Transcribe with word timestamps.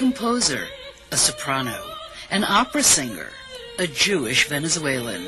composer, 0.00 0.66
a 1.12 1.16
soprano, 1.18 1.78
an 2.30 2.42
opera 2.42 2.82
singer, 2.82 3.28
a 3.78 3.86
Jewish 3.86 4.48
Venezuelan. 4.48 5.22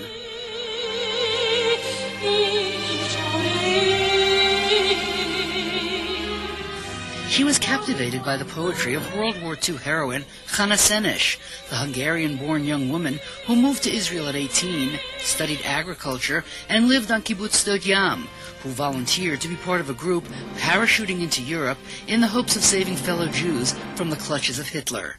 She 7.29 7.45
was 7.45 7.59
captivated 7.59 8.25
by 8.25 8.39
the 8.39 8.47
poetry 8.47 8.95
of 8.95 9.15
World 9.15 9.43
War 9.43 9.59
II 9.63 9.77
heroine 9.77 10.25
Chana 10.47 10.79
Senesh, 10.79 11.37
the 11.69 11.77
Hungarian-born 11.77 12.65
young 12.65 12.89
woman 12.89 13.21
who 13.47 13.57
moved 13.57 13.83
to 13.83 13.95
Israel 13.95 14.27
at 14.29 14.37
18, 14.37 14.99
studied 15.19 15.61
agriculture, 15.67 16.45
and 16.71 16.89
lived 16.89 17.11
on 17.11 17.21
Kibbutz 17.21 17.63
Sdot 17.63 17.85
Yam, 17.85 18.27
who 18.63 18.71
volunteered 18.71 19.41
to 19.41 19.49
be 19.49 19.57
part 19.57 19.81
of 19.81 19.91
a 19.91 19.95
group 19.95 20.25
parachuting 20.57 21.21
into 21.21 21.43
Europe 21.43 21.79
in 22.07 22.21
the 22.21 22.29
hopes 22.29 22.57
of 22.57 22.63
saving 22.63 22.97
fellow 22.97 23.27
Jews 23.27 23.75
from 23.95 24.11
the 24.11 24.17
clutches 24.17 24.59
of 24.59 24.69
Hitler. 24.69 25.17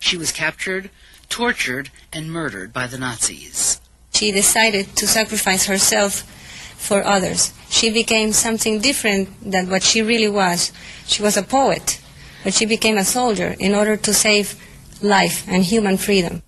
She 0.00 0.16
was 0.16 0.32
captured, 0.32 0.90
tortured, 1.28 1.90
and 2.12 2.32
murdered 2.32 2.72
by 2.72 2.86
the 2.86 2.98
Nazis. 2.98 3.80
She 4.12 4.32
decided 4.32 4.96
to 4.96 5.06
sacrifice 5.06 5.66
herself 5.66 6.22
for 6.76 7.04
others. 7.04 7.52
She 7.68 7.90
became 7.90 8.32
something 8.32 8.80
different 8.80 9.28
than 9.42 9.68
what 9.68 9.82
she 9.82 10.00
really 10.00 10.28
was. 10.28 10.72
She 11.06 11.22
was 11.22 11.36
a 11.36 11.42
poet, 11.42 12.00
but 12.44 12.54
she 12.54 12.64
became 12.64 12.96
a 12.96 13.04
soldier 13.04 13.54
in 13.58 13.74
order 13.74 13.96
to 13.96 14.14
save 14.14 14.56
life 15.02 15.46
and 15.48 15.62
human 15.62 15.96
freedom. 15.96 16.42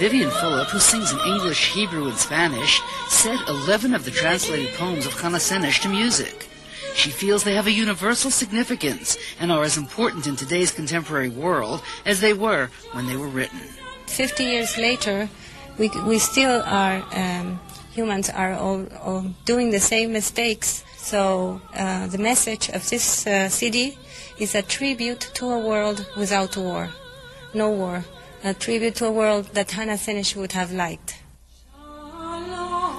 Vivian 0.00 0.30
Philip, 0.30 0.68
who 0.68 0.78
sings 0.78 1.12
in 1.12 1.18
English, 1.26 1.74
Hebrew, 1.74 2.08
and 2.08 2.16
Spanish, 2.16 2.80
set 3.08 3.38
11 3.46 3.94
of 3.94 4.06
the 4.06 4.10
translated 4.10 4.72
poems 4.76 5.04
of 5.04 5.12
Chana 5.12 5.36
Senesh 5.36 5.82
to 5.82 5.90
music. 5.90 6.48
She 6.94 7.10
feels 7.10 7.44
they 7.44 7.54
have 7.54 7.66
a 7.66 7.70
universal 7.70 8.30
significance 8.30 9.18
and 9.38 9.52
are 9.52 9.62
as 9.62 9.76
important 9.76 10.26
in 10.26 10.36
today's 10.36 10.70
contemporary 10.70 11.28
world 11.28 11.82
as 12.06 12.22
they 12.22 12.32
were 12.32 12.70
when 12.92 13.08
they 13.08 13.16
were 13.18 13.28
written. 13.28 13.60
Fifty 14.06 14.44
years 14.44 14.78
later, 14.78 15.28
we, 15.76 15.90
we 16.06 16.18
still 16.18 16.62
are 16.64 17.04
um, 17.12 17.60
humans 17.92 18.30
are 18.30 18.54
all, 18.54 18.86
all 19.02 19.26
doing 19.44 19.68
the 19.68 19.80
same 19.80 20.14
mistakes. 20.14 20.82
So 20.96 21.60
uh, 21.74 22.06
the 22.06 22.16
message 22.16 22.70
of 22.70 22.88
this 22.88 23.26
uh, 23.26 23.50
CD 23.50 23.98
is 24.38 24.54
a 24.54 24.62
tribute 24.62 25.30
to 25.34 25.50
a 25.50 25.58
world 25.58 26.06
without 26.16 26.56
war, 26.56 26.88
no 27.52 27.70
war, 27.70 28.02
a 28.42 28.54
tribute 28.54 28.94
to 28.96 29.06
a 29.06 29.12
world 29.12 29.46
that 29.54 29.70
Hannah 29.70 29.94
Senesh 29.94 30.34
would 30.36 30.52
have 30.52 30.72
liked. 30.72 31.22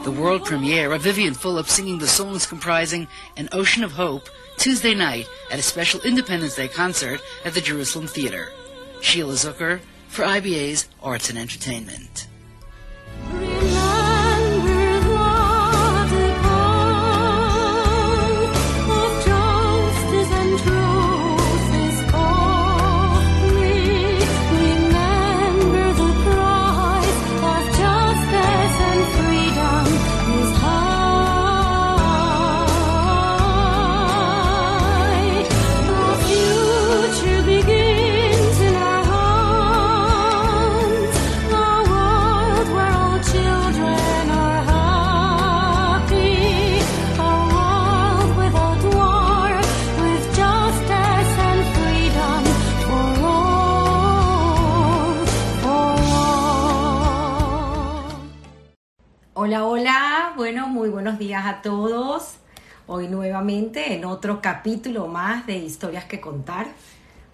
The 0.03 0.11
world 0.11 0.45
premiere 0.45 0.91
of 0.91 1.03
Vivian 1.03 1.33
Philip 1.33 1.67
singing 1.67 1.99
the 1.99 2.07
songs 2.07 2.45
comprising 2.45 3.07
An 3.38 3.49
Ocean 3.51 3.83
of 3.83 3.91
Hope 3.91 4.29
Tuesday 4.57 4.95
night 4.95 5.27
at 5.51 5.59
a 5.59 5.61
special 5.61 6.01
Independence 6.01 6.55
Day 6.55 6.67
concert 6.67 7.21
at 7.45 7.53
the 7.53 7.61
Jerusalem 7.61 8.07
Theater. 8.07 8.49
Sheila 9.01 9.33
Zucker 9.33 9.79
for 10.07 10.23
IBA's 10.23 10.88
Arts 11.01 11.29
and 11.29 11.38
Entertainment. 11.38 12.27
Bueno, 60.35 60.67
muy 60.67 60.89
buenos 60.89 61.17
días 61.17 61.47
a 61.47 61.63
todos. 61.63 62.35
Hoy 62.85 63.07
nuevamente 63.07 63.95
en 63.95 64.05
otro 64.05 64.39
capítulo 64.39 65.07
más 65.07 65.47
de 65.47 65.57
Historias 65.57 66.05
que 66.05 66.21
contar. 66.21 66.67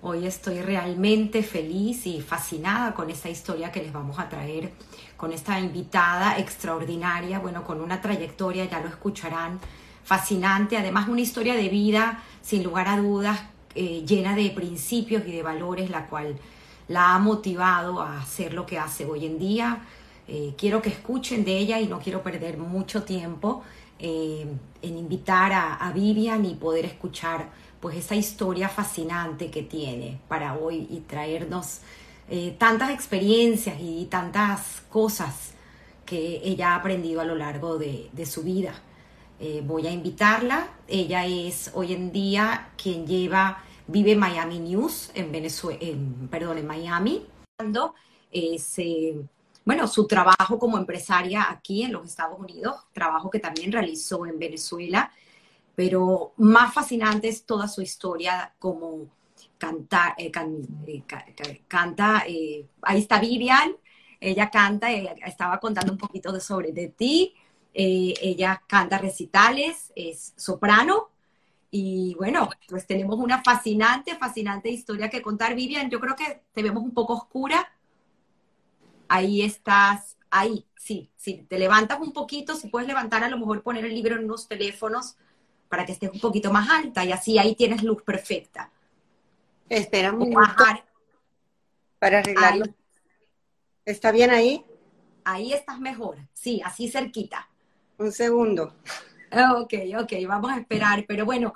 Hoy 0.01 0.25
estoy 0.25 0.61
realmente 0.61 1.43
feliz 1.43 2.07
y 2.07 2.21
fascinada 2.21 2.93
con 2.93 3.09
esta 3.09 3.27
historia 3.29 3.73
que 3.73 3.83
les 3.83 3.91
vamos 3.91 4.19
a 4.19 4.29
traer, 4.29 4.71
con 5.17 5.33
esta 5.33 5.59
invitada 5.59 6.37
extraordinaria, 6.37 7.39
bueno, 7.39 7.65
con 7.65 7.81
una 7.81 7.99
trayectoria, 7.99 8.63
ya 8.63 8.79
lo 8.79 8.87
escucharán, 8.87 9.59
fascinante, 10.05 10.77
además 10.77 11.09
una 11.09 11.19
historia 11.19 11.55
de 11.55 11.67
vida, 11.67 12.23
sin 12.41 12.63
lugar 12.63 12.87
a 12.87 12.95
dudas, 12.95 13.37
eh, 13.75 14.05
llena 14.07 14.33
de 14.33 14.49
principios 14.51 15.23
y 15.27 15.33
de 15.33 15.43
valores, 15.43 15.89
la 15.89 16.05
cual 16.05 16.37
la 16.87 17.15
ha 17.15 17.19
motivado 17.19 18.01
a 18.01 18.21
hacer 18.21 18.53
lo 18.53 18.65
que 18.65 18.79
hace 18.79 19.03
hoy 19.03 19.25
en 19.25 19.39
día. 19.39 19.81
Eh, 20.27 20.53
quiero 20.57 20.81
que 20.81 20.89
escuchen 20.89 21.45
de 21.45 21.57
ella 21.57 21.79
y 21.79 21.87
no 21.87 21.99
quiero 21.99 22.21
perder 22.21 22.57
mucho 22.57 23.03
tiempo 23.03 23.63
eh, 23.99 24.45
en 24.81 24.97
invitar 24.97 25.53
a, 25.53 25.75
a, 25.75 25.91
Vivian 25.91 26.45
y 26.45 26.55
poder 26.55 26.85
escuchar 26.85 27.49
pues 27.79 27.95
esa 27.97 28.15
historia 28.15 28.69
fascinante 28.69 29.49
que 29.49 29.63
tiene 29.63 30.19
para 30.27 30.55
hoy 30.55 30.87
y 30.89 31.01
traernos 31.01 31.81
tantas 32.57 32.89
experiencias 32.89 33.77
y 33.79 34.05
tantas 34.11 34.81
cosas 34.89 35.53
que 36.05 36.41
ella 36.43 36.73
ha 36.73 36.75
aprendido 36.75 37.21
a 37.21 37.23
lo 37.23 37.35
largo 37.35 37.77
de, 37.77 38.09
de 38.11 38.25
su 38.25 38.43
vida. 38.43 38.73
voy 39.63 39.87
a 39.87 39.91
invitarla. 39.91 40.67
Ella 40.89 41.25
es 41.25 41.71
hoy 41.73 41.93
en 41.93 42.11
día 42.11 42.71
quien 42.75 43.07
lleva 43.07 43.63
vive 43.87 44.11
en 44.11 44.19
Miami 44.19 44.59
News, 44.59 45.11
en 45.13 45.31
Venezuela, 45.31 45.79
perdón, 46.29 46.57
en 46.57 46.67
Miami. 46.67 47.25
Eh, 48.31 48.59
bueno, 49.67 49.85
su 49.85 50.07
trabajo 50.07 50.57
como 50.57 50.77
empresaria 50.77 51.51
aquí 51.51 51.83
en 51.83 51.91
los 51.91 52.05
Estados 52.05 52.39
Unidos, 52.39 52.85
trabajo 52.93 53.29
que 53.29 53.39
también 53.39 53.69
realizó 53.69 54.25
en 54.25 54.39
Venezuela, 54.39 55.11
pero 55.75 56.31
más 56.37 56.73
fascinante 56.73 57.27
es 57.27 57.45
toda 57.45 57.67
su 57.67 57.81
historia 57.81 58.53
como 58.59 59.07
canta, 59.57 60.15
eh, 60.17 60.31
eh, 60.87 61.61
canta, 61.67 62.23
ahí 62.81 62.97
está 62.97 63.19
Vivian, 63.19 63.75
ella 64.21 64.49
canta, 64.49 64.89
estaba 64.89 65.59
contando 65.59 65.91
un 65.91 65.97
poquito 65.97 66.31
de 66.31 66.39
sobre 66.39 66.71
de 66.71 66.87
ti, 66.87 67.35
ella 67.73 68.63
canta 68.67 68.97
recitales, 68.99 69.91
es 69.97 70.31
soprano, 70.37 71.09
y 71.69 72.15
bueno, 72.15 72.49
pues 72.69 72.87
tenemos 72.87 73.19
una 73.19 73.43
fascinante, 73.43 74.15
fascinante 74.15 74.69
historia 74.69 75.09
que 75.09 75.21
contar. 75.21 75.55
Vivian, 75.55 75.89
yo 75.89 75.99
creo 75.99 76.15
que 76.15 76.43
te 76.53 76.63
vemos 76.63 76.83
un 76.83 76.93
poco 76.93 77.13
oscura. 77.13 77.69
Ahí 79.09 79.41
estás, 79.41 80.17
ahí, 80.29 80.65
sí, 80.75 81.11
sí. 81.15 81.45
Te 81.49 81.59
levantas 81.59 81.99
un 81.99 82.13
poquito, 82.13 82.55
si 82.55 82.67
puedes 82.67 82.87
levantar, 82.87 83.23
a 83.23 83.29
lo 83.29 83.37
mejor 83.37 83.63
poner 83.63 83.85
el 83.85 83.93
libro 83.93 84.15
en 84.15 84.25
unos 84.25 84.47
teléfonos 84.47 85.15
para 85.69 85.85
que 85.85 85.91
estés 85.91 86.11
un 86.11 86.19
poquito 86.19 86.51
más 86.51 86.69
alta 86.69 87.03
y 87.03 87.11
así 87.11 87.37
ahí 87.37 87.55
tienes 87.55 87.83
luz 87.83 88.01
perfecta. 88.03 88.71
Espera 89.69 90.13
un 90.13 90.33
para 91.99 92.19
arreglarlo. 92.19 92.65
¿Está 93.85 94.11
bien 94.11 94.29
ahí? 94.29 94.63
Ahí 95.23 95.53
estás 95.53 95.79
mejor, 95.79 96.17
sí, 96.33 96.61
así 96.63 96.89
cerquita. 96.89 97.49
Un 97.97 98.11
segundo. 98.11 98.75
Ok, 99.31 99.73
ok, 99.99 100.13
vamos 100.27 100.51
a 100.51 100.59
esperar. 100.59 101.05
Pero 101.07 101.25
bueno, 101.25 101.53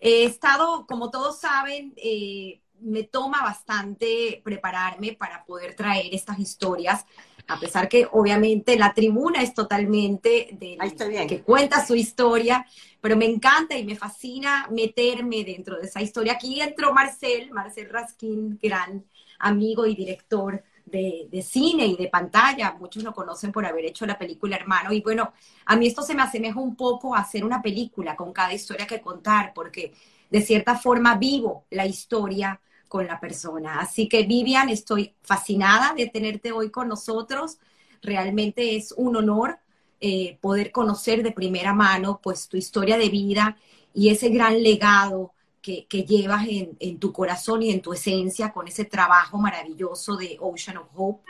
he 0.00 0.24
estado, 0.24 0.86
como 0.86 1.10
todos 1.10 1.38
saben, 1.38 1.92
eh, 1.96 2.61
me 2.84 3.04
toma 3.04 3.42
bastante 3.42 4.40
prepararme 4.44 5.12
para 5.12 5.44
poder 5.44 5.74
traer 5.74 6.14
estas 6.14 6.38
historias, 6.38 7.04
a 7.48 7.58
pesar 7.58 7.88
que 7.88 8.06
obviamente 8.12 8.76
la 8.76 8.94
tribuna 8.94 9.42
es 9.42 9.54
totalmente 9.54 10.50
de 10.52 11.26
que 11.26 11.42
cuenta 11.42 11.84
su 11.84 11.94
historia, 11.94 12.66
pero 13.00 13.16
me 13.16 13.26
encanta 13.26 13.76
y 13.76 13.84
me 13.84 13.96
fascina 13.96 14.68
meterme 14.70 15.44
dentro 15.44 15.78
de 15.78 15.86
esa 15.86 16.00
historia. 16.00 16.34
Aquí 16.34 16.60
entró 16.60 16.94
Marcel, 16.94 17.50
Marcel 17.50 17.90
Raskin, 17.90 18.58
gran 18.62 19.04
amigo 19.38 19.86
y 19.86 19.96
director 19.96 20.62
de, 20.86 21.42
cine 21.42 21.86
y 21.86 21.96
de 21.96 22.08
pantalla. 22.08 22.76
Muchos 22.78 23.02
lo 23.02 23.12
conocen 23.12 23.52
por 23.52 23.66
haber 23.66 23.86
hecho 23.86 24.06
la 24.06 24.18
película 24.18 24.56
Hermano. 24.56 24.92
Y 24.92 25.00
bueno, 25.00 25.32
a 25.66 25.76
mí 25.76 25.86
esto 25.86 26.02
se 26.02 26.14
me 26.14 26.22
asemeja 26.22 26.60
un 26.60 26.76
poco 26.76 27.14
a 27.14 27.20
hacer 27.20 27.44
una 27.44 27.60
película 27.60 28.16
con 28.16 28.32
cada 28.32 28.52
historia 28.52 28.86
que 28.86 29.00
contar, 29.00 29.52
porque 29.54 29.92
de 30.30 30.40
cierta 30.40 30.76
forma 30.76 31.16
vivo 31.16 31.66
la 31.70 31.86
historia 31.86 32.60
con 32.92 33.06
la 33.06 33.18
persona. 33.18 33.80
Así 33.80 34.06
que 34.06 34.24
Vivian, 34.24 34.68
estoy 34.68 35.14
fascinada 35.22 35.94
de 35.94 36.08
tenerte 36.08 36.52
hoy 36.52 36.68
con 36.68 36.88
nosotros. 36.88 37.56
Realmente 38.02 38.76
es 38.76 38.92
un 38.94 39.16
honor 39.16 39.58
eh, 39.98 40.36
poder 40.42 40.70
conocer 40.70 41.22
de 41.22 41.32
primera 41.32 41.72
mano 41.72 42.20
pues 42.22 42.48
tu 42.48 42.58
historia 42.58 42.98
de 42.98 43.08
vida 43.08 43.56
y 43.94 44.10
ese 44.10 44.28
gran 44.28 44.62
legado 44.62 45.32
que, 45.62 45.86
llevas 46.06 46.46
en, 46.46 46.98
tu 46.98 47.14
corazón 47.14 47.62
y 47.62 47.70
en 47.70 47.80
tu 47.80 47.94
esencia 47.94 48.52
con 48.52 48.68
ese 48.68 48.84
trabajo 48.84 49.38
maravilloso 49.38 50.16
de 50.16 50.36
Ocean 50.38 50.76
of 50.76 50.88
Hope, 50.94 51.24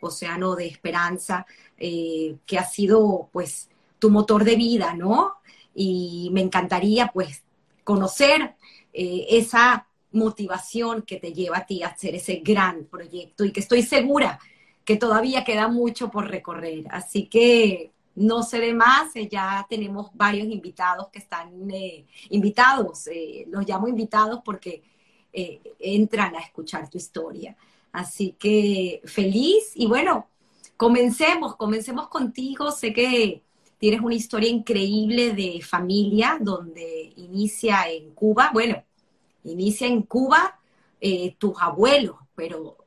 Océano 0.00 0.56
de 0.56 0.66
Esperanza, 0.66 1.46
eh, 1.78 2.38
que 2.44 2.58
ha 2.58 2.64
sido 2.64 3.28
pues 3.30 3.70
tu 4.00 4.10
motor 4.10 4.42
de 4.42 4.56
vida, 4.56 4.94
¿no? 4.94 5.34
Y 5.76 6.30
me 6.32 6.40
encantaría 6.40 7.12
pues 7.14 7.44
conocer 7.84 8.56
eh, 8.92 9.26
esa 9.28 9.86
motivación 10.14 11.02
que 11.02 11.18
te 11.18 11.32
lleva 11.32 11.58
a 11.58 11.66
ti 11.66 11.82
a 11.82 11.88
hacer 11.88 12.14
ese 12.14 12.36
gran 12.36 12.84
proyecto 12.84 13.44
y 13.44 13.52
que 13.52 13.60
estoy 13.60 13.82
segura 13.82 14.38
que 14.84 14.96
todavía 14.96 15.44
queda 15.44 15.68
mucho 15.68 16.10
por 16.10 16.28
recorrer. 16.28 16.84
Así 16.90 17.26
que 17.26 17.92
no 18.14 18.42
se 18.42 18.58
ve 18.58 18.74
más, 18.74 19.14
eh, 19.16 19.28
ya 19.30 19.66
tenemos 19.68 20.10
varios 20.14 20.46
invitados 20.46 21.08
que 21.08 21.18
están 21.18 21.70
eh, 21.70 22.06
invitados, 22.30 23.08
eh, 23.08 23.46
los 23.48 23.66
llamo 23.66 23.88
invitados 23.88 24.40
porque 24.44 24.82
entran 25.80 26.36
a 26.36 26.38
escuchar 26.38 26.88
tu 26.88 26.96
historia. 26.96 27.56
Así 27.90 28.36
que 28.38 29.02
feliz 29.04 29.72
y 29.74 29.86
bueno, 29.86 30.28
comencemos, 30.76 31.56
comencemos 31.56 32.06
contigo. 32.06 32.70
Sé 32.70 32.92
que 32.92 33.42
tienes 33.78 34.00
una 34.00 34.14
historia 34.14 34.48
increíble 34.48 35.32
de 35.32 35.60
familia 35.60 36.38
donde 36.40 37.12
inicia 37.16 37.88
en 37.90 38.12
Cuba, 38.12 38.50
bueno, 38.52 38.80
inicia 39.44 39.86
en 39.86 40.02
Cuba 40.02 40.58
tus 41.38 41.60
abuelos, 41.60 42.16
pero 42.34 42.78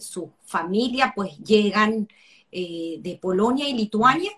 su 0.00 0.30
familia 0.44 1.12
pues 1.16 1.38
llegan 1.38 2.08
de 2.50 3.18
Polonia 3.20 3.68
y 3.68 3.72
Lituania 3.72 4.32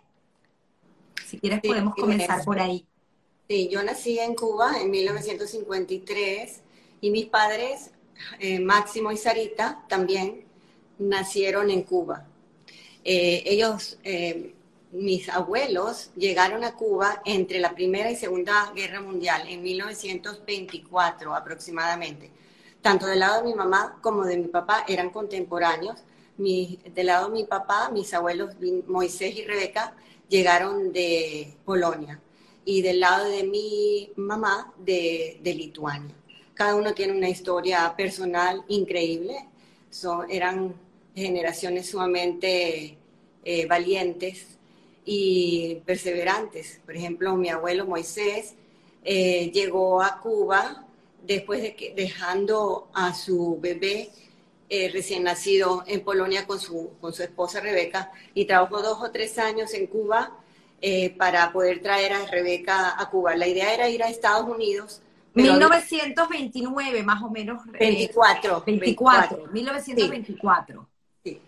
si 1.31 1.39
quieres 1.39 1.61
podemos 1.61 1.95
comenzar 1.95 2.45
por 2.45 2.59
ahí. 2.59 2.85
Sí, 3.49 3.69
yo 3.71 3.83
nací 3.85 4.19
en 4.19 4.35
Cuba 4.35 4.81
en 4.81 4.91
1953 4.91 6.61
y 7.01 7.11
mis 7.11 7.27
padres, 7.27 7.93
eh, 8.41 8.59
Máximo 8.59 9.13
y 9.13 9.17
Sarita, 9.17 9.85
también 9.89 10.45
nacieron 10.99 11.71
en 11.71 11.83
Cuba. 11.83 12.27
Eh, 13.05 13.45
ellos, 13.47 13.99
eh, 14.03 14.55
mis 14.93 15.29
abuelos, 15.29 16.11
llegaron 16.17 16.65
a 16.65 16.75
Cuba 16.75 17.23
entre 17.25 17.61
la 17.61 17.75
Primera 17.75 18.11
y 18.11 18.17
Segunda 18.17 18.73
Guerra 18.75 19.01
Mundial, 19.01 19.49
en 19.49 19.63
1924 19.63 21.35
aproximadamente. 21.35 22.31
Tanto 22.83 23.07
del 23.07 23.21
lado 23.21 23.43
de 23.43 23.49
mi 23.49 23.55
mamá 23.55 23.99
como 24.01 24.25
de 24.25 24.39
mi 24.39 24.49
papá 24.49 24.85
eran 24.89 25.11
contemporáneos. 25.11 26.01
Mi, 26.39 26.79
del 26.95 27.07
lado 27.07 27.29
de 27.29 27.35
mi 27.35 27.45
papá, 27.45 27.91
mis 27.93 28.13
abuelos 28.15 28.55
Moisés 28.87 29.37
y 29.37 29.45
Rebeca 29.45 29.95
llegaron 30.29 30.93
de 30.93 31.55
Polonia 31.65 32.21
y 32.65 32.83
del 32.83 33.01
lado 33.01 33.29
de 33.29 33.45
mi 33.45 34.11
mamá 34.17 34.73
de, 34.79 35.41
Lituania. 35.45 36.15
Cada 36.55 36.75
uno 36.75 36.95
tiene 36.95 37.13
una 37.13 37.29
historia 37.29 37.95
personal 37.97 38.65
increíble, 38.69 39.49
Son, 39.91 40.31
eran 40.31 40.75
generaciones 41.15 41.91
sumamente 41.91 42.97
eh, 43.45 43.67
valientes 43.67 44.60
y 45.05 45.77
perseverantes. 45.87 46.81
Por 46.85 46.97
ejemplo, 46.97 47.37
mi 47.37 47.49
abuelo 47.49 47.87
Moisés 47.87 48.55
eh, 49.05 49.51
llegó 49.53 50.03
a 50.03 50.21
Cuba 50.21 50.87
después 51.23 51.63
de 51.63 51.75
que 51.75 51.95
dejando 51.95 52.89
a 52.93 53.15
su 53.15 53.59
bebé 53.61 54.11
eh, 54.69 54.89
recién 54.93 55.25
nacido 55.25 55.83
en 55.87 56.03
Polonia 56.03 56.47
con 56.47 56.61
su, 56.61 56.93
con 57.01 57.13
su 57.13 57.23
esposa 57.23 57.61
Rebeca 57.61 58.13
y 58.35 58.45
trabajó 58.45 58.83
dos 58.83 59.03
o 59.03 59.11
tres 59.11 59.37
años 59.39 59.75
en 59.75 59.87
Cuba 59.89 60.33
eh, 60.81 61.11
para 61.11 61.53
poder 61.53 61.83
traer 61.83 62.13
a 62.13 62.27
Rebeca 62.27 62.95
a 62.97 63.11
Cuba. 63.11 63.35
La 63.37 63.49
idea 63.49 63.75
era 63.75 63.89
ir 63.89 64.03
a 64.03 64.09
Estados 64.09 64.49
Unidos. 64.49 65.03
1929 65.35 67.03
más 67.03 67.23
o 67.23 67.31
menos. 67.31 67.67
24. 67.67 68.63
24, 68.65 69.47
1924. 69.53 70.89
Sí. 71.25 71.41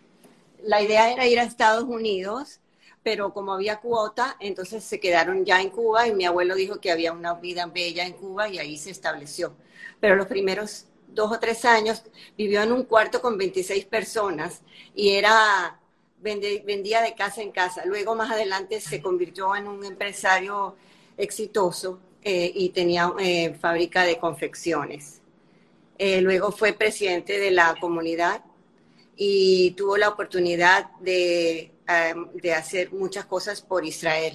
La 0.64 0.82
idea 0.82 1.12
era 1.12 1.26
ir 1.26 1.38
a 1.40 1.44
Estados 1.44 1.85
Unidos, 1.85 2.61
pero 3.02 3.32
como 3.32 3.52
había 3.52 3.80
cuota, 3.80 4.37
entonces 4.40 4.85
se 4.85 5.00
quedaron 5.00 5.44
ya 5.44 5.61
en 5.61 5.71
Cuba 5.71 6.06
y 6.06 6.14
mi 6.14 6.25
abuelo 6.25 6.54
dijo 6.54 6.80
que 6.80 6.92
había 6.92 7.12
una 7.12 7.35
vida 7.35 7.66
bella 7.66 8.06
en 8.06 8.12
Cuba 8.12 8.49
y 8.49 8.59
ahí 8.59 8.78
se 8.78 8.90
estableció. 8.90 9.54
Pero 10.00 10.16
los 10.16 10.26
primeros 10.26 10.87
dos 11.14 11.32
o 11.32 11.38
tres 11.38 11.64
años, 11.64 12.02
vivió 12.37 12.62
en 12.62 12.73
un 12.73 12.85
cuarto 12.85 13.21
con 13.21 13.37
26 13.37 13.85
personas 13.87 14.62
y 14.94 15.11
era 15.11 15.78
vendía 16.23 17.02
de 17.02 17.14
casa 17.14 17.42
en 17.42 17.50
casa. 17.50 17.85
Luego, 17.85 18.14
más 18.14 18.30
adelante, 18.30 18.80
se 18.80 19.02
convirtió 19.02 19.56
en 19.56 19.66
un 19.66 19.85
empresario 19.85 20.76
exitoso 21.16 21.99
eh, 22.23 22.52
y 22.54 22.68
tenía 22.71 23.12
eh, 23.18 23.54
fábrica 23.61 24.04
de 24.04 24.18
confecciones. 24.18 25.21
Eh, 25.99 26.21
luego 26.21 26.52
fue 26.52 26.73
presidente 26.73 27.38
de 27.38 27.50
la 27.50 27.75
comunidad 27.80 28.44
y 29.16 29.73
tuvo 29.73 29.97
la 29.97 30.09
oportunidad 30.09 30.90
de, 31.00 31.73
de 32.34 32.52
hacer 32.52 32.92
muchas 32.92 33.25
cosas 33.26 33.61
por 33.62 33.84
Israel. 33.84 34.34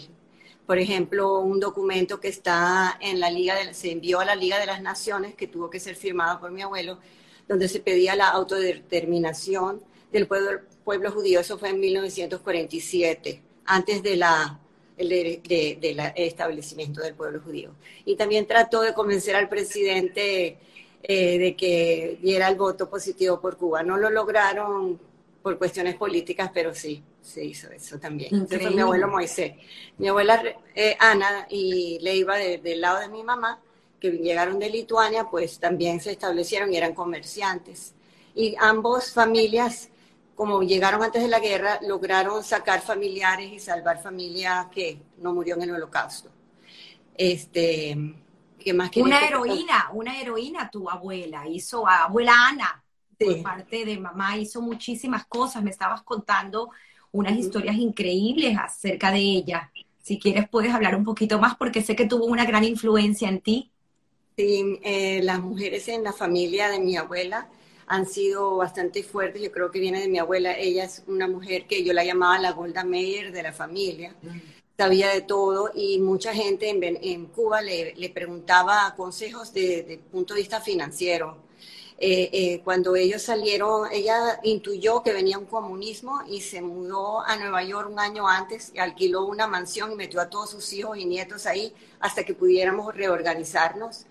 Por 0.65 0.79
ejemplo, 0.79 1.39
un 1.39 1.59
documento 1.59 2.19
que 2.19 2.27
está 2.27 2.97
en 2.99 3.19
la 3.21 3.31
Liga, 3.31 3.55
de, 3.55 3.73
se 3.73 3.91
envió 3.91 4.19
a 4.19 4.25
la 4.25 4.35
Liga 4.35 4.59
de 4.59 4.65
las 4.65 4.81
Naciones, 4.81 5.33
que 5.35 5.47
tuvo 5.47 5.69
que 5.69 5.79
ser 5.79 5.95
firmado 5.95 6.41
por 6.41 6.51
mi 6.51 6.61
abuelo, 6.61 6.99
donde 7.47 7.69
se 7.69 7.79
pedía 7.79 8.15
la 8.15 8.27
autodeterminación 8.29 9.81
del 10.11 10.27
pueblo, 10.27 11.11
judío. 11.11 11.39
Eso 11.39 11.57
fue 11.57 11.69
en 11.69 11.79
1947, 11.79 13.41
antes 13.65 14.03
de 14.03 14.19
establecimiento 16.15 17.01
del 17.01 17.15
pueblo 17.15 17.41
judío. 17.41 17.71
Y 18.03 18.15
también 18.17 18.45
trató 18.45 18.81
de 18.81 18.93
convencer 18.93 19.37
al 19.37 19.47
presidente 19.47 20.57
eh, 21.03 21.37
de 21.39 21.55
que 21.55 22.19
diera 22.21 22.49
el 22.49 22.55
voto 22.55 22.89
positivo 22.89 23.39
por 23.39 23.55
Cuba. 23.57 23.83
No 23.83 23.95
lo 23.95 24.09
lograron 24.09 24.99
por 25.47 25.57
cuestiones 25.57 25.95
políticas, 25.95 26.51
pero 26.53 26.75
sí, 26.75 27.01
se 27.21 27.41
hizo 27.41 27.71
eso 27.71 27.97
también. 27.97 28.43
Ese 28.43 28.59
fue 28.59 28.69
mi 28.71 28.81
abuelo 28.81 29.07
Moisés. 29.07 29.53
Mi 29.97 30.09
abuela 30.09 30.43
eh, 30.75 30.97
Ana 30.99 31.47
y 31.49 31.99
Leiva, 32.01 32.35
de, 32.35 32.57
del 32.57 32.81
lado 32.81 32.99
de 32.99 33.07
mi 33.07 33.23
mamá, 33.23 33.61
que 33.97 34.11
llegaron 34.11 34.59
de 34.59 34.69
Lituania, 34.69 35.23
pues 35.31 35.57
también 35.57 36.01
se 36.01 36.11
establecieron 36.11 36.73
y 36.73 36.75
eran 36.75 36.93
comerciantes. 36.93 37.93
Y 38.35 38.57
ambos 38.59 39.13
familias 39.13 39.87
como 40.35 40.61
llegaron 40.63 41.01
antes 41.01 41.21
de 41.21 41.29
la 41.29 41.39
guerra, 41.39 41.79
lograron 41.87 42.43
sacar 42.43 42.81
familiares 42.81 43.49
y 43.53 43.59
salvar 43.59 44.03
familias 44.03 44.67
que 44.67 45.01
no 45.19 45.33
murió 45.33 45.55
en 45.55 45.61
el 45.61 45.71
holocausto. 45.71 46.29
Este, 47.15 47.97
¿qué 48.59 48.73
más 48.73 48.91
Una 48.97 49.25
heroína, 49.25 49.91
una 49.93 50.19
heroína 50.19 50.69
tu 50.69 50.89
abuela, 50.89 51.47
hizo, 51.47 51.87
abuela 51.87 52.33
Ana, 52.49 52.83
por 53.19 53.41
parte 53.41 53.85
de 53.85 53.97
mamá, 53.97 54.37
hizo 54.37 54.61
muchísimas 54.61 55.25
cosas, 55.25 55.63
me 55.63 55.71
estabas 55.71 56.03
contando 56.03 56.69
unas 57.11 57.37
historias 57.37 57.75
increíbles 57.77 58.57
acerca 58.57 59.11
de 59.11 59.19
ella. 59.19 59.71
Si 60.01 60.19
quieres 60.19 60.47
puedes 60.49 60.73
hablar 60.73 60.95
un 60.95 61.03
poquito 61.03 61.39
más 61.39 61.55
porque 61.55 61.81
sé 61.81 61.95
que 61.95 62.05
tuvo 62.05 62.25
una 62.25 62.45
gran 62.45 62.63
influencia 62.63 63.27
en 63.27 63.41
ti. 63.41 63.71
Sí, 64.37 64.79
eh, 64.83 65.21
las 65.23 65.39
mujeres 65.39 65.87
en 65.87 66.03
la 66.03 66.13
familia 66.13 66.69
de 66.69 66.79
mi 66.79 66.95
abuela 66.95 67.49
han 67.87 68.05
sido 68.05 68.57
bastante 68.57 69.01
fuertes. 69.01 69.41
Yo 69.41 69.51
creo 69.51 69.71
que 69.71 69.79
viene 69.79 69.99
de 69.99 70.07
mi 70.07 70.19
abuela. 70.19 70.55
Ella 70.57 70.83
es 70.83 71.03
una 71.07 71.27
mujer 71.27 71.65
que 71.65 71.83
yo 71.83 71.93
la 71.93 72.03
llamaba 72.03 72.37
la 72.37 72.51
Golda 72.51 72.83
Meir 72.83 73.31
de 73.31 73.43
la 73.43 73.53
familia. 73.53 74.13
Sabía 74.77 75.09
de 75.09 75.21
todo 75.21 75.71
y 75.73 75.97
mucha 75.99 76.33
gente 76.33 76.69
en, 76.69 77.25
Cuba 77.27 77.61
le, 77.61 78.11
preguntaba 78.13 78.93
consejos 78.95 79.51
desde 79.51 79.83
de 79.83 79.97
punto 79.97 80.35
de 80.35 80.41
vista 80.41 80.61
financiero. 80.61 81.46
Eh, 81.99 82.29
eh, 82.31 82.61
cuando 82.63 82.95
ellos 82.95 83.23
salieron, 83.23 83.91
ella 83.91 84.39
intuyó 84.43 85.01
que 85.01 85.13
venía 85.13 85.39
un 85.39 85.45
comunismo 85.45 86.21
y 86.29 86.41
se 86.41 86.61
mudó 86.61 87.21
a 87.21 87.35
Nueva 87.37 87.63
York 87.63 87.89
un 87.91 87.99
año 87.99 88.27
antes 88.27 88.71
y 88.75 88.77
alquiló 88.79 89.25
una 89.25 89.47
mansión 89.47 89.91
y 89.91 89.95
metió 89.95 90.21
a 90.21 90.29
todos 90.29 90.51
sus 90.51 90.71
hijos 90.73 90.97
y 90.99 91.05
nietos 91.05 91.47
ahí 91.47 91.73
hasta 91.99 92.23
que 92.23 92.35
pudiéramos 92.35 92.93
reorganizarnos. 92.95 94.05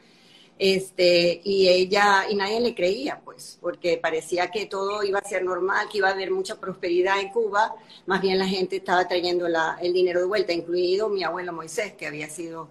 Este, 0.59 1.41
y 1.45 1.69
ella, 1.69 2.25
y 2.31 2.35
nadie 2.35 2.61
le 2.61 2.75
creía, 2.75 3.21
pues, 3.23 3.59
porque 3.61 3.99
parecía 3.99 4.51
que 4.51 4.67
todo 4.67 5.03
iba 5.05 5.19
a 5.19 5.29
ser 5.29 5.45
normal, 5.45 5.89
que 5.91 5.99
iba 5.99 6.09
a 6.09 6.13
haber 6.13 6.31
mucha 6.31 6.59
prosperidad 6.59 7.21
en 7.21 7.29
Cuba, 7.29 7.75
más 8.07 8.23
bien 8.23 8.39
la 8.39 8.47
gente 8.47 8.77
estaba 8.77 9.07
trayendo 9.07 9.49
la, 9.49 9.79
el 9.83 9.93
dinero 9.93 10.21
de 10.21 10.27
vuelta, 10.27 10.53
incluido 10.55 11.09
mi 11.11 11.23
abuelo 11.25 11.53
Moisés, 11.53 11.93
que 11.93 12.07
había 12.07 12.29
sido 12.31 12.69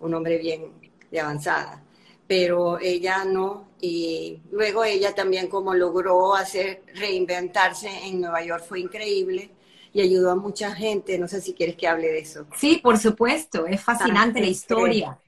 un 0.00 0.12
hombre 0.14 0.36
bien 0.38 0.72
de 1.10 1.20
avanzada. 1.20 1.82
Pero 2.26 2.78
ella 2.78 3.24
no, 3.24 3.71
y 3.84 4.40
luego 4.52 4.84
ella 4.84 5.12
también 5.12 5.48
como 5.48 5.74
logró 5.74 6.36
hacer, 6.36 6.84
reinventarse 6.94 7.88
en 8.06 8.20
Nueva 8.20 8.40
York 8.44 8.64
fue 8.64 8.78
increíble 8.78 9.50
y 9.92 10.00
ayudó 10.00 10.30
a 10.30 10.36
mucha 10.36 10.72
gente. 10.72 11.18
No 11.18 11.26
sé 11.26 11.40
si 11.40 11.52
quieres 11.52 11.74
que 11.74 11.88
hable 11.88 12.06
de 12.06 12.20
eso. 12.20 12.46
Sí, 12.56 12.78
por 12.80 12.96
supuesto, 12.96 13.66
es 13.66 13.80
fascinante 13.80 14.40
la 14.40 14.46
historia. 14.46 15.18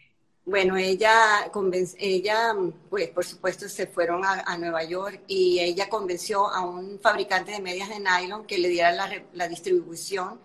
Bueno, 0.46 0.76
ella, 0.76 1.50
ella, 1.98 2.54
pues 2.88 3.08
por 3.08 3.24
supuesto 3.24 3.68
se 3.68 3.88
fueron 3.88 4.22
a, 4.24 4.56
Nueva 4.56 4.84
York 4.84 5.22
y 5.26 5.58
ella 5.58 5.88
convenció 5.88 6.46
a 6.46 6.64
un 6.64 7.00
fabricante 7.00 7.50
de 7.50 7.60
medias 7.60 7.88
de 7.88 7.98
nylon 7.98 8.44
que 8.44 8.58
le 8.58 8.68
diera 8.68 8.92
la, 9.32 9.48
distribución. 9.48 10.38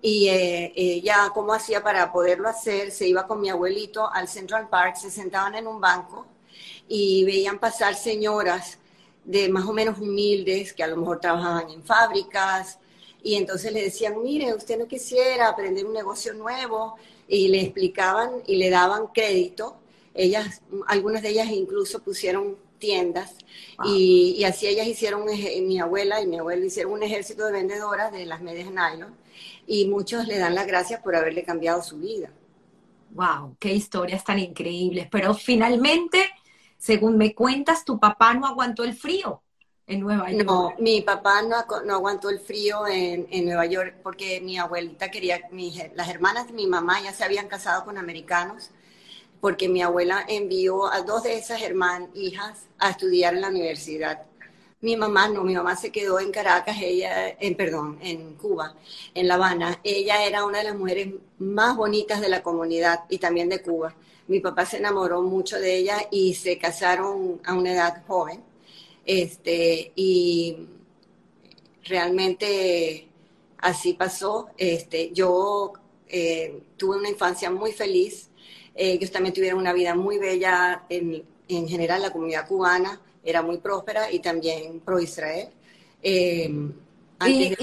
Y 0.00 0.28
eh, 0.28 0.72
ella, 0.74 1.30
¿cómo 1.34 1.52
hacía 1.52 1.82
para 1.82 2.10
poderlo 2.10 2.48
hacer? 2.48 2.90
Se 2.92 3.06
iba 3.06 3.26
con 3.26 3.42
mi 3.42 3.50
abuelito 3.50 4.10
al 4.10 4.26
Central 4.26 4.70
Park, 4.70 4.96
se 4.96 5.10
sentaban 5.10 5.54
en 5.54 5.66
un 5.66 5.82
banco 5.82 6.24
y 6.88 7.24
veían 7.24 7.58
pasar 7.58 7.94
señoras 7.94 8.78
de 9.24 9.48
más 9.48 9.66
o 9.66 9.72
menos 9.72 9.98
humildes 9.98 10.72
que 10.72 10.82
a 10.82 10.86
lo 10.86 10.96
mejor 10.96 11.20
trabajaban 11.20 11.70
en 11.70 11.82
fábricas 11.82 12.78
y 13.22 13.34
entonces 13.34 13.72
le 13.72 13.82
decían, 13.82 14.22
mire, 14.22 14.54
usted 14.54 14.78
no 14.78 14.86
quisiera 14.86 15.48
aprender 15.48 15.84
un 15.84 15.92
negocio 15.92 16.32
nuevo 16.32 16.94
y 17.26 17.48
le 17.48 17.62
explicaban 17.62 18.30
y 18.46 18.56
le 18.56 18.70
daban 18.70 19.08
crédito. 19.08 19.76
Ellas, 20.14 20.62
algunas 20.86 21.22
de 21.22 21.30
ellas 21.30 21.48
incluso 21.50 22.02
pusieron 22.02 22.56
tiendas 22.78 23.34
y, 23.84 24.44
así 24.44 24.66
ellas 24.66 24.86
hicieron, 24.86 25.24
mi 25.24 25.80
abuela 25.80 26.22
y 26.22 26.26
mi 26.26 26.38
abuelo 26.38 26.64
hicieron 26.64 26.92
un 26.92 27.02
ejército 27.02 27.46
de 27.46 27.52
vendedoras 27.52 28.12
de 28.12 28.26
las 28.26 28.40
medias 28.42 28.70
nylon 28.70 29.14
y 29.66 29.86
muchos 29.86 30.26
le 30.26 30.38
dan 30.38 30.54
las 30.54 30.66
gracias 30.66 31.00
por 31.00 31.16
haberle 31.16 31.42
cambiado 31.42 31.82
su 31.82 31.98
vida. 31.98 32.30
Wow, 33.10 33.56
qué 33.58 33.72
historias 33.72 34.22
tan 34.24 34.38
increíbles. 34.38 35.08
Pero 35.10 35.34
finalmente, 35.34 36.18
según 36.78 37.16
me 37.16 37.34
cuentas, 37.34 37.84
tu 37.84 37.98
papá 37.98 38.34
no 38.34 38.46
aguantó 38.46 38.84
el 38.84 38.94
frío 38.94 39.42
en 39.86 40.00
Nueva 40.00 40.30
York. 40.30 40.44
No, 40.46 40.74
mi 40.78 41.00
papá 41.00 41.42
no, 41.42 41.56
no 41.84 41.94
aguantó 41.94 42.30
el 42.30 42.40
frío 42.40 42.86
en, 42.86 43.26
en, 43.30 43.44
Nueva 43.44 43.66
York 43.66 43.96
porque 44.02 44.40
mi 44.40 44.58
abuelita 44.58 45.10
quería, 45.10 45.40
las 45.94 46.08
hermanas 46.08 46.48
de 46.48 46.52
mi 46.52 46.66
mamá 46.66 47.00
ya 47.02 47.12
se 47.12 47.24
habían 47.24 47.48
casado 47.48 47.84
con 47.84 47.96
americanos 47.96 48.70
porque 49.40 49.68
mi 49.68 49.82
abuela 49.82 50.24
envió 50.26 50.92
a 50.92 51.02
dos 51.02 51.22
de 51.22 51.38
esas 51.38 51.62
hermanas, 51.62 52.08
hijas, 52.14 52.66
a 52.78 52.90
estudiar 52.90 53.34
en 53.34 53.42
la 53.42 53.48
universidad. 53.48 54.22
Mi 54.80 54.96
mamá 54.96 55.28
no, 55.28 55.42
mi 55.42 55.54
mamá 55.54 55.76
se 55.76 55.90
quedó 55.90 56.20
en 56.20 56.30
Caracas, 56.30 56.76
ella, 56.80 57.28
en, 57.28 57.54
perdón, 57.54 57.98
en 58.02 58.34
Cuba, 58.34 58.74
en 59.14 59.28
La 59.28 59.34
Habana. 59.34 59.80
Ella 59.84 60.24
era 60.24 60.44
una 60.44 60.58
de 60.58 60.64
las 60.64 60.76
mujeres 60.76 61.14
más 61.38 61.76
bonitas 61.76 62.20
de 62.20 62.28
la 62.28 62.42
comunidad 62.42 63.04
y 63.08 63.18
también 63.18 63.48
de 63.48 63.62
Cuba. 63.62 63.94
Mi 64.28 64.40
papá 64.40 64.66
se 64.66 64.78
enamoró 64.78 65.22
mucho 65.22 65.58
de 65.58 65.76
ella 65.76 65.98
y 66.10 66.34
se 66.34 66.58
casaron 66.58 67.40
a 67.44 67.54
una 67.54 67.72
edad 67.72 68.04
joven 68.06 68.42
este, 69.06 69.92
y 69.94 70.56
realmente 71.84 73.06
así 73.58 73.94
pasó. 73.94 74.48
Este, 74.58 75.12
yo 75.12 75.72
eh, 76.08 76.62
tuve 76.76 76.98
una 76.98 77.08
infancia 77.08 77.50
muy 77.50 77.72
feliz. 77.72 78.30
Eh, 78.74 78.92
ellos 78.92 79.12
también 79.12 79.32
tuvieron 79.32 79.60
una 79.60 79.72
vida 79.72 79.94
muy 79.94 80.18
bella. 80.18 80.84
En, 80.88 81.22
en, 81.48 81.68
general, 81.68 82.02
la 82.02 82.10
comunidad 82.10 82.48
cubana 82.48 83.00
era 83.24 83.42
muy 83.42 83.58
próspera 83.58 84.10
y 84.10 84.18
también 84.18 84.80
pro-Israel. 84.80 85.48
Eh, 86.02 86.50
y, 87.26 87.54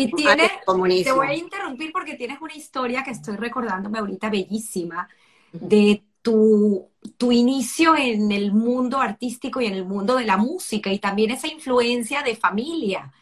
te 1.04 1.12
voy 1.12 1.28
a 1.28 1.36
interrumpir 1.36 1.92
porque 1.92 2.16
tienes 2.16 2.42
una 2.42 2.56
historia 2.56 3.04
que 3.04 3.12
estoy 3.12 3.36
recordándome 3.36 4.00
ahorita 4.00 4.30
bellísima 4.30 5.08
de 5.52 6.02
tu, 6.24 6.90
tu 7.18 7.32
inicio 7.32 7.96
en 7.96 8.32
el 8.32 8.52
mundo 8.52 9.00
artístico 9.00 9.62
y 9.62 9.68
en 9.68 9.74
el 9.74 9.86
mundo 9.86 10.16
de 10.16 10.26
la 10.26 10.38
música 10.38 10.92
y 10.92 10.98
también 10.98 11.30
esa 11.30 11.48
influencia 11.48 12.24
de 12.24 12.36
familia. 12.36 13.14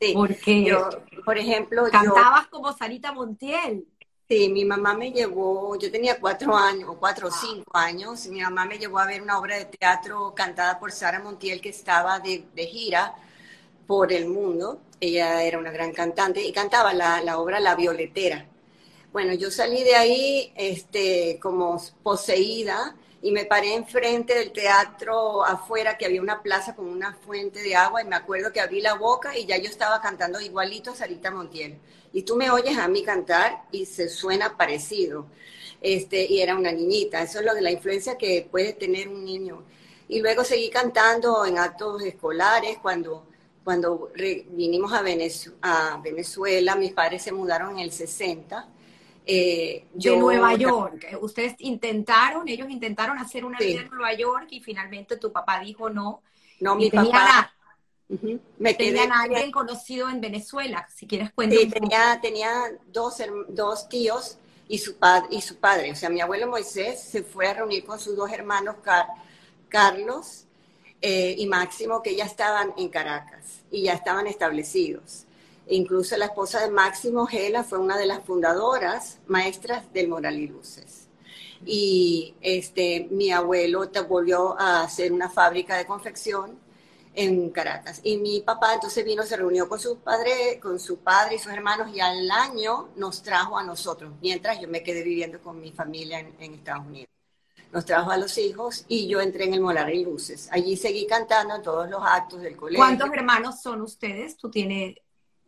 Sí, 0.00 0.12
porque, 0.14 0.64
yo, 0.64 0.88
por 1.24 1.36
ejemplo, 1.36 1.84
cantabas 1.90 2.46
como 2.46 2.72
Sarita 2.72 3.12
Montiel. 3.12 3.84
Sí, 4.28 4.48
mi 4.48 4.64
mamá 4.64 4.94
me 4.94 5.10
llevó, 5.10 5.76
yo 5.76 5.90
tenía 5.90 6.20
cuatro 6.20 6.54
años, 6.54 6.94
cuatro 7.00 7.28
o 7.28 7.30
cinco 7.32 7.76
años, 7.76 8.28
mi 8.28 8.40
mamá 8.40 8.64
me 8.64 8.78
llevó 8.78 9.00
a 9.00 9.06
ver 9.06 9.20
una 9.20 9.38
obra 9.38 9.56
de 9.56 9.64
teatro 9.64 10.32
cantada 10.36 10.78
por 10.78 10.92
Sara 10.92 11.18
Montiel 11.18 11.60
que 11.60 11.70
estaba 11.70 12.20
de, 12.20 12.44
de 12.54 12.66
gira 12.66 13.16
por 13.88 14.12
el 14.12 14.28
mundo. 14.28 14.80
Ella 15.00 15.42
era 15.42 15.58
una 15.58 15.72
gran 15.72 15.92
cantante 15.92 16.44
y 16.46 16.52
cantaba 16.52 16.92
la, 16.94 17.22
la 17.22 17.38
obra 17.38 17.58
La 17.58 17.74
Violetera. 17.74 18.49
Bueno, 19.12 19.34
yo 19.34 19.50
salí 19.50 19.82
de 19.82 19.96
ahí 19.96 20.52
este, 20.54 21.40
como 21.42 21.82
poseída 22.02 22.94
y 23.20 23.32
me 23.32 23.44
paré 23.44 23.74
enfrente 23.74 24.34
del 24.34 24.52
teatro 24.52 25.44
afuera, 25.44 25.98
que 25.98 26.06
había 26.06 26.22
una 26.22 26.42
plaza 26.42 26.76
con 26.76 26.86
una 26.86 27.14
fuente 27.14 27.60
de 27.60 27.74
agua, 27.74 28.02
y 28.02 28.06
me 28.06 28.14
acuerdo 28.16 28.52
que 28.52 28.60
abrí 28.60 28.80
la 28.80 28.94
boca 28.94 29.36
y 29.36 29.46
ya 29.46 29.58
yo 29.58 29.68
estaba 29.68 30.00
cantando 30.00 30.40
igualito 30.40 30.92
a 30.92 30.94
Sarita 30.94 31.30
Montiel. 31.32 31.78
Y 32.12 32.22
tú 32.22 32.36
me 32.36 32.50
oyes 32.50 32.78
a 32.78 32.86
mí 32.86 33.02
cantar 33.02 33.64
y 33.72 33.84
se 33.86 34.08
suena 34.08 34.56
parecido. 34.56 35.26
Este, 35.80 36.24
y 36.26 36.40
era 36.40 36.56
una 36.56 36.72
niñita. 36.72 37.22
Eso 37.22 37.40
es 37.40 37.44
lo 37.44 37.54
de 37.54 37.62
la 37.62 37.70
influencia 37.72 38.16
que 38.16 38.46
puede 38.50 38.74
tener 38.74 39.08
un 39.08 39.24
niño. 39.24 39.64
Y 40.08 40.20
luego 40.20 40.44
seguí 40.44 40.70
cantando 40.70 41.44
en 41.44 41.58
actos 41.58 42.02
escolares 42.02 42.78
cuando 42.80 43.24
cuando 43.64 44.10
vinimos 44.50 44.92
a, 44.92 45.02
Venezuela, 46.02 46.76
mis 46.76 46.92
padres 46.92 47.22
se 47.22 47.30
mudaron 47.30 47.72
en 47.72 47.80
el 47.80 47.92
60. 47.92 48.68
Eh, 49.32 49.86
de 49.94 50.16
Nueva 50.16 50.56
York. 50.56 51.16
Ustedes 51.20 51.54
intentaron, 51.58 52.48
ellos 52.48 52.68
intentaron 52.68 53.16
hacer 53.16 53.44
una 53.44 53.58
vida 53.58 53.82
en 53.82 53.88
Nueva 53.88 54.12
York 54.12 54.48
y 54.50 54.60
finalmente 54.60 55.18
tu 55.18 55.30
papá 55.30 55.60
dijo 55.60 55.88
no. 55.88 56.22
No, 56.58 56.74
mi 56.74 56.90
papá. 56.90 57.54
Me 58.58 58.74
¿Tenían 58.74 59.12
alguien 59.12 59.52
conocido 59.52 60.10
en 60.10 60.20
Venezuela? 60.20 60.88
Si 60.92 61.06
quieres 61.06 61.30
cuéntame. 61.32 61.62
Sí, 61.62 61.70
tenía, 61.70 62.18
tenía 62.20 62.50
dos, 62.88 63.22
dos 63.48 63.88
tíos 63.88 64.36
y 64.66 64.78
su, 64.78 64.96
padre, 64.96 65.28
y 65.30 65.40
su 65.40 65.56
padre. 65.58 65.92
O 65.92 65.94
sea, 65.94 66.10
mi 66.10 66.20
abuelo 66.20 66.48
Moisés 66.48 67.00
se 67.00 67.22
fue 67.22 67.46
a 67.46 67.54
reunir 67.54 67.84
con 67.84 68.00
sus 68.00 68.16
dos 68.16 68.32
hermanos, 68.32 68.76
Carlos 69.68 70.46
eh, 71.00 71.36
y 71.38 71.46
Máximo, 71.46 72.02
que 72.02 72.16
ya 72.16 72.24
estaban 72.24 72.74
en 72.76 72.88
Caracas 72.88 73.60
y 73.70 73.84
ya 73.84 73.92
estaban 73.92 74.26
establecidos. 74.26 75.24
Incluso 75.70 76.16
la 76.16 76.26
esposa 76.26 76.60
de 76.60 76.70
Máximo, 76.70 77.26
Gela, 77.26 77.64
fue 77.64 77.78
una 77.78 77.96
de 77.96 78.06
las 78.06 78.24
fundadoras, 78.24 79.18
maestras 79.26 79.92
del 79.92 80.08
Moral 80.08 80.38
y 80.38 80.48
Luces. 80.48 81.08
Y 81.64 82.34
este, 82.40 83.08
mi 83.10 83.30
abuelo 83.30 83.90
volvió 84.08 84.58
a 84.58 84.82
hacer 84.82 85.12
una 85.12 85.28
fábrica 85.28 85.76
de 85.76 85.86
confección 85.86 86.58
en 87.14 87.50
Caracas. 87.50 88.00
Y 88.02 88.16
mi 88.18 88.40
papá 88.40 88.74
entonces 88.74 89.04
vino, 89.04 89.22
se 89.24 89.36
reunió 89.36 89.68
con 89.68 89.78
su 89.78 89.98
padre, 89.98 90.58
con 90.60 90.78
su 90.78 90.98
padre 90.98 91.36
y 91.36 91.38
sus 91.38 91.52
hermanos 91.52 91.94
y 91.94 92.00
al 92.00 92.30
año 92.30 92.88
nos 92.96 93.22
trajo 93.22 93.58
a 93.58 93.64
nosotros, 93.64 94.12
mientras 94.20 94.60
yo 94.60 94.68
me 94.68 94.82
quedé 94.82 95.02
viviendo 95.02 95.40
con 95.40 95.60
mi 95.60 95.72
familia 95.72 96.20
en, 96.20 96.54
Estados 96.54 96.86
Unidos. 96.86 97.08
Nos 97.72 97.84
trajo 97.84 98.10
a 98.10 98.16
los 98.16 98.36
hijos 98.38 98.84
y 98.88 99.06
yo 99.06 99.20
entré 99.20 99.44
en 99.44 99.54
el 99.54 99.60
Molar 99.60 99.94
y 99.94 100.04
Luces. 100.04 100.48
Allí 100.50 100.76
seguí 100.76 101.06
cantando 101.06 101.54
en 101.54 101.62
todos 101.62 101.88
los 101.88 102.02
actos 102.04 102.40
del 102.42 102.56
colegio. 102.56 102.84
¿Cuántos 102.84 103.10
hermanos 103.12 103.60
son 103.60 103.82
ustedes? 103.82 104.36
Tú 104.36 104.50
tienes... 104.50 104.96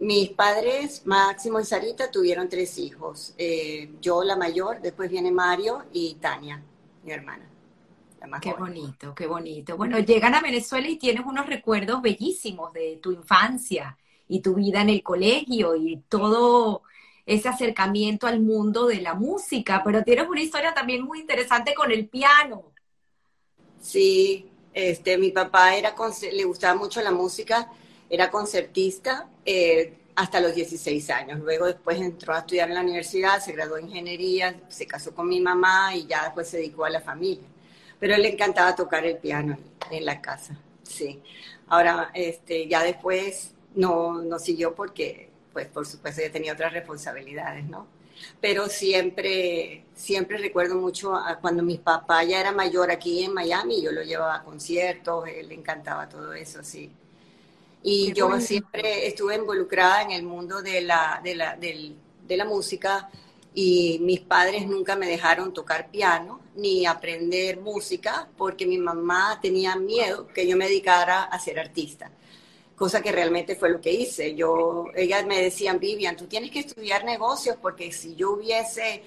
Mis 0.02 0.30
padres, 0.30 1.06
Máximo 1.06 1.60
y 1.60 1.65
Sarita, 1.65 2.10
tuvieron 2.10 2.49
tres 2.49 2.76
hijos. 2.76 3.34
Eh, 3.38 3.88
yo 4.00 4.25
la 4.25 4.34
mayor, 4.34 4.80
después 4.82 5.08
viene 5.08 5.30
Mario 5.30 5.84
y 5.93 6.15
Tania, 6.15 6.60
mi 7.04 7.12
hermana. 7.12 7.49
Qué 8.41 8.52
bonito, 8.52 9.15
qué 9.15 9.28
bonito. 9.28 9.76
Bueno, 9.76 10.00
llegan 10.00 10.34
a 10.34 10.41
Venezuela 10.41 10.88
y 10.88 10.97
tienes 10.97 11.25
unos 11.25 11.47
recuerdos 11.47 12.02
bellísimos 12.02 12.73
de 12.73 12.99
tu 13.00 13.12
infancia 13.12 13.97
y 14.26 14.41
tu 14.41 14.54
vida 14.54 14.82
en 14.82 14.88
el 14.88 15.04
colegio 15.04 15.76
y 15.76 16.02
todo 16.08 16.82
ese 17.25 17.49
acercamiento 17.49 18.26
al 18.26 18.41
mundo 18.41 18.88
de 18.88 19.02
la 19.02 19.15
música, 19.15 19.82
pero 19.84 20.02
tienes 20.02 20.26
una 20.28 20.43
historia 20.43 20.75
también 20.75 21.02
muy 21.04 21.21
interesante 21.21 21.75
con 21.75 21.93
el 21.93 22.08
piano. 22.08 22.73
Sí, 23.80 24.50
este, 24.75 25.17
mi 25.17 25.30
papá 25.30 25.76
era 25.76 25.95
le 26.32 26.45
gustaba 26.45 26.75
mucho 26.76 27.00
la 27.02 27.12
música, 27.12 27.71
era 28.10 28.32
concertista 28.32 29.28
eh, 29.45 29.99
hasta 30.15 30.41
los 30.41 30.55
16 30.55 31.11
años. 31.11 31.41
Luego 31.41 31.67
después 31.67 32.00
entró 32.00 32.35
a 32.35 32.41
estudiar 32.41 32.69
en 32.69 32.75
la 32.75 32.83
universidad, 32.83 33.41
se 33.41 33.52
graduó 33.52 33.78
en 33.78 33.89
ingeniería, 33.89 34.55
se 34.69 34.87
casó 34.87 35.15
con 35.15 35.28
mi 35.28 35.41
mamá 35.41 35.95
y 35.95 36.07
ya 36.07 36.25
después 36.25 36.49
se 36.49 36.59
dedicó 36.59 36.85
a 36.85 36.91
la 36.91 37.00
familia 37.00 37.52
pero 38.02 38.17
él 38.17 38.23
le 38.23 38.31
encantaba 38.31 38.75
tocar 38.75 39.07
el 39.07 39.19
piano 39.19 39.57
en 39.89 40.05
la 40.05 40.21
casa, 40.21 40.59
sí. 40.83 41.23
Ahora, 41.69 42.11
este, 42.15 42.67
ya 42.67 42.83
después 42.83 43.55
no, 43.76 44.21
no 44.21 44.41
siguió 44.41 44.75
porque, 44.75 45.31
pues, 45.52 45.69
por 45.69 45.87
supuesto, 45.87 46.21
ya 46.21 46.33
tenía 46.33 46.52
otras 46.52 46.73
responsabilidades, 46.73 47.65
¿no? 47.65 47.87
Pero 48.41 48.67
siempre, 48.67 49.85
siempre 49.95 50.39
recuerdo 50.39 50.75
mucho 50.75 51.15
a 51.15 51.39
cuando 51.39 51.63
mi 51.63 51.78
papá 51.78 52.25
ya 52.25 52.41
era 52.41 52.50
mayor 52.50 52.91
aquí 52.91 53.23
en 53.23 53.35
Miami, 53.35 53.81
yo 53.81 53.93
lo 53.93 54.02
llevaba 54.02 54.35
a 54.35 54.43
conciertos, 54.43 55.28
él 55.28 55.47
le 55.47 55.55
encantaba 55.55 56.09
todo 56.09 56.33
eso, 56.33 56.65
sí. 56.65 56.91
Y 57.82 58.12
yo 58.12 58.38
siempre 58.40 59.06
estuve 59.06 59.36
involucrada 59.36 60.02
en 60.02 60.12
el 60.12 60.23
mundo 60.23 60.62
de 60.62 60.82
la, 60.82 61.21
de 61.23 61.34
la, 61.34 61.56
del, 61.56 61.97
de 62.26 62.36
la 62.36 62.45
música 62.45 63.10
y 63.54 63.99
mis 64.00 64.21
padres 64.21 64.66
nunca 64.66 64.97
me 64.97 65.06
dejaron 65.06 65.52
tocar 65.52 65.90
piano 65.90 66.40
ni 66.54 66.86
aprender 66.86 67.60
música 67.60 68.28
porque 68.36 68.66
mi 68.66 68.78
mamá 68.78 69.38
tenía 69.42 69.76
miedo 69.76 70.26
que 70.28 70.47
yo 70.47 70.56
me 70.56 70.66
dedicara 70.66 71.25
a 71.25 71.38
ser 71.38 71.58
artista, 71.58 72.10
cosa 72.76 73.02
que 73.02 73.12
realmente 73.12 73.56
fue 73.56 73.71
lo 73.71 73.80
que 73.80 73.92
hice. 73.92 74.34
Yo, 74.34 74.86
ellas 74.95 75.26
me 75.26 75.42
decían, 75.42 75.78
Vivian, 75.78 76.16
tú 76.16 76.26
tienes 76.26 76.50
que 76.50 76.60
estudiar 76.60 77.04
negocios 77.04 77.56
porque 77.60 77.92
si 77.92 78.14
yo 78.14 78.32
hubiese 78.32 79.02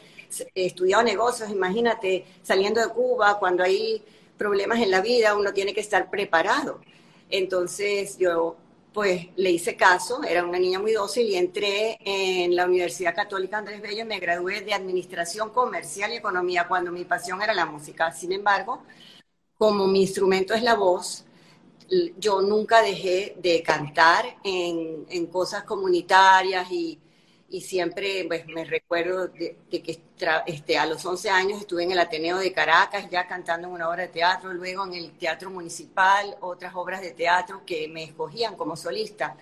estudiado 0.54 1.04
negocios, 1.04 1.50
imagínate 1.50 2.26
saliendo 2.44 2.82
de 2.82 2.90
Cuba, 2.90 3.40
cuando 3.40 3.64
hay 3.64 4.04
problemas 4.38 4.80
en 4.80 4.92
la 4.92 5.02
vida, 5.02 5.36
uno 5.36 5.54
tiene 5.54 5.74
que 5.74 5.82
estar 5.82 6.10
preparado. 6.10 6.82
Entonces 7.30 8.18
yo 8.18 8.58
pues 8.96 9.28
le 9.36 9.52
hice 9.52 9.76
caso, 9.76 10.24
era 10.24 10.46
una 10.46 10.58
niña 10.58 10.80
muy 10.80 10.94
dócil 10.94 11.28
y 11.28 11.36
entré 11.36 11.98
en 12.06 12.56
la 12.56 12.66
Universidad 12.66 13.14
Católica 13.14 13.58
Andrés 13.58 13.82
Bello 13.82 14.04
y 14.04 14.06
me 14.06 14.20
gradué 14.20 14.62
de 14.62 14.74
Administración 14.74 15.50
Comercial 15.50 16.14
y 16.14 16.16
Economía 16.16 16.66
cuando 16.66 16.94
mi 16.94 17.04
pasión 17.04 17.42
era 17.42 17.54
la 17.54 17.66
música. 17.66 18.14
Sin 18.14 18.32
embargo, 18.32 18.84
como 19.58 19.86
mi 19.88 20.04
instrumento 20.04 20.54
es 20.54 20.64
la 20.64 20.76
voz, 20.76 21.26
yo 22.18 22.42
nunca 22.42 22.82
dejé 22.82 23.36
de 23.38 23.62
cantar 23.62 24.38
en, 24.46 25.06
en 25.10 25.28
cosas 25.28 25.66
comunitarias 25.66 26.72
y, 26.72 26.98
y 27.50 27.62
siempre 27.62 28.26
pues, 28.28 28.48
me 28.48 28.66
recuerdo 28.66 29.28
de, 29.28 29.58
que 29.70 30.00
este, 30.48 30.78
a 30.78 30.86
los 30.86 31.06
11 31.06 31.30
años 31.30 31.60
estuve 31.60 31.84
en 31.84 31.92
el 31.92 32.00
Ateneo 32.00 32.38
de 32.38 32.52
Caracas 32.52 33.08
ya 33.10 33.28
cantando 33.28 33.68
en 33.68 33.74
una 33.74 33.90
obra 33.90 34.04
de 34.04 34.08
teatro, 34.10 34.54
luego 34.54 34.86
en 34.86 34.94
el 34.96 35.12
Teatro 35.12 35.50
Municipal, 35.52 36.36
otras 36.42 36.74
obras 36.76 37.02
de 37.02 37.12
teatro 37.12 37.62
que 37.66 37.88
me 37.88 38.04
escogían 38.04 38.56
como 38.56 38.76
solista. 38.76 39.38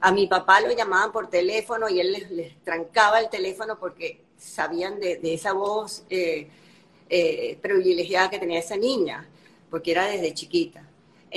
A 0.00 0.12
mi 0.12 0.26
papá 0.26 0.60
lo 0.60 0.72
llamaban 0.72 1.12
por 1.12 1.30
teléfono 1.30 1.88
y 1.88 2.00
él 2.00 2.26
les, 2.30 2.62
trancaba 2.62 3.20
el 3.20 3.30
teléfono 3.30 3.78
porque 3.78 4.24
sabían 4.36 5.00
de, 5.00 5.20
esa 5.22 5.52
voz 5.52 6.04
eh, 6.10 6.48
eh, 7.08 7.58
privilegiada 7.62 8.28
que 8.28 8.38
tenía 8.38 8.58
esa 8.58 8.76
niña, 8.76 9.26
porque 9.70 9.92
era 9.92 10.06
desde 10.06 10.34
chiquita. 10.34 10.85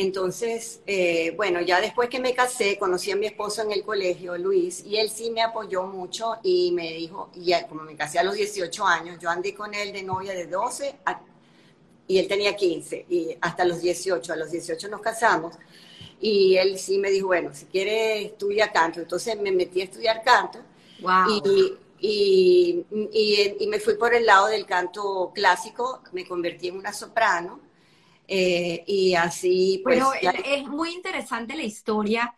Entonces, 0.02 0.80
eh, 0.88 1.34
bueno, 1.36 1.60
ya 1.60 1.82
después 1.82 2.08
que 2.08 2.22
me 2.22 2.34
casé, 2.34 2.80
conocí 2.80 3.12
a 3.12 3.18
mi 3.18 3.26
esposo 3.26 3.64
en 3.64 3.74
el 3.74 3.84
colegio, 3.84 4.38
Luis, 4.38 4.82
y 4.86 4.96
él 4.96 5.10
sí 5.10 5.30
me 5.30 5.42
apoyó 5.42 5.84
mucho 5.84 6.38
y 6.42 6.72
me 6.72 6.94
dijo, 6.94 7.30
y 7.36 7.52
como 7.68 7.84
me 7.84 7.98
casé 7.98 8.18
a 8.18 8.24
los 8.24 8.36
18 8.36 8.86
años, 8.86 9.18
yo 9.20 9.30
andé 9.30 9.54
con 9.54 9.74
él 9.74 9.92
de 9.92 10.02
novia 10.04 10.32
de 10.32 10.48
12 10.48 10.96
y 12.08 12.18
él 12.18 12.30
tenía 12.30 12.56
15, 12.56 13.08
y 13.10 13.36
hasta 13.42 13.66
los 13.66 13.82
18, 13.82 14.32
a 14.32 14.38
los 14.38 14.52
18 14.52 14.88
nos 14.88 15.02
casamos, 15.02 15.58
y 16.22 16.56
él 16.56 16.80
sí 16.80 16.98
me 16.98 17.12
dijo, 17.12 17.28
bueno, 17.28 17.54
si 17.54 17.66
quieres 17.66 18.28
estudia 18.28 18.72
canto, 18.72 19.02
entonces 19.02 19.38
me 19.38 19.52
metí 19.52 19.82
a 19.82 19.84
estudiar 19.84 20.24
canto, 20.24 20.60
y, 21.28 21.78
y, 22.00 22.86
y 23.60 23.68
me 23.68 23.82
fui 23.82 23.96
por 23.96 24.14
el 24.14 24.26
lado 24.26 24.48
del 24.48 24.66
canto 24.66 25.34
clásico, 25.36 26.04
me 26.14 26.26
convertí 26.26 26.70
en 26.70 26.78
una 26.78 26.94
soprano, 26.94 27.68
eh, 28.30 28.84
y 28.86 29.15
así, 29.15 29.82
pues... 29.84 30.04
Pero 30.22 30.34
es 30.46 30.68
muy 30.68 30.94
interesante 30.94 31.56
la 31.56 31.63
historia 31.63 32.36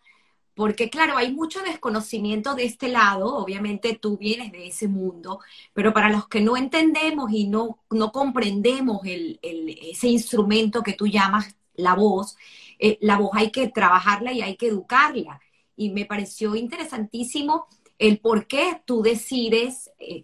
porque 0.54 0.90
claro, 0.90 1.16
hay 1.16 1.32
mucho 1.32 1.62
desconocimiento 1.62 2.54
de 2.54 2.64
este 2.64 2.88
lado, 2.88 3.36
obviamente 3.36 3.98
tú 4.00 4.18
vienes 4.18 4.52
de 4.52 4.66
ese 4.66 4.86
mundo, 4.86 5.40
pero 5.72 5.94
para 5.94 6.10
los 6.10 6.28
que 6.28 6.40
no 6.40 6.56
entendemos 6.56 7.32
y 7.32 7.46
no, 7.46 7.78
no 7.90 8.12
comprendemos 8.12 9.00
el, 9.04 9.38
ese 9.42 10.08
instrumento 10.08 10.82
que 10.82 10.92
tú 10.92 11.06
llamas 11.06 11.56
la 11.74 11.94
voz, 11.94 12.36
eh, 12.78 12.98
la 13.00 13.16
voz 13.16 13.30
hay 13.34 13.50
que 13.50 13.68
trabajarla 13.68 14.32
y 14.32 14.42
hay 14.42 14.56
que 14.56 14.68
educarla. 14.68 15.40
Y 15.74 15.90
me 15.90 16.04
pareció 16.04 16.54
interesantísimo 16.54 17.66
el 17.98 18.18
por 18.18 18.46
qué 18.46 18.82
tú 18.84 19.02
decides, 19.02 19.90
eh, 19.98 20.22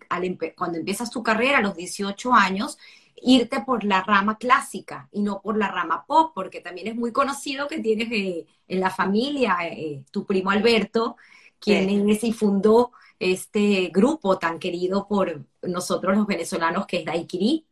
cuando 0.57 0.78
empiezas 0.78 1.11
tu 1.11 1.22
carrera 1.22 1.59
a 1.59 1.62
los 1.62 1.74
18 1.76 2.35
años, 2.35 2.76
irte 3.22 3.61
por 3.61 3.85
la 3.85 4.02
rama 4.02 4.38
clásica 4.38 5.09
y 5.12 5.22
no 5.22 5.40
por 5.40 5.57
la 5.57 5.68
rama 5.68 6.04
pop, 6.07 6.33
porque 6.35 6.61
también 6.61 6.88
es 6.88 6.96
muy 6.96 7.12
conocido 7.12 7.68
que 7.68 7.78
tienes 7.81 8.09
eh, 8.11 8.46
en 8.66 8.81
la 8.81 8.90
familia 8.90 9.59
eh, 9.62 10.04
tu 10.11 10.24
primo 10.24 10.50
Alberto, 10.50 11.16
quien 11.61 12.09
es 12.09 12.24
y 12.24 12.33
fundó 12.33 12.92
este 13.18 13.90
grupo 13.92 14.38
tan 14.38 14.59
querido 14.59 15.07
por 15.09 15.44
nosotros 15.62 16.16
los 16.16 16.26
venezolanos 16.26 16.87
que 16.87 16.98
es 16.98 17.04
Daiquiri. 17.04 17.64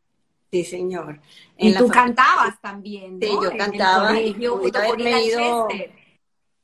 Sí, 0.50 0.64
señor. 0.64 1.20
y 1.58 1.74
tú 1.74 1.88
cantabas 1.88 2.60
también, 2.60 3.18
Sí, 3.20 3.28
yo 3.28 3.56
cantaba. 3.56 4.14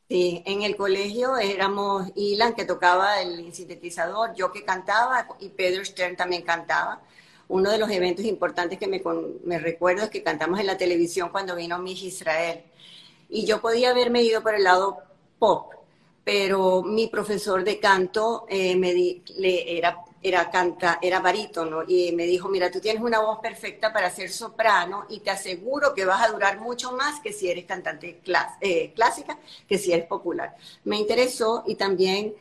Sí, 0.09 0.43
en 0.45 0.63
el 0.63 0.77
colegio 0.77 1.39
éramos 1.39 2.11
Ilan 2.17 2.55
que 2.55 2.67
tocaba 2.67 3.23
el 3.23 3.53
sintetizador, 3.55 4.35
yo 4.35 4.53
que 4.53 4.63
cantaba 4.63 5.27
y 5.41 5.49
Pedro 5.49 5.83
Stern 5.85 6.17
también 6.17 6.43
cantaba 6.43 7.01
uno 7.53 7.71
de 7.71 7.77
los 7.77 7.91
eventos 7.91 8.25
importantes 8.25 8.79
que 8.79 8.87
me, 8.87 9.03
me, 9.45 9.59
recuerdo 9.59 10.05
es 10.05 10.11
que 10.11 10.23
cantamos 10.23 10.59
en 10.59 10.67
la 10.67 10.79
televisión 10.79 11.29
cuando 11.29 11.55
vino 11.55 11.79
Miss 11.79 12.03
Israel. 12.03 12.63
Y 13.29 13.45
yo 13.45 13.61
podía 13.61 13.91
haberme 13.91 14.23
ido 14.23 14.43
por 14.43 14.55
el 14.55 14.65
lado 14.65 14.99
pop, 15.39 15.75
pero 16.25 16.83
mi 16.83 17.09
profesor 17.09 17.63
de 17.63 17.79
canto 17.79 18.47
eh, 18.49 18.75
me 18.77 18.95
le, 18.95 19.79
era 19.79 19.99
era, 20.23 20.51
canta, 20.51 21.01
era 21.03 21.19
barítono 21.19 21.83
y 21.87 22.13
me 22.13 22.27
dijo, 22.27 22.49
mira, 22.49 22.71
tú 22.71 22.81
tienes 22.81 23.03
una 23.03 23.19
voz 23.21 23.41
perfecta 23.41 23.93
para 23.93 24.09
ser 24.09 24.31
soprano 24.31 25.07
y 25.09 25.19
te 25.19 25.31
aseguro 25.31 25.93
que 25.95 26.05
vas 26.05 26.23
a 26.23 26.31
durar 26.31 26.61
mucho 26.61 26.93
más 26.93 27.21
que 27.21 27.33
si 27.33 27.51
eres 27.51 27.65
cantante 27.65 28.21
eh, 28.61 28.93
clásica, 28.95 29.37
que 29.69 29.79
si 29.79 29.93
eres 29.93 30.07
popular. 30.07 30.55
Me 30.85 30.97
interesó 30.97 31.65
y 31.67 31.75
también 31.75 32.35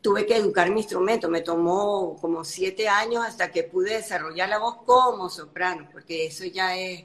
tuve 0.00 0.26
que 0.26 0.36
educar 0.36 0.70
mi 0.70 0.80
instrumento. 0.80 1.28
Me 1.28 1.40
tomó 1.40 2.16
como 2.20 2.44
siete 2.44 2.88
años 2.88 3.24
hasta 3.24 3.50
que 3.50 3.64
pude 3.64 3.94
desarrollar 3.94 4.48
la 4.48 4.58
voz 4.58 4.76
como 4.86 5.28
soprano, 5.28 5.88
porque 5.92 6.26
eso 6.26 6.44
ya 6.44 6.76
es 6.76 7.04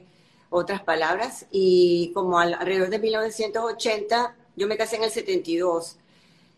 otras 0.50 0.82
palabras. 0.82 1.46
Y 1.50 2.12
como 2.14 2.38
alrededor 2.38 2.90
de 2.90 2.98
1980, 2.98 4.36
yo 4.56 4.66
me 4.66 4.76
casé 4.76 4.96
en 4.96 5.04
el 5.04 5.10
72, 5.10 5.98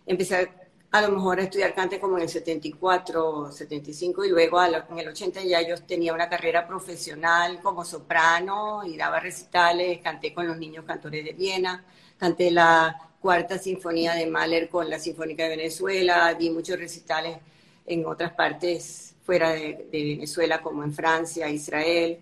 empecé 0.06 0.50
a 0.90 1.02
lo 1.02 1.10
mejor 1.10 1.38
a 1.38 1.42
estudiar 1.42 1.74
cante 1.74 2.00
como 2.00 2.16
en 2.16 2.22
el 2.22 2.28
74, 2.28 3.52
75 3.52 4.24
y 4.24 4.30
luego 4.30 4.62
en 4.64 4.98
el 4.98 5.08
80 5.08 5.42
ya 5.42 5.60
yo 5.60 5.76
tenía 5.82 6.14
una 6.14 6.28
carrera 6.28 6.66
profesional 6.66 7.60
como 7.60 7.84
soprano 7.84 8.84
y 8.84 8.96
daba 8.96 9.20
recitales, 9.20 10.00
canté 10.00 10.32
con 10.32 10.46
los 10.46 10.56
niños 10.56 10.84
cantores 10.86 11.24
de 11.24 11.32
Viena, 11.32 11.84
canté 12.16 12.50
la 12.50 13.07
cuarta 13.20 13.58
sinfonía 13.58 14.14
de 14.14 14.26
Mahler 14.26 14.68
con 14.68 14.88
la 14.88 14.98
Sinfónica 14.98 15.44
de 15.44 15.56
Venezuela, 15.56 16.34
di 16.34 16.50
muchos 16.50 16.78
recitales 16.78 17.38
en 17.86 18.06
otras 18.06 18.32
partes 18.32 19.14
fuera 19.24 19.50
de, 19.50 19.88
de 19.90 20.04
Venezuela 20.04 20.62
como 20.62 20.84
en 20.84 20.92
Francia, 20.92 21.48
Israel 21.50 22.18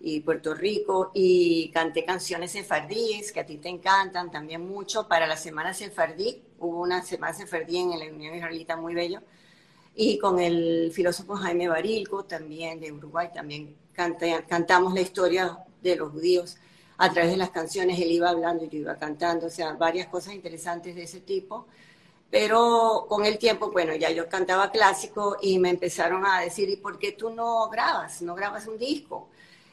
y 0.00 0.20
Puerto 0.20 0.54
Rico 0.54 1.10
y 1.14 1.70
canté 1.70 2.04
canciones 2.04 2.52
sefardíes 2.52 3.32
que 3.32 3.40
a 3.40 3.46
ti 3.46 3.58
te 3.58 3.68
encantan 3.68 4.30
también 4.30 4.66
mucho 4.66 5.06
para 5.06 5.26
la 5.26 5.36
Semana 5.36 5.74
Sefardí. 5.74 6.42
Hubo 6.58 6.80
una 6.80 7.02
Semana 7.02 7.34
Sefardí 7.34 7.76
en 7.78 7.98
la 7.98 8.06
Unión 8.06 8.34
Israelita 8.34 8.76
muy 8.76 8.94
bello. 8.94 9.20
Y 9.94 10.18
con 10.18 10.40
el 10.40 10.90
filósofo 10.94 11.36
Jaime 11.36 11.68
Barilco, 11.68 12.24
también 12.24 12.80
de 12.80 12.92
Uruguay, 12.92 13.28
también 13.34 13.76
cantamos 14.48 14.94
la 14.94 15.00
historia 15.02 15.58
de 15.82 15.96
los 15.96 16.12
judíos 16.12 16.56
a 17.00 17.10
través 17.10 17.32
de 17.32 17.36
las 17.36 17.50
canciones. 17.50 17.98
Él 17.98 18.12
iba 18.12 18.30
hablando 18.30 18.64
y 18.64 18.68
yo 18.68 18.78
iba 18.78 18.96
cantando, 18.96 19.46
o 19.46 19.50
sea, 19.50 19.72
varias 19.72 20.06
cosas 20.08 20.34
interesantes 20.34 20.94
de 20.94 21.02
ese 21.02 21.20
tipo. 21.20 21.66
Pero 22.30 23.06
con 23.08 23.24
el 23.26 23.38
tiempo, 23.38 23.72
bueno, 23.72 23.94
ya 23.96 24.10
yo 24.10 24.28
cantaba 24.28 24.70
clásico 24.70 25.36
y 25.42 25.58
me 25.58 25.70
empezaron 25.70 26.24
a 26.24 26.40
decir, 26.40 26.68
¿y 26.68 26.76
por 26.76 26.98
qué 26.98 27.12
tú 27.12 27.30
no 27.30 27.68
grabas? 27.68 28.22
¿No 28.22 28.34
grabas 28.34 28.66
un 28.68 28.78
disco? 28.78 29.28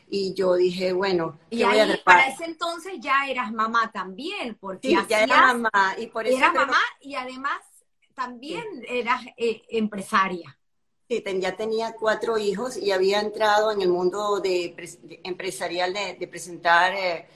y 0.10 0.34
yo 0.34 0.56
dije, 0.56 0.94
bueno, 0.94 1.38
y 1.50 1.64
ahí, 1.64 2.00
para 2.04 2.28
ese 2.28 2.46
entonces 2.46 2.94
ya 3.00 3.28
eras 3.28 3.52
mamá 3.52 3.92
también, 3.92 4.56
porque 4.56 4.90
sí, 4.90 4.98
ya 5.10 5.24
era 5.24 5.54
mamá 5.54 5.96
y 5.98 6.08
por 6.08 6.26
eso 6.26 6.38
eras 6.38 6.54
mamá 6.54 6.80
y 7.02 7.16
además 7.16 7.60
también 8.14 8.66
eras 8.88 9.22
eh, 9.36 9.64
empresaria. 9.70 10.57
Ya 11.10 11.56
tenía 11.56 11.96
cuatro 11.98 12.38
hijos 12.38 12.76
y 12.76 12.92
había 12.92 13.22
entrado 13.22 13.72
en 13.72 13.82
el 13.82 13.88
mundo 13.88 14.42
empresarial 14.44 15.94
de, 15.94 16.28
presentar 16.28 16.94
eh, 16.96 17.28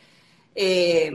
eh, 0.53 1.11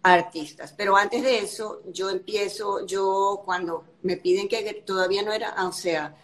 artistas. 0.00 0.72
Pero 0.76 0.96
antes 0.96 1.24
de 1.24 1.38
eso, 1.38 1.82
yo 1.92 2.08
empiezo, 2.08 2.86
yo 2.86 3.42
cuando 3.44 3.84
me 4.02 4.16
piden 4.16 4.46
que 4.46 4.74
todavía 4.86 5.22
no 5.22 5.32
era, 5.32 5.56
o 5.66 5.72
sea, 5.72 6.14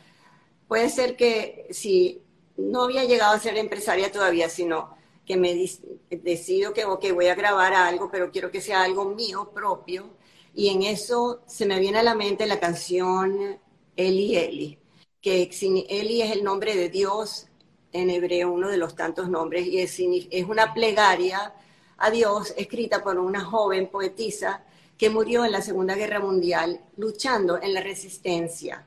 puede 0.68 0.90
ser 0.90 1.16
que 1.16 1.66
si 1.71 2.23
no 2.57 2.85
había 2.85 3.05
llegado 3.05 3.35
a 3.35 3.40
ser 3.40 3.57
empresaria 3.59 4.12
todavía, 4.12 4.49
sino 4.49 4.97
que 5.27 5.37
me 5.37 5.57
decido 6.09 6.73
que, 6.73 6.85
ok, 6.85 7.12
voy 7.12 7.27
a 7.27 7.35
grabar 7.35 7.75
algo, 7.75 8.09
pero 8.12 8.31
quiero 8.31 8.53
que 8.53 8.61
sea 8.61 8.85
algo 8.85 9.07
mío 9.07 9.51
propio. 9.53 10.11
Y 10.55 10.68
en 10.68 10.83
eso 10.85 11.42
se 11.47 11.66
me 11.66 11.81
viene 11.81 11.99
a 11.99 12.03
la 12.05 12.14
mente 12.14 12.47
la 12.47 12.61
canción 12.61 13.59
Eli 13.97 14.37
Eli, 14.37 14.77
que 15.20 15.50
Eli 15.88 16.22
es 16.22 16.33
el 16.33 16.44
nombre 16.44 16.76
de 16.76 16.88
Dios 16.88 17.46
en 17.92 18.11
hebreo, 18.11 18.52
uno 18.52 18.68
de 18.68 18.76
los 18.76 18.94
tantos 18.94 19.28
nombres, 19.28 19.66
y 19.66 19.81
es, 19.81 19.98
una 20.48 20.74
plegaria 20.74 21.54
a 21.96 22.11
Dios 22.11 22.54
escrita 22.57 23.02
por 23.02 23.18
una 23.18 23.44
joven 23.44 23.88
poetisa 23.88 24.62
que 24.96 25.11
murió 25.11 25.44
en 25.44 25.52
la 25.52 25.62
Segunda 25.62 25.94
Guerra 25.94 26.20
Mundial 26.20 26.81
luchando 26.96 27.61
en 27.61 27.74
la 27.74 27.81
resistencia 27.81 28.85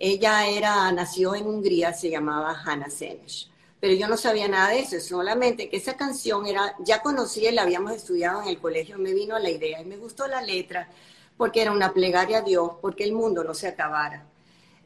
ella 0.00 0.46
era, 0.46 0.92
nació 0.92 1.34
en 1.34 1.46
Hungría, 1.46 1.92
se 1.92 2.08
llamaba 2.08 2.56
Hannah 2.64 2.88
Senesh. 2.88 3.50
Pero 3.80 3.94
yo 3.94 4.06
no 4.06 4.16
sabía 4.16 4.46
nada 4.46 4.70
de 4.70 4.80
eso, 4.80 5.00
solamente 5.00 5.68
que 5.68 5.76
esa 5.76 5.96
canción 5.96 6.46
era, 6.46 6.76
ya 6.80 7.02
conocía 7.02 7.50
la 7.52 7.62
habíamos 7.62 7.92
estudiado 7.92 8.42
en 8.42 8.48
el 8.48 8.58
colegio, 8.58 8.98
me 8.98 9.12
vino 9.12 9.38
la 9.38 9.50
idea 9.50 9.80
y 9.80 9.84
me 9.84 9.96
gustó 9.96 10.28
la 10.28 10.40
letra, 10.40 10.88
porque 11.36 11.62
era 11.62 11.72
una 11.72 11.92
plegaria 11.92 12.38
a 12.38 12.42
Dios, 12.42 12.72
porque 12.80 13.04
el 13.04 13.12
mundo 13.12 13.42
no 13.42 13.54
se 13.54 13.68
acabara. 13.68 14.24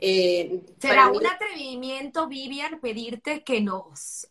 Eh, 0.04 0.64
¿Será 0.80 1.12
un 1.12 1.24
atrevimiento, 1.24 2.26
Vivian, 2.26 2.80
pedirte 2.80 3.44
que 3.44 3.60
nos 3.60 4.26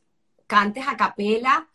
cantes 0.45 0.85
a 0.85 0.97
capela 0.97 1.69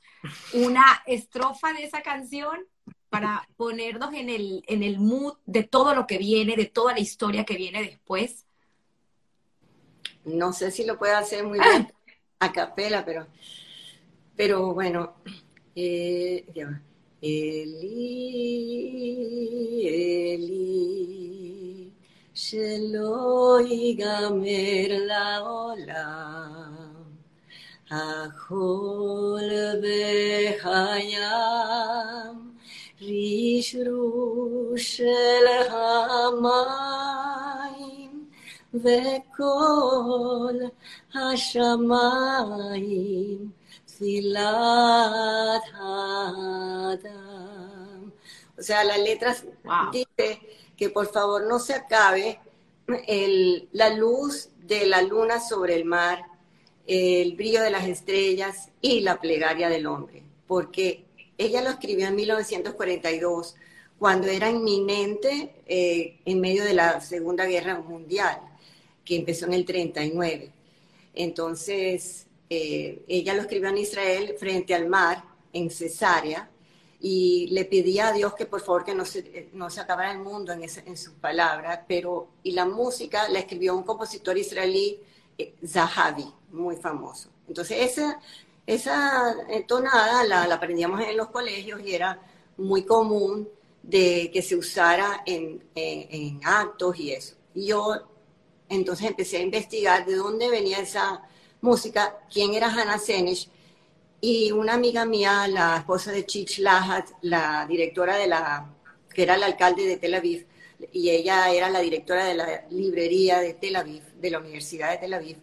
una 0.52 1.02
estrofa 1.06 1.72
de 1.72 1.84
esa 1.84 2.02
canción 2.02 2.66
para 3.08 3.48
ponernos 3.56 4.12
en 4.12 4.28
el, 4.28 4.62
en 4.66 4.82
el 4.82 4.98
mood 4.98 5.38
de 5.46 5.62
todo 5.62 5.94
lo 5.94 6.06
que 6.06 6.18
viene, 6.18 6.56
de 6.56 6.66
toda 6.66 6.92
la 6.92 7.00
historia 7.00 7.46
que 7.46 7.56
viene 7.56 7.82
después? 7.82 8.44
No 10.26 10.52
sé 10.52 10.70
si 10.70 10.84
lo 10.84 10.98
puedo 10.98 11.16
hacer 11.16 11.42
muy 11.44 11.58
bien 11.58 11.90
a 12.38 12.52
capela, 12.52 13.02
pero, 13.02 13.26
pero 14.36 14.74
bueno, 14.74 15.14
eh, 15.74 16.44
Eli, 17.22 17.96
Eli, 19.88 21.45
שלא 22.36 23.58
ייגמר 23.64 24.88
לעולם, 25.06 26.74
החול 27.90 29.50
בחיים, 29.82 31.16
רשרוש 33.00 34.96
של 34.96 35.46
המים. 35.70 36.96
וכל 38.74 40.54
השמיים 41.14 42.50
תפילת 43.86 45.64
האדם. 45.74 47.16
O 48.58 48.62
sea, 48.62 48.84
las 48.84 48.98
letras 48.98 49.44
wow. 49.64 49.90
dice 49.92 50.28
que 50.76 50.90
por 50.90 51.10
favor 51.12 51.46
no 51.46 51.58
se 51.58 51.74
acabe 51.74 52.38
la 53.72 53.90
luz 53.90 54.50
de 54.62 54.86
la 54.86 55.02
luna 55.02 55.40
sobre 55.40 55.74
el 55.74 55.84
mar, 55.84 56.24
el 56.86 57.34
brillo 57.34 57.62
de 57.62 57.70
las 57.70 57.86
estrellas 57.88 58.70
y 58.80 59.00
la 59.00 59.20
plegaria 59.20 59.68
del 59.68 59.86
hombre, 59.86 60.22
porque 60.46 61.04
ella 61.38 61.62
lo 61.62 61.70
escribió 61.70 62.06
en 62.06 62.16
1942, 62.16 63.56
cuando 63.98 64.28
era 64.28 64.50
inminente 64.50 65.54
eh, 65.66 66.18
en 66.24 66.40
medio 66.40 66.64
de 66.64 66.74
la 66.74 67.00
Segunda 67.00 67.46
Guerra 67.46 67.80
Mundial 67.80 68.40
que 69.06 69.16
empezó 69.16 69.46
en 69.46 69.54
el 69.54 69.64
39. 69.64 70.50
Entonces, 71.14 72.26
eh, 72.50 73.02
ella 73.08 73.32
lo 73.32 73.42
escribió 73.42 73.70
en 73.70 73.78
Israel 73.78 74.34
frente 74.38 74.74
al 74.74 74.86
mar, 74.88 75.24
en 75.52 75.70
Cesarea, 75.70 76.50
y 77.08 77.46
le 77.52 77.64
pedía 77.66 78.08
a 78.08 78.12
Dios 78.12 78.34
que 78.34 78.46
por 78.46 78.60
favor 78.60 78.84
que 78.84 78.92
no 78.92 79.04
se, 79.04 79.48
no 79.52 79.70
se 79.70 79.80
acabara 79.80 80.10
el 80.10 80.18
mundo 80.18 80.52
en, 80.52 80.62
en 80.64 80.96
sus 80.96 81.14
palabras, 81.14 81.82
pero, 81.86 82.30
y 82.42 82.50
la 82.50 82.64
música 82.64 83.28
la 83.28 83.38
escribió 83.38 83.76
un 83.76 83.84
compositor 83.84 84.36
israelí, 84.36 84.98
eh, 85.38 85.54
Zahavi, 85.64 86.26
muy 86.50 86.74
famoso. 86.74 87.28
Entonces, 87.46 87.78
esa, 87.92 88.18
esa 88.66 89.36
tonada 89.68 90.24
la, 90.24 90.52
aprendíamos 90.52 91.00
en 91.00 91.16
los 91.16 91.28
colegios 91.28 91.80
y 91.80 91.94
era 91.94 92.20
muy 92.56 92.82
común 92.82 93.48
de 93.84 94.28
que 94.32 94.42
se 94.42 94.56
usara 94.56 95.22
en, 95.26 95.62
en, 95.76 96.08
en 96.10 96.40
actos 96.42 96.98
y 96.98 97.12
eso. 97.12 97.36
Y 97.54 97.66
yo 97.66 97.94
entonces 98.68 99.06
empecé 99.06 99.36
a 99.36 99.42
investigar 99.42 100.04
de 100.06 100.16
dónde 100.16 100.50
venía 100.50 100.80
esa 100.80 101.22
música, 101.60 102.18
quién 102.32 102.54
era 102.54 102.66
Hannah 102.66 102.98
Senesh, 102.98 103.48
y 104.28 104.50
una 104.50 104.74
amiga 104.74 105.04
mía, 105.04 105.46
la 105.46 105.76
esposa 105.76 106.10
de 106.10 106.26
Chich 106.26 106.58
Lahat, 106.58 107.10
la 107.22 107.64
directora 107.68 108.16
de 108.16 108.26
la, 108.26 108.74
que 109.14 109.22
era 109.22 109.36
la 109.36 109.46
alcalde 109.46 109.86
de 109.86 109.98
Tel 109.98 110.16
Aviv, 110.16 110.44
y 110.90 111.10
ella 111.10 111.48
era 111.52 111.70
la 111.70 111.78
directora 111.78 112.24
de 112.24 112.34
la 112.34 112.66
librería 112.70 113.38
de 113.38 113.54
Tel 113.54 113.76
Aviv, 113.76 114.02
de 114.20 114.30
la 114.30 114.40
Universidad 114.40 114.90
de 114.90 114.98
Tel 114.98 115.14
Aviv, 115.14 115.36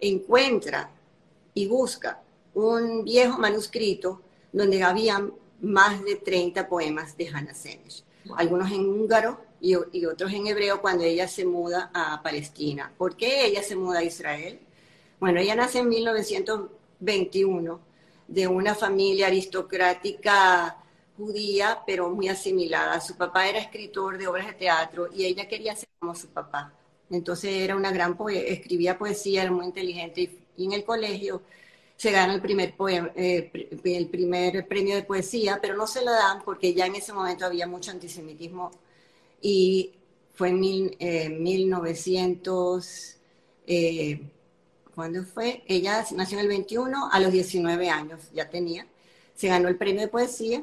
encuentra 0.00 0.90
y 1.52 1.66
busca 1.66 2.22
un 2.54 3.04
viejo 3.04 3.36
manuscrito 3.36 4.22
donde 4.50 4.82
había 4.82 5.28
más 5.60 6.02
de 6.02 6.16
30 6.16 6.70
poemas 6.70 7.14
de 7.18 7.28
Hannah 7.28 7.52
Senesh, 7.52 8.02
algunos 8.38 8.72
en 8.72 8.88
húngaro, 8.88 9.42
y, 9.60 9.74
otros 9.74 10.32
en 10.32 10.46
hebreo 10.46 10.80
cuando 10.80 11.04
ella 11.04 11.28
se 11.28 11.44
muda 11.44 11.90
a 11.92 12.22
Palestina. 12.22 12.94
¿Por 12.96 13.14
qué 13.14 13.44
ella 13.44 13.62
se 13.62 13.76
muda 13.76 13.98
a 13.98 14.04
Israel? 14.04 14.58
Bueno, 15.20 15.38
ella 15.38 15.54
nace 15.54 15.80
en 15.80 15.90
1921 15.90 17.91
de 18.32 18.48
una 18.48 18.74
familia 18.74 19.26
aristocrática 19.26 20.76
judía, 21.18 21.80
pero 21.86 22.08
muy 22.08 22.28
asimilada. 22.28 22.98
Su 23.00 23.16
papá 23.16 23.46
era 23.46 23.58
escritor 23.58 24.16
de 24.16 24.26
obras 24.26 24.46
de 24.46 24.54
teatro 24.54 25.08
y 25.14 25.26
ella 25.26 25.46
quería 25.46 25.76
ser 25.76 25.88
como 25.98 26.14
su 26.14 26.28
papá, 26.28 26.72
Entonces 27.10 27.52
era 27.52 27.76
una 27.76 27.92
gran 27.92 28.16
poeta, 28.16 28.50
escribía 28.50 28.98
poesía, 28.98 29.42
era 29.42 29.52
muy 29.52 29.66
inteligente 29.66 30.30
y, 30.56 30.64
en 30.64 30.72
el 30.72 30.84
colegio 30.84 31.42
se 31.96 32.10
gana 32.10 32.34
el 32.34 32.40
primer, 32.40 32.74
eh, 33.14 33.50
el 33.84 34.08
primer 34.08 34.66
premio 34.66 34.96
de 34.96 35.02
poesía, 35.02 35.58
pero 35.60 35.76
no 35.76 35.86
se 35.86 36.04
lo 36.04 36.10
dan 36.10 36.42
porque 36.42 36.72
ya 36.74 36.86
en 36.86 36.96
ese 36.96 37.12
momento 37.12 37.44
había 37.44 37.66
mucho 37.66 37.90
antisemitismo 37.90 38.70
y 39.42 39.92
fue 40.32 40.48
en 40.48 40.60
mil, 40.60 40.96
1900, 40.98 43.16
eh, 43.66 44.20
¿cuándo 44.94 45.24
fue? 45.24 45.62
Ella 45.66 46.04
nació 46.14 46.38
en 46.38 46.44
el 46.44 46.48
21, 46.48 47.10
a 47.10 47.20
los 47.20 47.32
19 47.32 47.90
años 47.90 48.20
ya 48.32 48.48
tenía, 48.48 48.86
se 49.34 49.48
ganó 49.48 49.68
el 49.68 49.76
premio 49.76 50.02
de 50.02 50.08
poesía 50.08 50.62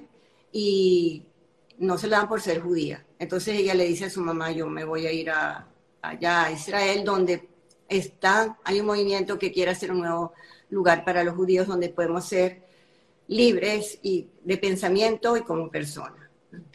y 0.51 1.23
no 1.77 1.97
se 1.97 2.07
lo 2.07 2.15
dan 2.15 2.27
por 2.27 2.41
ser 2.41 2.61
judía. 2.61 3.05
Entonces 3.17 3.57
ella 3.57 3.73
le 3.73 3.85
dice 3.85 4.05
a 4.05 4.09
su 4.09 4.21
mamá, 4.21 4.51
yo 4.51 4.67
me 4.67 4.83
voy 4.83 5.07
a 5.07 5.11
ir 5.11 5.29
a, 5.29 5.67
allá 6.01 6.45
a 6.45 6.51
Israel, 6.51 7.03
donde 7.03 7.47
está, 7.87 8.57
hay 8.63 8.79
un 8.79 8.85
movimiento 8.85 9.39
que 9.39 9.51
quiere 9.51 9.71
hacer 9.71 9.91
un 9.91 9.99
nuevo 9.99 10.33
lugar 10.69 11.03
para 11.03 11.23
los 11.23 11.35
judíos 11.35 11.67
donde 11.67 11.89
podemos 11.89 12.25
ser 12.25 12.61
libres 13.27 13.99
y 14.01 14.27
de 14.43 14.57
pensamiento 14.57 15.37
y 15.37 15.41
como 15.41 15.69
persona. 15.69 16.29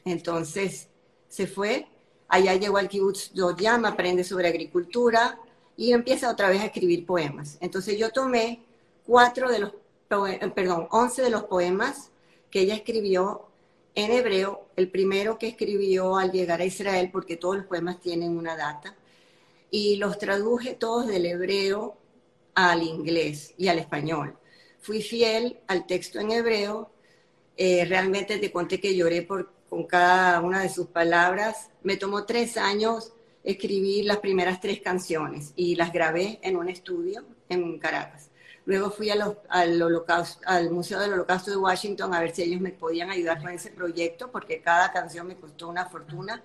Entonces 0.04 0.88
se 1.28 1.46
fue, 1.46 1.86
allá 2.28 2.54
llegó 2.54 2.78
al 2.78 2.88
kibbutz 2.88 3.32
Yoyam, 3.32 3.84
aprende 3.84 4.24
sobre 4.24 4.48
agricultura 4.48 5.38
y 5.76 5.92
empieza 5.92 6.30
otra 6.30 6.48
vez 6.48 6.60
a 6.60 6.66
escribir 6.66 7.06
poemas. 7.06 7.58
Entonces 7.60 7.98
yo 7.98 8.10
tomé 8.10 8.60
cuatro 9.04 9.50
de 9.50 9.58
los, 9.58 9.72
perdón, 10.54 10.88
once 10.90 11.22
de 11.22 11.30
los 11.30 11.44
poemas 11.44 12.10
que 12.50 12.60
ella 12.60 12.74
escribió 12.74 13.46
en 13.94 14.10
hebreo, 14.10 14.66
el 14.76 14.90
primero 14.90 15.38
que 15.38 15.48
escribió 15.48 16.16
al 16.16 16.32
llegar 16.32 16.60
a 16.60 16.64
Israel, 16.64 17.10
porque 17.12 17.37
todos 17.37 17.56
los 17.56 17.66
poemas 17.66 18.00
tienen 18.00 18.37
una 18.37 18.56
data, 18.56 18.96
y 19.70 19.96
los 19.96 20.18
traduje 20.18 20.74
todos 20.74 21.06
del 21.06 21.26
hebreo 21.26 21.96
al 22.54 22.82
inglés 22.82 23.54
y 23.56 23.68
al 23.68 23.78
español. 23.78 24.37
Fui 24.80 25.02
fiel 25.02 25.58
al 25.66 25.87
texto 25.87 26.20
en 26.20 26.30
hebreo, 26.30 26.90
eh, 27.56 27.84
realmente 27.84 28.38
te 28.38 28.52
conté 28.52 28.80
que 28.80 28.94
lloré 28.94 29.22
por, 29.22 29.52
con 29.68 29.84
cada 29.84 30.40
una 30.40 30.62
de 30.62 30.68
sus 30.68 30.87
palabras. 30.88 31.70
Me 31.82 31.96
tomó 31.96 32.24
tres 32.24 32.56
años 32.56 33.13
escribir 33.44 34.07
las 34.07 34.18
primeras 34.18 34.61
tres 34.61 34.80
canciones 34.80 35.52
y 35.54 35.76
las 35.76 35.92
grabé 35.92 36.40
en 36.42 36.57
un 36.57 36.68
estudio 36.68 37.24
en 37.48 37.78
Caracas. 37.78 38.30
Luego 38.66 38.90
fui 38.90 39.11
al, 39.11 39.38
al 39.48 40.70
Museo 40.70 40.98
del 40.98 41.12
Holocausto 41.12 41.50
de 41.50 41.59
Washington 41.59 42.14
a 42.14 42.20
ver 42.20 42.35
si 42.35 42.42
ellos 42.42 42.61
me 42.61 42.70
podían 42.70 43.11
ayudar 43.11 43.40
con 43.40 43.50
ese 43.50 43.70
proyecto, 43.70 44.30
porque 44.30 44.62
cada 44.62 44.90
canción 44.90 45.26
me 45.26 45.37
costó 45.37 45.68
una 45.68 45.85
fortuna. 45.87 46.42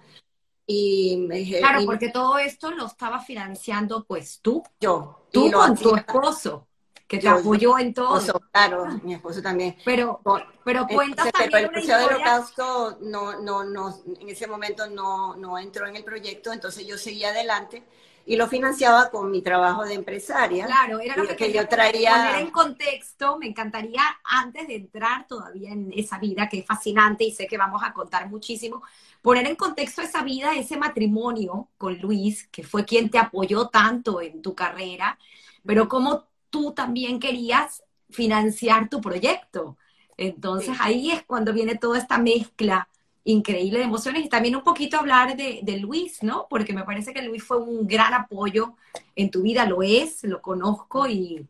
Y 0.65 1.25
me 1.27 1.37
dije, 1.37 1.59
claro, 1.59 1.85
porque 1.85 2.09
todo 2.09 2.37
esto 2.37 2.71
lo 2.71 2.85
estaba 2.85 3.21
financiando 3.21 4.03
pues 4.03 4.39
tú. 4.41 4.61
Yo. 4.79 5.25
Tú 5.31 5.49
con 5.51 5.75
tu 5.75 5.95
esposo, 5.95 6.67
que 7.09 7.17
te 7.17 7.27
apoyó 7.27 7.79
en 7.79 7.91
todo. 7.91 8.39
claro, 8.51 8.85
mi 9.03 9.15
esposo 9.15 9.41
también. 9.41 9.75
Pero, 9.83 10.21
pero 10.63 10.85
cuentas 10.87 11.31
Pero 11.35 11.57
el 11.57 11.71
Museo 11.71 11.97
del 11.97 12.07
Holocausto 12.07 12.99
no, 13.01 13.41
no, 13.41 13.63
no, 13.63 13.97
en 14.19 14.29
ese 14.29 14.45
momento 14.45 14.87
no, 14.87 15.35
no 15.35 15.57
entró 15.57 15.87
en 15.87 15.95
el 15.95 16.03
proyecto, 16.03 16.53
entonces 16.53 16.85
yo 16.85 16.99
seguí 16.99 17.25
adelante 17.25 17.83
y 18.27 18.35
lo 18.35 18.47
financiaba 18.47 19.09
con 19.09 19.31
mi 19.31 19.41
trabajo 19.41 19.85
de 19.85 19.95
empresaria. 19.95 20.67
Claro, 20.67 20.99
era 20.99 21.15
lo 21.15 21.35
que, 21.35 21.51
yo 21.51 21.67
traía. 21.67 22.11
Poner 22.11 22.41
en 22.41 22.51
contexto, 22.51 23.39
me 23.39 23.47
encantaría, 23.47 24.03
antes 24.23 24.67
de 24.67 24.75
entrar 24.75 25.25
todavía 25.27 25.71
en 25.71 25.91
esa 25.95 26.19
vida 26.19 26.47
que 26.47 26.59
es 26.59 26.65
fascinante 26.67 27.23
y 27.23 27.31
sé 27.31 27.47
que 27.47 27.57
vamos 27.57 27.81
a 27.83 27.91
contar 27.91 28.29
muchísimo, 28.29 28.83
poner 29.23 29.47
en 29.47 29.55
contexto 29.55 30.03
esa 30.03 30.21
vida, 30.21 30.53
ese 30.55 30.77
matrimonio 30.77 31.69
con 31.75 31.97
Luis, 31.97 32.47
que 32.51 32.61
fue 32.61 32.85
quien 32.85 33.09
te 33.09 33.17
apoyó 33.17 33.69
tanto 33.69 34.21
en 34.21 34.43
tu 34.43 34.53
carrera, 34.53 35.17
pero 35.65 35.89
cómo 35.89 36.28
tú 36.49 36.73
también 36.73 37.19
querías 37.19 37.83
financiar 38.09 38.89
tu 38.89 39.01
proyecto. 39.01 39.77
Entonces 40.17 40.75
ahí 40.79 41.11
es 41.11 41.23
cuando 41.23 41.53
viene 41.53 41.75
toda 41.75 41.97
esta 41.97 42.17
mezcla 42.17 42.89
increíble 43.23 43.79
de 43.79 43.85
emociones 43.85 44.25
y 44.25 44.29
también 44.29 44.55
un 44.55 44.63
poquito 44.63 44.97
hablar 44.97 45.37
de, 45.37 45.77
Luis, 45.77 46.23
¿no? 46.23 46.47
Porque 46.49 46.73
me 46.73 46.83
parece 46.83 47.13
que 47.13 47.21
Luis 47.21 47.43
fue 47.43 47.57
un 47.57 47.87
gran 47.87 48.13
apoyo 48.13 48.75
en 49.15 49.29
tu 49.29 49.43
vida, 49.43 49.65
lo 49.65 49.83
es, 49.83 50.23
lo 50.23 50.41
conozco 50.41 51.07
y, 51.07 51.47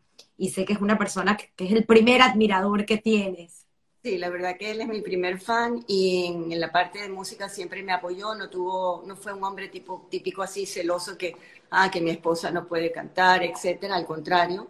sé 0.51 0.65
que 0.65 0.73
es 0.73 0.81
una 0.81 0.97
persona 0.97 1.37
que, 1.37 1.51
es 1.57 1.71
el 1.71 1.85
primer 1.85 2.21
admirador 2.21 2.85
que 2.85 2.97
tienes. 2.97 3.65
Sí, 4.01 4.17
la 4.17 4.29
verdad 4.29 4.55
que 4.57 4.71
él 4.71 4.79
es 4.79 4.87
mi 4.87 5.01
primer 5.01 5.41
fan 5.41 5.83
y 5.85 6.27
en, 6.27 6.57
la 6.57 6.71
parte 6.71 6.99
de 6.99 7.09
música 7.09 7.49
siempre 7.49 7.83
me 7.83 7.91
apoyó, 7.91 8.33
no 8.33 8.49
tuvo, 8.49 9.03
no 9.05 9.17
fue 9.17 9.33
un 9.33 9.43
hombre 9.43 9.67
tipo, 9.67 10.07
típico 10.09 10.41
así 10.41 10.65
celoso 10.65 11.17
que, 11.17 11.35
ah, 11.71 11.91
que 11.91 11.99
mi 11.99 12.11
esposa 12.11 12.49
no 12.49 12.65
puede 12.65 12.93
cantar, 12.93 13.43
etcétera, 13.43 13.97
al 13.97 14.05
contrario. 14.05 14.69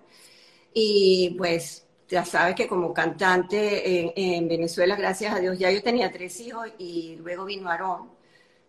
Y 0.73 1.35
pues 1.37 1.85
ya 2.07 2.25
sabes 2.25 2.55
que 2.55 2.67
como 2.67 2.91
cantante 2.91 4.11
en, 4.15 4.47
Venezuela, 4.47 4.95
gracias 4.95 5.35
a 5.35 5.39
Dios, 5.39 5.59
ya 5.59 5.69
yo 5.69 5.83
tenía 5.83 6.11
tres 6.11 6.39
hijos 6.39 6.67
y 6.79 7.17
luego 7.17 7.45
vino 7.45 7.69
Aarón, 7.69 8.09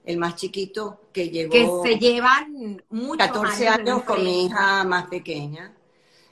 el 0.05 0.19
más 0.19 0.37
chiquito, 0.37 1.09
que 1.11 1.31
llegó... 1.31 1.83
Que 1.83 1.91
se 1.91 1.99
llevan 1.99 2.83
muchos 2.91 3.27
14 3.29 3.69
años, 3.69 4.03
con 4.03 4.23
mi 4.23 4.45
hija 4.45 4.85
más 4.85 5.07
pequeña. 5.07 5.75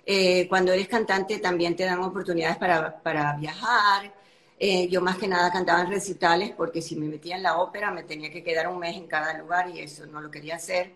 Eh, 0.04 0.46
cuando 0.48 0.72
eres 0.72 0.88
cantante 0.88 1.38
también 1.38 1.76
te 1.76 1.84
dan 1.84 2.00
oportunidades 2.00 2.58
para, 2.58 3.02
para 3.02 3.34
viajar. 3.36 4.17
Eh, 4.60 4.88
yo 4.88 5.00
más 5.00 5.16
que 5.18 5.28
nada 5.28 5.52
cantaba 5.52 5.82
en 5.82 5.90
recitales 5.90 6.52
porque 6.56 6.82
si 6.82 6.96
me 6.96 7.06
metía 7.06 7.36
en 7.36 7.44
la 7.44 7.58
ópera 7.58 7.92
me 7.92 8.02
tenía 8.02 8.30
que 8.30 8.42
quedar 8.42 8.68
un 8.68 8.80
mes 8.80 8.96
en 8.96 9.06
cada 9.06 9.38
lugar 9.38 9.70
y 9.70 9.80
eso 9.80 10.04
no 10.06 10.20
lo 10.20 10.30
quería 10.30 10.56
hacer. 10.56 10.92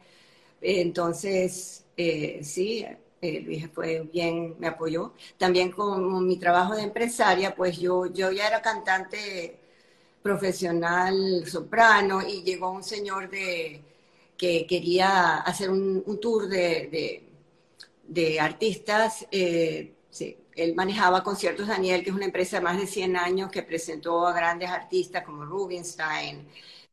entonces, 0.60 1.84
eh, 1.96 2.40
sí, 2.42 2.84
eh, 3.20 3.40
Luis 3.40 3.68
fue 3.72 4.00
bien, 4.12 4.56
me 4.58 4.68
apoyó. 4.68 5.12
También 5.38 5.70
con 5.72 6.26
mi 6.26 6.36
trabajo 6.38 6.74
de 6.76 6.82
empresaria, 6.82 7.54
pues 7.54 7.78
yo, 7.78 8.06
yo 8.06 8.32
ya 8.32 8.48
era 8.48 8.62
cantante 8.62 9.58
profesional 10.22 11.44
soprano 11.46 12.22
y 12.22 12.42
llegó 12.42 12.70
un 12.70 12.84
señor 12.84 13.30
de, 13.30 13.82
que 14.36 14.66
quería 14.66 15.36
hacer 15.38 15.70
un, 15.70 16.18
tour 16.20 16.48
de, 16.48 16.88
de, 16.90 17.22
artistas. 18.40 19.26
Eh, 19.30 19.94
él 20.54 20.74
manejaba 20.74 21.22
Conciertos 21.22 21.68
Daniel, 21.68 22.02
que 22.02 22.10
es 22.10 22.16
una 22.16 22.26
empresa 22.26 22.58
de 22.58 22.62
más 22.62 22.78
de 22.78 22.86
100 22.86 23.16
años 23.16 23.50
que 23.50 23.62
presentó 23.62 24.26
a 24.26 24.32
grandes 24.32 24.68
artistas 24.68 25.24
como 25.24 25.44
Rubinstein. 25.44 26.46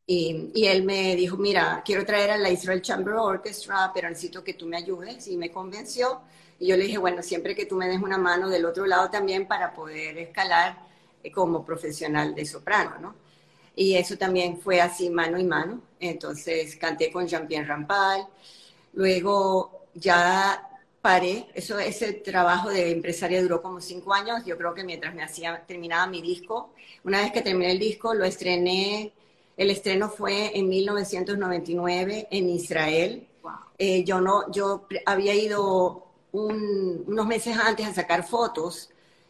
Y, 0.06 0.50
y, 0.54 0.66
él 0.66 0.82
me 0.82 1.14
dijo, 1.14 1.36
mira, 1.36 1.82
quiero 1.84 2.04
traer 2.04 2.30
a 2.32 2.38
la 2.38 2.50
Israel 2.50 2.82
Chamber 2.82 3.14
Orchestra, 3.14 3.92
pero 3.94 4.08
necesito 4.08 4.42
que 4.42 4.54
tú 4.54 4.66
me 4.66 4.76
ayudes. 4.76 5.28
Y 5.28 5.36
me 5.36 5.50
convenció. 5.50 6.22
Y 6.58 6.66
yo 6.68 6.76
le 6.76 6.84
dije, 6.84 6.98
bueno, 6.98 7.22
siempre 7.22 7.54
que 7.54 7.66
tú 7.66 7.76
me 7.76 7.88
des 7.88 8.00
una 8.02 8.18
mano 8.18 8.48
del 8.48 8.64
otro 8.66 8.86
lado 8.86 9.10
también 9.10 9.46
para 9.46 9.72
poder 9.72 10.18
escalar 10.18 10.78
eh, 11.22 11.30
como 11.30 11.64
profesional 11.64 12.34
de 12.34 12.44
soprano, 12.44 12.98
¿no? 13.00 13.14
Y 13.76 13.94
eso 13.96 14.16
también 14.18 14.58
fue 14.58 14.80
así 14.80 15.10
mano 15.10 15.38
y 15.38 15.44
mano. 15.44 15.82
Entonces 16.00 16.76
canté 16.76 17.10
con 17.12 17.26
Jean-Pierre 17.26 17.66
Rampal. 17.66 18.26
Luego 18.92 19.86
ya 19.94 20.69
paré. 21.02 21.46
Eso, 21.54 21.78
ese 21.78 22.12
trabajo 22.12 22.70
de 22.70 22.90
empresaria 22.90 23.42
duró 23.42 23.62
como 23.62 23.80
cinco 23.80 24.14
años. 24.14 24.44
Yo 24.44 24.56
creo 24.56 24.74
que 24.74 24.84
mientras 24.84 25.14
me 25.14 25.22
hacía, 25.22 25.64
terminaba 25.66 26.06
mi 26.06 26.22
disco. 26.22 26.70
Una 27.04 27.20
vez 27.22 27.32
que 27.32 27.42
terminé 27.42 27.72
el 27.72 27.78
disco, 27.78 28.14
lo 28.14 28.24
estrené 28.24 29.12
el 29.60 29.70
estreno 29.70 30.08
fue 30.08 30.56
en 30.58 30.70
1999 30.70 32.28
en 32.30 32.48
Israel. 32.48 33.28
Eh, 33.76 34.04
yo 34.04 34.18
no, 34.18 34.50
yo 34.50 34.88
había 35.04 35.34
ido 35.34 36.06
unos 36.32 37.26
meses 37.26 37.58
antes 37.58 37.86
a 37.86 37.92
sacar 37.92 38.26
fotos 38.26 38.88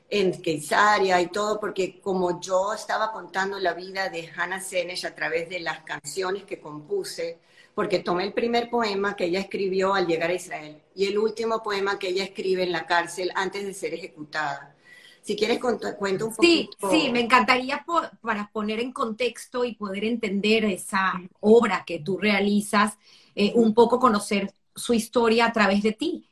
en 0.09 0.41
Keisaria 0.41 1.21
y 1.21 1.33
todo, 1.33 1.59
porque 1.59 2.01
como 2.01 2.41
yo 2.41 2.73
estaba 2.73 3.11
contando 3.11 3.59
la 3.59 3.75
vida 3.75 4.09
de 4.09 4.31
Hannah 4.37 4.61
Senesh 4.61 5.05
a 5.05 5.17
través 5.17 5.49
de 5.49 5.59
las 5.59 5.81
canciones 5.81 6.45
que 6.45 6.61
compuse, 6.61 7.41
porque 7.81 8.01
tomé 8.01 8.25
el 8.25 8.35
primer 8.35 8.69
poema 8.69 9.17
que 9.17 9.25
ella 9.25 9.41
escribió 9.41 9.95
al 9.95 10.07
llegar 10.07 10.29
a 10.29 10.35
Israel 10.35 10.83
y 10.95 11.07
el 11.07 11.17
último 11.17 11.63
poema 11.63 11.99
que 11.99 12.09
ella 12.09 12.25
escribe 12.25 12.63
en 12.63 12.73
la 12.73 12.85
cárcel 12.85 13.33
antes 13.35 13.65
de 13.65 13.73
ser 13.73 13.95
ejecutada. 13.95 14.77
Si 15.23 15.35
quieres, 15.35 15.59
cuento 15.61 16.27
un 16.27 16.35
poquito. 16.35 16.77
Sí, 16.79 16.91
sí, 16.91 17.11
me 17.11 17.21
encantaría 17.21 17.83
para 18.21 18.51
poner 18.53 18.81
en 18.81 18.93
contexto 18.93 19.65
y 19.65 19.77
poder 19.77 20.05
entender 20.05 20.67
esa 20.67 21.15
obra 21.41 21.83
que 21.87 22.01
tú 22.01 22.19
realizas, 22.19 22.99
eh, 23.35 23.53
un 23.55 23.73
poco 23.73 23.99
conocer 23.99 24.53
su 24.75 24.93
historia 24.93 25.47
a 25.47 25.53
través 25.55 25.83
de 25.83 25.93
ti. 25.93 26.29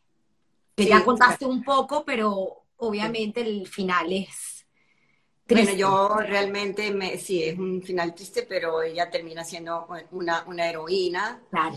Que 0.77 0.85
ya 0.85 1.03
contaste 1.03 1.47
un 1.47 1.65
poco, 1.65 2.05
pero 2.05 2.65
obviamente 2.77 3.41
el 3.41 3.67
final 3.67 4.13
es 4.13 4.48
Bueno, 5.49 5.73
yo 5.73 6.19
realmente, 6.19 6.91
me, 6.91 7.17
sí, 7.17 7.43
es 7.43 7.59
un 7.59 7.83
final 7.83 8.15
triste, 8.15 8.43
pero 8.43 8.83
ella 8.83 9.11
termina 9.11 9.43
siendo 9.45 9.89
una, 10.11 10.45
una 10.47 10.69
heroína. 10.69 11.41
Claro. 11.51 11.77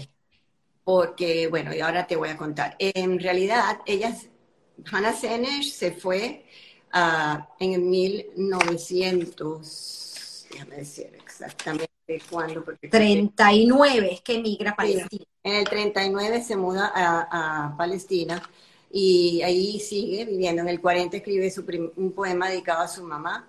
Porque, 0.83 1.47
bueno, 1.47 1.73
y 1.73 1.79
ahora 1.79 2.05
te 2.05 2.17
voy 2.17 2.29
a 2.29 2.37
contar. 2.37 2.75
En 2.79 3.19
realidad, 3.19 3.79
ella, 3.85 4.13
Hannah 4.91 5.13
Senesh 5.13 5.71
se 5.71 5.91
fue 5.91 6.45
en 7.59 7.89
1900, 7.89 10.47
déjame 10.51 10.75
decir 10.75 11.11
exactamente 11.15 11.89
cuándo. 12.29 12.65
Porque 12.65 12.89
39 12.89 14.13
es 14.13 14.21
que 14.21 14.35
emigra 14.35 14.75
Palestina. 14.75 15.23
En 15.43 15.55
el 15.55 15.65
39 15.65 16.43
se 16.43 16.55
muda 16.57 16.91
a, 16.93 17.73
Palestina 17.77 18.43
y 18.91 19.41
ahí 19.43 19.79
sigue 19.79 20.25
viviendo. 20.25 20.61
En 20.61 20.67
el 20.67 20.81
40 20.81 21.17
escribe 21.17 21.51
un 21.95 22.11
poema 22.11 22.49
dedicado 22.49 22.81
a 22.81 22.87
su 22.87 23.03
mamá 23.03 23.47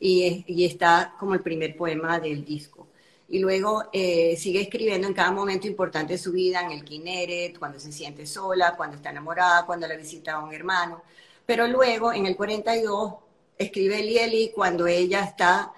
y, 0.00 0.64
está 0.64 1.14
como 1.18 1.34
el 1.34 1.40
primer 1.40 1.76
poema 1.76 2.18
del 2.18 2.44
disco. 2.44 2.88
Y 3.28 3.38
luego 3.38 3.84
eh, 3.92 4.36
sigue 4.36 4.62
escribiendo 4.62 5.06
en 5.06 5.14
cada 5.14 5.30
momento 5.30 5.68
importante 5.68 6.14
de 6.14 6.18
su 6.18 6.32
vida, 6.32 6.62
en 6.62 6.72
el 6.72 6.84
Kineret, 6.84 7.58
cuando 7.58 7.78
se 7.78 7.92
siente 7.92 8.26
sola, 8.26 8.74
cuando 8.76 8.96
está 8.96 9.10
enamorada, 9.10 9.66
cuando 9.66 9.86
la 9.86 9.96
visita 9.96 10.34
a 10.34 10.44
un 10.44 10.52
hermano. 10.52 11.02
Pero 11.46 11.68
luego, 11.68 12.12
en 12.12 12.26
el 12.26 12.36
42, 12.36 13.14
escribe 13.58 14.02
Lieli 14.02 14.50
cuando 14.54 14.86
ella 14.86 15.22
está 15.24 15.72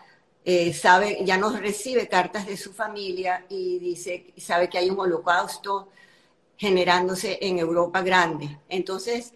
eh, 0.44 0.72
sabe, 0.72 1.18
ya 1.24 1.36
no 1.36 1.50
recibe 1.56 2.08
cartas 2.08 2.46
de 2.46 2.56
su 2.56 2.72
familia 2.72 3.46
y 3.48 3.78
dice, 3.78 4.32
sabe 4.36 4.68
que 4.68 4.78
hay 4.78 4.90
un 4.90 4.98
holocausto 4.98 5.88
generándose 6.56 7.38
en 7.40 7.58
Europa 7.58 8.02
grande. 8.02 8.58
Entonces, 8.68 9.32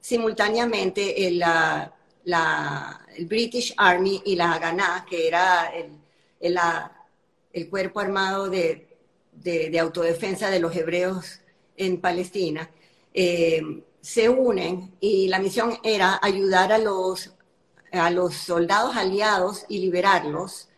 simultáneamente, 0.00 1.26
el, 1.26 1.38
la, 1.38 1.94
el 2.24 3.26
British 3.26 3.74
Army 3.76 4.22
y 4.24 4.36
la 4.36 4.52
Haganah, 4.52 5.04
que 5.08 5.28
era 5.28 5.72
el, 5.74 5.90
el, 6.40 6.58
el 7.52 7.68
cuerpo 7.68 8.00
armado 8.00 8.48
de, 8.48 8.88
de, 9.32 9.78
autodefensa 9.78 10.50
de 10.50 10.60
los 10.60 10.74
hebreos 10.74 11.40
en 11.76 12.00
Palestina, 12.00 12.70
eh, 13.12 13.62
se 14.00 14.28
unen 14.28 14.92
y 15.00 15.28
la 15.28 15.38
misión 15.38 15.78
era 15.82 16.18
ayudar 16.22 16.72
a 16.72 16.78
los 16.78 17.34
a 18.00 18.10
los 18.10 18.34
soldados 18.34 18.96
aliados 18.96 19.64
y 19.68 19.78
liberarlos 19.78 20.68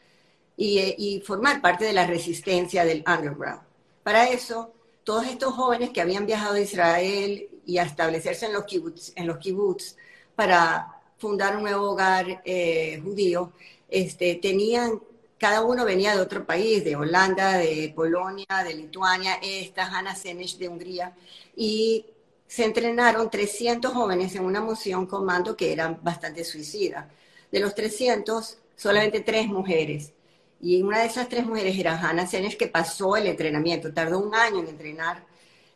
eh, 0.58 0.94
y, 0.98 1.20
formar 1.20 1.60
parte 1.60 1.84
de 1.84 1.92
la 1.92 2.06
resistencia 2.06 2.84
del 2.84 3.04
underground. 3.06 3.60
Para 4.02 4.28
eso, 4.28 4.72
todos 5.04 5.26
estos 5.26 5.54
jóvenes 5.54 5.90
que 5.90 6.00
habían 6.00 6.26
viajado 6.26 6.54
a 6.54 6.60
Israel 6.60 7.48
y 7.64 7.78
a 7.78 7.82
establecerse 7.82 8.46
en 8.46 8.52
los 8.52 8.64
kibbutz, 8.64 9.12
en 9.16 9.26
los 9.26 9.38
kibbutz 9.38 9.96
para 10.34 10.95
fundar 11.18 11.56
un 11.56 11.62
nuevo 11.62 11.90
hogar 11.90 12.42
eh, 12.44 13.00
judío, 13.02 13.52
este, 13.88 14.34
tenían, 14.36 15.00
cada 15.38 15.62
uno 15.62 15.84
venía 15.84 16.14
de 16.14 16.20
otro 16.20 16.44
país, 16.46 16.84
de 16.84 16.96
Holanda, 16.96 17.58
de 17.58 17.92
Polonia, 17.94 18.46
de 18.64 18.74
Lituania, 18.74 19.38
esta, 19.42 19.86
Hanna 19.86 20.14
Senesh 20.14 20.58
de 20.58 20.68
Hungría, 20.68 21.14
y 21.54 22.06
se 22.46 22.64
entrenaron 22.64 23.30
300 23.30 23.92
jóvenes 23.92 24.34
en 24.34 24.44
una 24.44 24.60
moción 24.60 25.06
comando 25.06 25.56
que 25.56 25.72
eran 25.72 25.98
bastante 26.02 26.44
suicidas. 26.44 27.06
De 27.50 27.60
los 27.60 27.74
300, 27.74 28.58
solamente 28.76 29.20
tres 29.20 29.46
mujeres. 29.46 30.12
Y 30.60 30.82
una 30.82 31.00
de 31.00 31.06
esas 31.06 31.28
tres 31.28 31.46
mujeres 31.46 31.78
era 31.78 31.98
Hannah 31.98 32.26
Senes, 32.26 32.56
que 32.56 32.68
pasó 32.68 33.16
el 33.16 33.26
entrenamiento, 33.26 33.92
tardó 33.92 34.18
un 34.20 34.34
año 34.34 34.60
en 34.60 34.68
entrenar. 34.68 35.24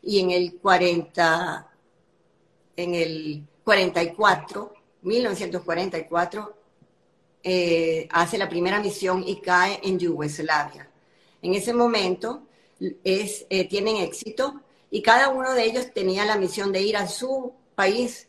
Y 0.01 0.19
en 0.19 0.31
el 0.31 0.55
40, 0.55 1.69
en 2.77 2.95
el 2.95 3.43
44, 3.63 4.73
1944, 5.01 6.55
eh, 7.43 8.07
hace 8.11 8.37
la 8.37 8.47
primera 8.47 8.79
misión 8.79 9.23
y 9.25 9.41
cae 9.41 9.79
en 9.83 9.97
Yugoslavia. 9.97 10.87
En 11.41 11.53
ese 11.55 11.73
momento 11.73 12.43
es, 13.03 13.45
eh, 13.49 13.67
tienen 13.67 13.97
éxito 13.97 14.61
y 14.91 15.01
cada 15.01 15.29
uno 15.29 15.53
de 15.53 15.63
ellos 15.65 15.91
tenía 15.93 16.25
la 16.25 16.37
misión 16.37 16.71
de 16.71 16.81
ir 16.81 16.97
a 16.97 17.07
su 17.07 17.53
país 17.73 18.27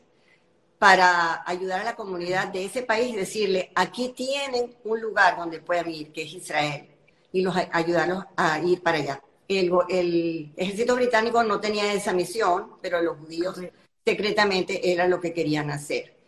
para 0.78 1.42
ayudar 1.46 1.82
a 1.82 1.84
la 1.84 1.94
comunidad 1.94 2.48
de 2.48 2.64
ese 2.64 2.82
país 2.82 3.12
y 3.12 3.16
decirle, 3.16 3.70
aquí 3.74 4.08
tienen 4.16 4.74
un 4.84 5.00
lugar 5.00 5.36
donde 5.36 5.60
puedan 5.60 5.88
ir, 5.90 6.12
que 6.12 6.22
es 6.22 6.32
Israel, 6.32 6.88
y 7.32 7.42
los 7.42 7.54
ayudarlos 7.70 8.24
a 8.36 8.58
ir 8.60 8.82
para 8.82 8.98
allá. 8.98 9.22
El, 9.46 9.70
el 9.88 10.52
ejército 10.56 10.96
británico 10.96 11.42
no 11.44 11.60
tenía 11.60 11.92
esa 11.92 12.12
misión, 12.12 12.72
pero 12.80 13.00
los 13.02 13.18
judíos 13.18 13.60
secretamente 14.04 14.92
era 14.92 15.06
lo 15.06 15.20
que 15.20 15.32
querían 15.32 15.70
hacer. 15.70 16.21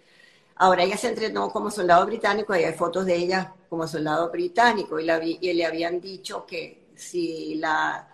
Ahora 0.56 0.84
ella 0.84 0.96
se 0.96 1.08
entrenó 1.08 1.50
como 1.50 1.70
soldado 1.70 2.06
británico 2.06 2.52
hay 2.52 2.72
fotos 2.74 3.06
de 3.06 3.16
ella 3.16 3.54
como 3.68 3.88
soldado 3.88 4.30
británico 4.30 5.00
y, 5.00 5.04
la 5.04 5.20
y 5.24 5.52
le 5.52 5.64
habían 5.66 6.00
dicho 6.00 6.46
que 6.46 6.86
si 6.94 7.56
la 7.56 8.08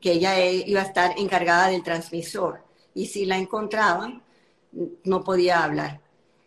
que 0.00 0.12
ella 0.12 0.38
e, 0.38 0.54
iba 0.66 0.80
a 0.80 0.84
estar 0.84 1.14
encargada 1.18 1.68
del 1.68 1.82
transmisor 1.82 2.62
y 2.94 3.06
si 3.06 3.26
la 3.26 3.36
encontraban, 3.36 4.22
no 5.04 5.22
podía 5.22 5.62
hablar. 5.64 6.00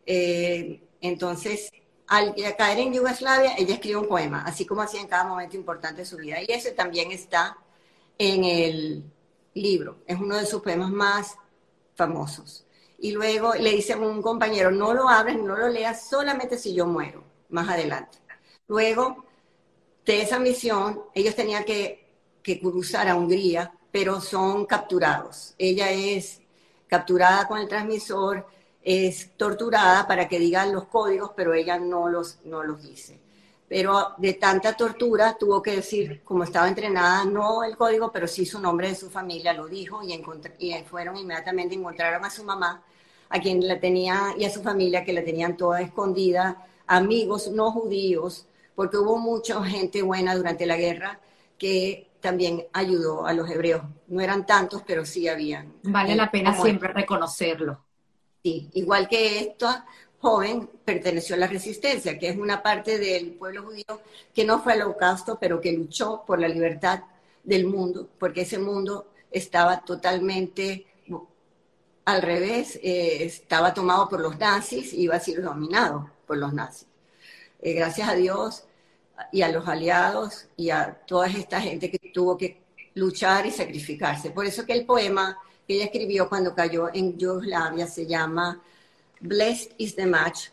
Eh, 0.05 0.81
entonces, 1.01 1.71
al 2.07 2.33
caer 2.57 2.79
en 2.79 2.93
Yugoslavia, 2.93 3.55
ella 3.57 3.75
escribió 3.75 4.01
un 4.01 4.07
poema, 4.07 4.43
así 4.45 4.65
como 4.65 4.81
hacía 4.81 5.01
en 5.01 5.07
cada 5.07 5.25
momento 5.25 5.55
importante 5.55 6.01
de 6.01 6.05
su 6.05 6.17
vida. 6.17 6.41
Y 6.41 6.51
ese 6.51 6.71
también 6.71 7.11
está 7.11 7.57
en 8.17 8.43
el 8.43 9.03
libro, 9.53 9.99
es 10.07 10.19
uno 10.19 10.37
de 10.37 10.45
sus 10.45 10.61
poemas 10.61 10.89
más 10.89 11.35
famosos. 11.95 12.65
Y 13.01 13.11
luego 13.11 13.53
le 13.55 13.71
dice 13.71 13.93
a 13.93 13.97
un 13.97 14.21
compañero, 14.21 14.71
no 14.71 14.93
lo 14.93 15.07
abres, 15.07 15.37
no 15.37 15.57
lo 15.57 15.69
leas, 15.69 16.09
solamente 16.09 16.57
si 16.57 16.73
yo 16.73 16.85
muero, 16.85 17.23
más 17.49 17.69
adelante. 17.69 18.17
Luego 18.67 19.25
de 20.05 20.21
esa 20.21 20.39
misión, 20.39 21.01
ellos 21.13 21.35
tenían 21.35 21.63
que 21.63 22.09
que 22.41 22.59
cruzar 22.59 23.07
a 23.07 23.15
Hungría, 23.15 23.71
pero 23.91 24.21
son 24.21 24.65
capturados. 24.65 25.53
Ella 25.57 25.91
es 25.91 26.41
capturada 26.87 27.47
con 27.47 27.59
el 27.59 27.67
transmisor, 27.67 28.47
es 28.81 29.35
torturada 29.37 30.07
para 30.07 30.27
que 30.27 30.39
digan 30.39 30.73
los 30.73 30.85
códigos, 30.85 31.31
pero 31.35 31.53
ella 31.53 31.77
no 31.77 32.09
los, 32.09 32.39
no 32.45 32.63
los 32.63 32.81
dice. 32.81 33.19
Pero 33.67 34.13
de 34.17 34.33
tanta 34.33 34.75
tortura 34.75 35.37
tuvo 35.37 35.61
que 35.61 35.75
decir, 35.75 36.23
como 36.23 36.43
estaba 36.43 36.67
entrenada, 36.67 37.23
no 37.25 37.63
el 37.63 37.77
código, 37.77 38.11
pero 38.11 38.27
sí 38.27 38.45
su 38.45 38.59
nombre 38.59 38.89
de 38.89 38.95
su 38.95 39.09
familia, 39.11 39.53
lo 39.53 39.67
dijo 39.67 40.01
y, 40.01 40.13
y 40.59 40.83
fueron 40.83 41.17
inmediatamente, 41.17 41.75
encontraron 41.75 42.25
a 42.25 42.31
su 42.31 42.43
mamá, 42.43 42.81
a 43.29 43.39
quien 43.39 43.67
la 43.67 43.79
tenía, 43.79 44.33
y 44.37 44.45
a 44.45 44.49
su 44.49 44.61
familia, 44.61 45.03
que 45.03 45.13
la 45.13 45.23
tenían 45.23 45.55
toda 45.55 45.81
escondida, 45.81 46.65
amigos 46.87 47.49
no 47.51 47.71
judíos, 47.71 48.47
porque 48.75 48.97
hubo 48.97 49.17
mucha 49.17 49.63
gente 49.63 50.01
buena 50.01 50.35
durante 50.35 50.65
la 50.65 50.77
guerra 50.77 51.19
que 51.57 52.07
también 52.19 52.65
ayudó 52.73 53.25
a 53.25 53.33
los 53.33 53.49
hebreos. 53.49 53.83
No 54.07 54.21
eran 54.21 54.45
tantos, 54.45 54.83
pero 54.85 55.05
sí 55.05 55.27
habían. 55.27 55.73
Vale 55.83 56.15
la 56.15 56.31
pena 56.31 56.59
siempre 56.59 56.91
reconocerlo. 56.91 57.79
Sí, 58.43 58.69
igual 58.73 59.07
que 59.07 59.39
esta 59.39 59.85
joven 60.19 60.69
perteneció 60.83 61.35
a 61.35 61.39
la 61.39 61.47
resistencia, 61.47 62.17
que 62.17 62.29
es 62.29 62.37
una 62.37 62.61
parte 62.61 62.97
del 62.97 63.31
pueblo 63.33 63.63
judío 63.63 64.01
que 64.33 64.45
no 64.45 64.59
fue 64.61 64.73
al 64.73 64.81
holocausto, 64.81 65.37
pero 65.39 65.61
que 65.61 65.71
luchó 65.71 66.23
por 66.25 66.39
la 66.39 66.47
libertad 66.47 67.03
del 67.43 67.67
mundo, 67.67 68.07
porque 68.17 68.41
ese 68.41 68.59
mundo 68.59 69.07
estaba 69.31 69.81
totalmente 69.81 70.85
al 72.11 72.21
revés, 72.21 72.79
eh, 72.83 73.23
estaba 73.23 73.73
tomado 73.73 74.09
por 74.09 74.21
los 74.21 74.37
nazis 74.37 74.93
y 74.93 75.01
iba 75.03 75.15
a 75.15 75.19
ser 75.19 75.41
dominado 75.41 76.09
por 76.25 76.37
los 76.37 76.53
nazis. 76.53 76.87
Eh, 77.61 77.73
gracias 77.73 78.07
a 78.07 78.15
Dios, 78.15 78.63
y 79.31 79.41
a 79.41 79.49
los 79.49 79.67
aliados 79.67 80.47
y 80.55 80.69
a 80.69 80.93
toda 81.05 81.27
esta 81.27 81.61
gente 81.61 81.91
que 81.91 81.99
tuvo 82.13 82.37
que 82.37 82.61
luchar 82.95 83.45
y 83.45 83.51
sacrificarse. 83.51 84.31
Por 84.31 84.45
eso 84.45 84.65
que 84.65 84.73
el 84.73 84.85
poema 84.85 85.37
que 85.67 85.75
ella 85.75 85.85
escribió 85.85 86.27
cuando 86.29 86.55
cayó 86.55 86.89
en 86.93 87.17
Yugoslavia 87.17 87.87
se 87.87 88.07
llama 88.07 88.61
Blessed 89.19 89.73
is 89.77 89.95
the 89.95 90.05
Match, 90.05 90.47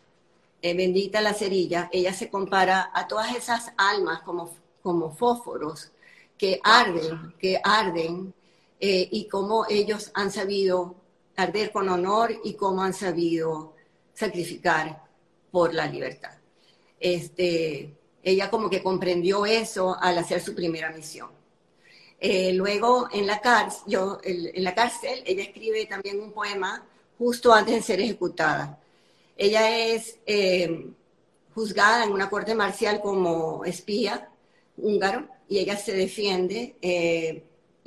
eh, 0.61 0.75
bendita 0.75 1.21
la 1.21 1.33
cerilla. 1.33 1.89
Ella 1.91 2.13
se 2.13 2.29
compara 2.29 2.91
a 2.93 3.07
todas 3.07 3.35
esas 3.35 3.71
almas 3.77 4.21
como, 4.21 4.53
como 4.83 5.11
fósforos 5.11 5.91
que 6.37 6.59
arden, 6.63 7.33
que 7.39 7.59
arden, 7.63 8.33
eh, 8.79 9.09
y 9.11 9.27
cómo 9.27 9.65
ellos 9.67 10.11
han 10.13 10.31
sabido 10.31 10.95
arder 11.37 11.71
con 11.71 11.87
honor 11.87 12.33
y 12.43 12.55
cómo 12.55 12.83
han 12.83 12.93
sabido 12.93 13.75
sacrificar 14.13 15.03
por 15.51 15.73
la 15.73 15.87
libertad. 15.87 16.33
Este, 16.99 17.95
ella 18.23 18.49
como 18.49 18.69
que 18.69 18.83
comprendió 18.83 19.45
eso 19.45 19.95
al 19.99 20.17
hacer 20.17 20.41
su 20.41 20.53
primera 20.53 20.91
misión. 20.91 21.29
Eh, 22.19 22.51
luego 22.53 23.07
en 23.13 23.27
la, 23.27 23.39
cárcel, 23.39 23.83
yo, 23.85 24.19
en 24.23 24.63
la 24.63 24.73
cárcel, 24.73 25.21
ella 25.25 25.43
escribe 25.43 25.85
también 25.85 26.19
un 26.19 26.31
poema 26.31 26.83
justo 27.17 27.53
antes 27.53 27.75
de 27.75 27.81
ser 27.83 28.01
ejecutada. 28.01 28.79
Ella 29.37 29.77
es 29.77 30.17
eh, 30.25 30.87
juzgada 31.53 32.03
en 32.03 32.11
una 32.11 32.29
corte 32.29 32.55
marcial 32.55 32.99
como 33.01 33.63
espía 33.65 34.29
húngaro 34.77 35.27
y 35.47 35.59
ella 35.59 35.77
se 35.77 35.93
defiende. 35.93 36.75
Eh, 36.81 37.43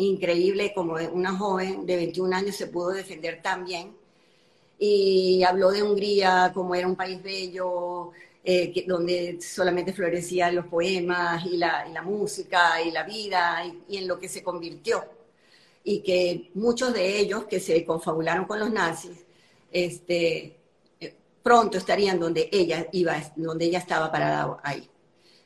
increíble 0.06 0.72
como 0.74 0.94
una 1.12 1.36
joven 1.36 1.86
de 1.86 1.96
21 1.96 2.36
años 2.36 2.56
se 2.56 2.66
pudo 2.66 2.90
defender 2.90 3.40
tan 3.42 3.64
bien. 3.64 3.94
Y 4.78 5.42
habló 5.42 5.70
de 5.70 5.82
Hungría 5.82 6.52
como 6.54 6.74
era 6.74 6.86
un 6.86 6.96
país 6.96 7.22
bello, 7.22 8.12
eh, 8.42 8.84
donde 8.86 9.38
solamente 9.42 9.92
florecían 9.92 10.54
los 10.54 10.66
poemas 10.66 11.44
y 11.44 11.58
la, 11.58 12.02
música 12.02 12.80
y 12.82 12.90
la 12.90 13.02
vida 13.04 13.62
y, 13.88 13.98
en 13.98 14.08
lo 14.08 14.18
que 14.18 14.28
se 14.28 14.42
convirtió. 14.42 15.04
Y 15.84 16.00
que 16.00 16.50
muchos 16.54 16.92
de 16.94 17.18
ellos 17.18 17.44
que 17.44 17.60
se 17.60 17.84
confabularon 17.84 18.46
con 18.46 18.58
los 18.58 18.70
nazis, 18.72 19.24
este, 19.70 20.56
eh, 21.00 21.14
pronto 21.42 21.78
estarían 21.78 22.18
donde 22.18 22.48
ella 22.52 22.86
iba, 22.92 23.16
donde 23.36 23.66
ella 23.66 23.78
estaba 23.78 24.10
parada 24.10 24.58
ahí. 24.62 24.88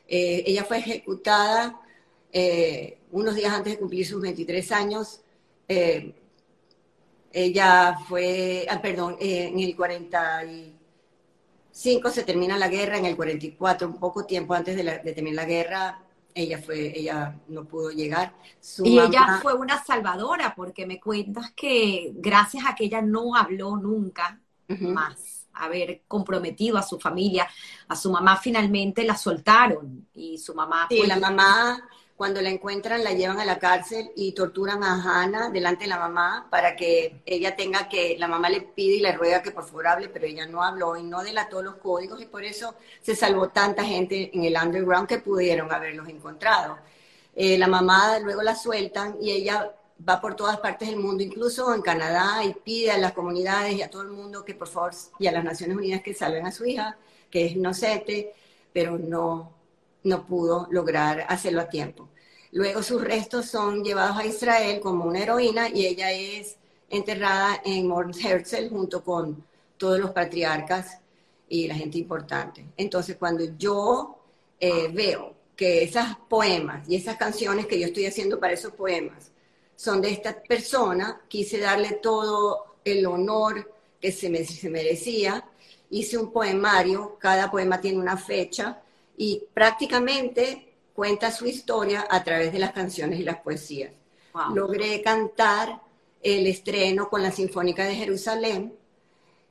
Eh, 0.07 0.44
ella 0.46 0.64
fue 0.64 0.78
ejecutada 0.78 1.80
unos 3.12 3.35
días 3.35 3.53
antes 3.53 3.74
de 3.74 3.78
cumplir 3.78 4.07
sus 4.07 4.20
23 4.20 4.72
años 4.72 5.20
eh, 5.68 6.14
ella 7.32 7.99
fue, 8.09 8.66
ah, 8.70 8.80
perdón, 8.80 9.16
eh, 9.18 9.49
en 9.49 9.59
el 9.59 9.74
45 9.74 12.11
se 12.11 12.22
termina 12.22 12.57
la 12.57 12.68
guerra, 12.68 12.99
en 12.99 13.07
el 13.07 13.16
44, 13.16 13.89
un 13.89 13.99
poco 13.99 14.24
tiempo 14.24 14.55
antes 14.55 14.76
de, 14.76 14.85
terminar 15.12 15.45
la 15.45 15.51
guerra, 15.51 16.01
ella 16.32 16.62
fue, 16.62 16.97
ella 16.97 17.37
no 17.49 17.64
pudo 17.64 17.91
llegar. 17.91 18.35
y 18.85 19.01
ella 19.01 19.41
fue 19.43 19.55
una 19.55 19.82
salvadora, 19.82 20.55
porque 20.55 20.87
me 20.87 21.01
cuentas 21.01 21.51
que 21.57 22.12
gracias 22.14 22.66
a 22.66 22.76
que 22.76 22.85
ella 22.85 23.03
no 23.03 23.35
habló 23.35 23.76
nunca 23.76 24.41
más, 24.68 25.49
haber 25.55 26.03
comprometido 26.07 26.78
a 26.78 26.82
su 26.82 27.01
familia, 27.01 27.49
a 27.89 27.97
su 27.97 28.12
mamá 28.12 28.37
finalmente 28.37 29.03
la 29.05 29.16
soltaron 29.16 30.07
y 30.14 30.39
su 30.39 30.55
mamá. 30.55 30.87
Sí, 30.89 31.03
la 31.05 31.18
mamá 31.18 31.82
cuando 32.16 32.40
la 32.40 32.50
encuentran, 32.50 33.02
la 33.02 33.12
llevan 33.12 33.40
a 33.40 33.44
la 33.44 33.58
cárcel 33.58 34.12
y 34.14 34.32
torturan 34.32 34.84
a 34.84 35.02
Hannah 35.02 35.50
delante 35.50 35.84
de 35.84 35.90
la 35.90 35.98
mamá 35.98 36.46
para 36.48 36.76
que 36.76 37.22
ella 37.26 37.56
tenga 37.56 37.88
que, 37.88 38.16
la 38.18 38.28
mamá 38.28 38.48
le 38.48 38.60
pide 38.60 38.96
y 38.96 39.00
le 39.00 39.12
ruega 39.12 39.42
que 39.42 39.50
por 39.50 39.64
favor 39.64 39.88
hable, 39.88 40.08
pero 40.08 40.26
ella 40.26 40.46
no 40.46 40.62
habló 40.62 40.96
y 40.96 41.02
no 41.02 41.24
delató 41.24 41.60
los 41.60 41.76
códigos 41.76 42.22
y 42.22 42.26
por 42.26 42.44
eso 42.44 42.76
se 43.02 43.16
salvó 43.16 43.48
tanta 43.48 43.84
gente 43.84 44.30
en 44.32 44.44
el 44.44 44.56
underground 44.56 45.08
que 45.08 45.18
pudieron 45.18 45.72
haberlos 45.72 46.08
encontrado. 46.08 46.78
Eh, 47.34 47.58
la 47.58 47.66
mamá 47.66 48.18
luego 48.20 48.42
la 48.42 48.54
sueltan 48.54 49.16
y 49.20 49.32
ella 49.32 49.74
va 50.08 50.20
por 50.20 50.36
todas 50.36 50.58
partes 50.58 50.88
del 50.88 50.98
mundo, 50.98 51.22
incluso 51.24 51.74
en 51.74 51.82
Canadá, 51.82 52.44
y 52.44 52.54
pide 52.54 52.92
a 52.92 52.98
las 52.98 53.12
comunidades 53.12 53.74
y 53.74 53.82
a 53.82 53.90
todo 53.90 54.02
el 54.02 54.10
mundo 54.10 54.44
que 54.44 54.54
por 54.54 54.68
favor, 54.68 54.92
y 55.18 55.26
a 55.26 55.32
las 55.32 55.44
Naciones 55.44 55.76
Unidas 55.76 56.02
que 56.02 56.14
salven 56.14 56.46
a 56.46 56.52
su 56.52 56.64
hija, 56.64 56.96
que 57.30 57.46
es 57.46 57.52
inocente, 57.52 58.34
pero 58.72 58.98
no, 58.98 59.52
no 60.05 60.26
pudo 60.26 60.68
lograr 60.70 61.26
hacerlo 61.28 61.62
a 61.62 61.68
tiempo. 61.68 62.09
Luego 62.52 62.82
sus 62.82 63.02
restos 63.02 63.46
son 63.46 63.82
llevados 63.82 64.16
a 64.16 64.24
Israel 64.24 64.80
como 64.80 65.05
una 65.07 65.20
heroína 65.20 65.68
y 65.68 65.86
ella 65.86 66.12
es 66.12 66.57
enterrada 66.88 67.61
en 67.64 67.88
Mount 67.88 68.16
junto 68.70 69.02
con 69.02 69.44
todos 69.76 69.98
los 69.98 70.12
patriarcas 70.12 71.00
y 71.48 71.66
la 71.66 71.74
gente 71.74 71.98
importante. 71.98 72.64
Entonces, 72.76 73.16
cuando 73.16 73.44
yo 73.59 74.18
eh, 74.61 74.88
veo 74.92 75.34
que 75.57 75.82
esas 75.82 76.16
poemas 76.28 76.88
y 76.88 76.96
esas 76.96 77.16
canciones 77.16 77.66
que 77.66 77.80
yo 77.80 77.86
estoy 77.86 78.07
haciendo 78.07 78.38
para 78.38 78.52
esos 78.52 78.72
poemas 78.72 79.32
son 79.74 80.00
de 80.00 80.11
esta 80.11 80.40
persona, 80.40 81.22
quise 81.26 81.59
darle 81.59 81.98
todo 82.02 82.76
el 82.84 83.05
honor 83.07 83.72
que 84.00 84.12
se, 84.12 84.28
me, 84.30 84.44
se 84.44 84.70
merecía. 84.70 85.44
Hice 85.90 86.18
un 86.18 86.30
poemario, 86.30 87.16
cada 87.18 87.50
poema 87.50 87.80
tiene 87.80 87.98
una 87.98 88.16
fecha 88.16 88.84
y 89.16 89.44
prácticamente 89.52 90.74
cuenta 90.94 91.30
su 91.30 91.46
historia 91.46 92.06
a 92.08 92.22
través 92.24 92.52
de 92.52 92.58
las 92.58 92.72
canciones 92.72 93.18
y 93.20 93.24
las 93.24 93.38
poesías. 93.38 93.92
Logré 94.52 95.00
cantar 95.02 95.80
el 96.22 96.46
estreno 96.46 97.08
con 97.08 97.22
la 97.22 97.30
Sinfónica 97.30 97.84
de 97.84 97.94
Jerusalén, 97.94 98.74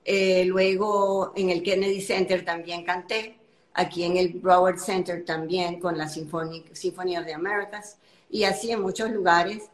eh, 0.03 0.43
luego 0.45 1.32
en 1.36 1.49
el 1.49 1.64
Kennedy 1.64 2.01
Center 2.01 2.43
también 2.43 2.84
canté, 2.84 3.38
aquí 3.74 4.03
en 4.03 4.18
el 4.18 4.30
Broward 4.34 4.80
Center 4.80 5.24
también 5.24 5.80
con 5.80 5.97
la 5.97 6.05
of 6.05 7.26
the 7.26 7.34
Americas, 7.34 7.97
y 8.30 8.43
así 8.43 8.72
en 8.72 8.82
muchos 8.82 9.09
lugares 9.11 9.70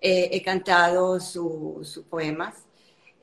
eh, 0.00 0.28
he 0.32 0.42
cantado 0.42 1.18
sus 1.18 2.02
poemas. 2.10 2.54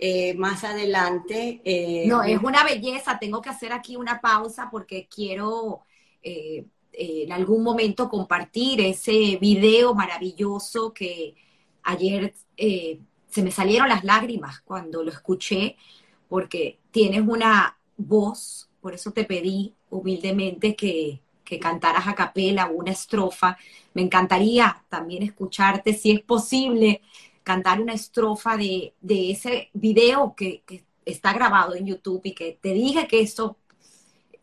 Eh, 0.02 0.34
más 0.36 0.64
adelante. 0.64 1.62
no, 2.08 2.24
es 2.24 2.42
una 2.42 2.64
belleza. 2.64 3.20
Tengo 3.20 3.42
que 3.42 3.50
hacer 3.50 3.74
aquí 3.74 3.98
una 3.98 4.22
pausa 4.22 4.70
porque 4.72 5.10
quiero 5.14 5.82
eh, 6.24 6.66
en 6.94 7.32
algún 7.32 7.64
momento 7.64 8.10
compartir 8.10 8.82
ese 8.82 9.38
video 9.40 9.94
maravilloso 9.94 10.94
que 10.94 11.36
ayer 11.84 12.34
eh, 12.58 13.00
se 13.30 13.44
me 13.44 13.52
salieron 13.52 13.90
las 13.90 14.04
lágrimas 14.04 14.62
cuando 14.62 15.04
lo 15.04 15.12
escuché, 15.12 15.78
porque 16.28 16.80
tienes 16.92 17.22
una 17.22 17.78
voz, 17.98 18.70
por 18.82 18.94
eso 18.94 19.12
te 19.12 19.24
pedí 19.24 19.74
humildemente 19.90 20.76
que, 20.76 21.22
que 21.50 21.60
cantaras 21.60 22.08
a 22.08 22.16
capela 22.16 22.68
una 22.68 22.92
estrofa. 22.92 23.58
Me 23.94 24.04
encantaría 24.04 24.84
también 24.88 25.24
escucharte, 25.24 25.94
si 25.94 26.12
es 26.12 26.22
posible, 26.22 27.02
cantar 27.44 27.82
una 27.82 27.94
estrofa 27.94 28.56
de, 28.58 28.94
ese 29.02 29.72
video 29.74 30.36
que, 30.36 30.64
está 31.06 31.34
grabado 31.34 31.74
en 31.74 31.88
YouTube 31.88 32.22
y 32.24 32.34
que 32.34 32.60
te 32.62 32.72
dije 32.72 33.08
que 33.08 33.22
eso 33.22 33.58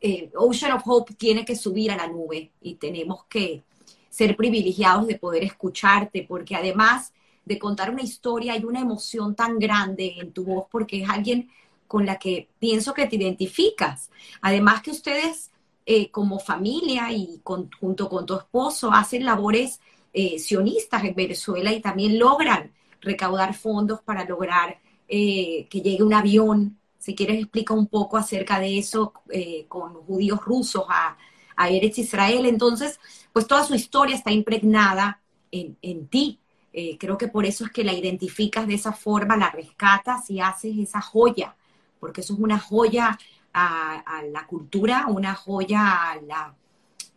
eh, 0.01 0.31
Ocean 0.37 0.73
of 0.73 0.83
Hope 0.85 1.15
tiene 1.15 1.45
que 1.45 1.57
subir 1.57 1.91
a 1.91 1.97
la 1.97 2.07
nube 2.07 2.53
y 2.61 2.75
tenemos 2.75 3.25
que 3.25 3.63
ser 4.11 4.37
privilegiados 4.37 5.07
de 5.07 5.19
poder 5.19 5.45
escucharte, 5.45 6.25
porque 6.29 6.57
además 6.57 7.13
de 7.45 7.59
contar 7.59 7.91
una 7.91 8.03
historia 8.03 8.55
hay 8.55 8.65
una 8.65 8.81
emoción 8.81 9.35
tan 9.35 9.59
grande 9.59 10.17
en 10.19 10.33
tu 10.33 10.45
voz, 10.45 10.67
porque 10.71 11.03
es 11.03 11.09
alguien 11.09 11.51
con 11.87 12.05
la 12.05 12.19
que 12.19 12.49
pienso 12.59 12.93
que 12.93 13.07
te 13.07 13.17
identificas. 13.17 14.11
Además 14.41 14.83
que 14.83 14.91
ustedes 14.91 15.51
eh, 15.85 16.11
como 16.11 16.41
familia 16.41 17.13
y 17.13 17.41
junto 17.45 18.09
con 18.09 18.27
tu 18.27 18.35
esposo 18.35 18.93
hacen 18.93 19.25
labores 19.25 19.81
eh, 20.13 20.39
sionistas 20.39 21.05
en 21.05 21.15
Venezuela 21.15 21.73
y 21.73 21.81
también 21.81 22.19
logran 22.19 22.73
recaudar 23.01 23.55
fondos 23.55 24.01
para 24.01 24.25
lograr 24.25 24.81
que 25.09 25.69
llegue 25.71 26.03
un 26.03 26.15
avión 26.15 26.79
si 27.07 27.15
quieres, 27.15 27.39
explica 27.39 27.73
un 27.73 27.87
poco 27.87 28.17
acerca 28.17 28.59
de 28.59 28.79
eso 28.79 29.13
eh, 29.31 29.67
con 29.69 29.95
judíos 29.95 30.41
rusos 30.45 30.85
a, 30.89 31.17
a 31.55 31.71
Eretz 31.71 31.99
Israel. 31.99 32.47
Entonces, 32.47 32.99
pues 33.33 33.47
toda 33.47 33.63
su 33.63 33.77
historia 33.77 34.17
está 34.17 34.33
impregnada 34.33 35.23
en, 35.53 36.09
ti. 36.09 36.41
Eh, 36.73 36.99
creo 36.99 37.17
que 37.17 37.29
por 37.29 37.47
eso 37.47 37.65
es 37.65 37.71
que 37.71 37.85
la 37.85 37.93
identificas 37.93 38.67
de 38.67 38.75
esa 38.75 38.93
forma, 38.93 39.37
la 39.37 39.51
rescatas 39.51 40.29
y 40.31 40.41
haces 40.41 40.77
esa 40.79 41.01
joya, 41.01 41.55
porque 42.01 42.23
eso 42.23 42.35
es 42.35 42.41
una 42.41 42.59
joya 42.59 43.17
a, 43.55 44.23
la 44.33 44.45
cultura, 44.49 45.07
una 45.07 45.37
joya 45.37 46.11
a 46.11 46.21
la 46.21 46.57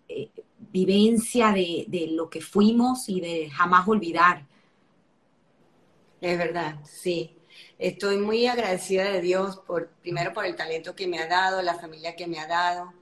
eh, 0.08 0.30
vivencia 0.72 1.52
de, 1.52 1.86
de 1.88 2.10
lo 2.12 2.30
que 2.30 2.42
fuimos 2.42 3.10
y 3.10 3.22
de 3.22 3.50
jamás 3.50 3.88
olvidar. 3.88 4.46
Es 6.22 6.38
verdad, 6.38 6.78
sí. 6.84 7.39
Estoy 7.80 8.18
muy 8.18 8.46
agradecida 8.46 9.06
de 9.06 9.22
Dios 9.22 9.58
por, 9.66 9.88
primero 10.02 10.34
por 10.34 10.46
el 10.46 10.58
talento 10.58 10.96
que 10.96 11.08
me 11.08 11.20
ha 11.20 11.28
dado, 11.28 11.62
la 11.62 11.76
familia 11.76 12.14
que 12.14 12.28
me 12.28 12.38
ha 12.38 12.46
dado 12.46 12.94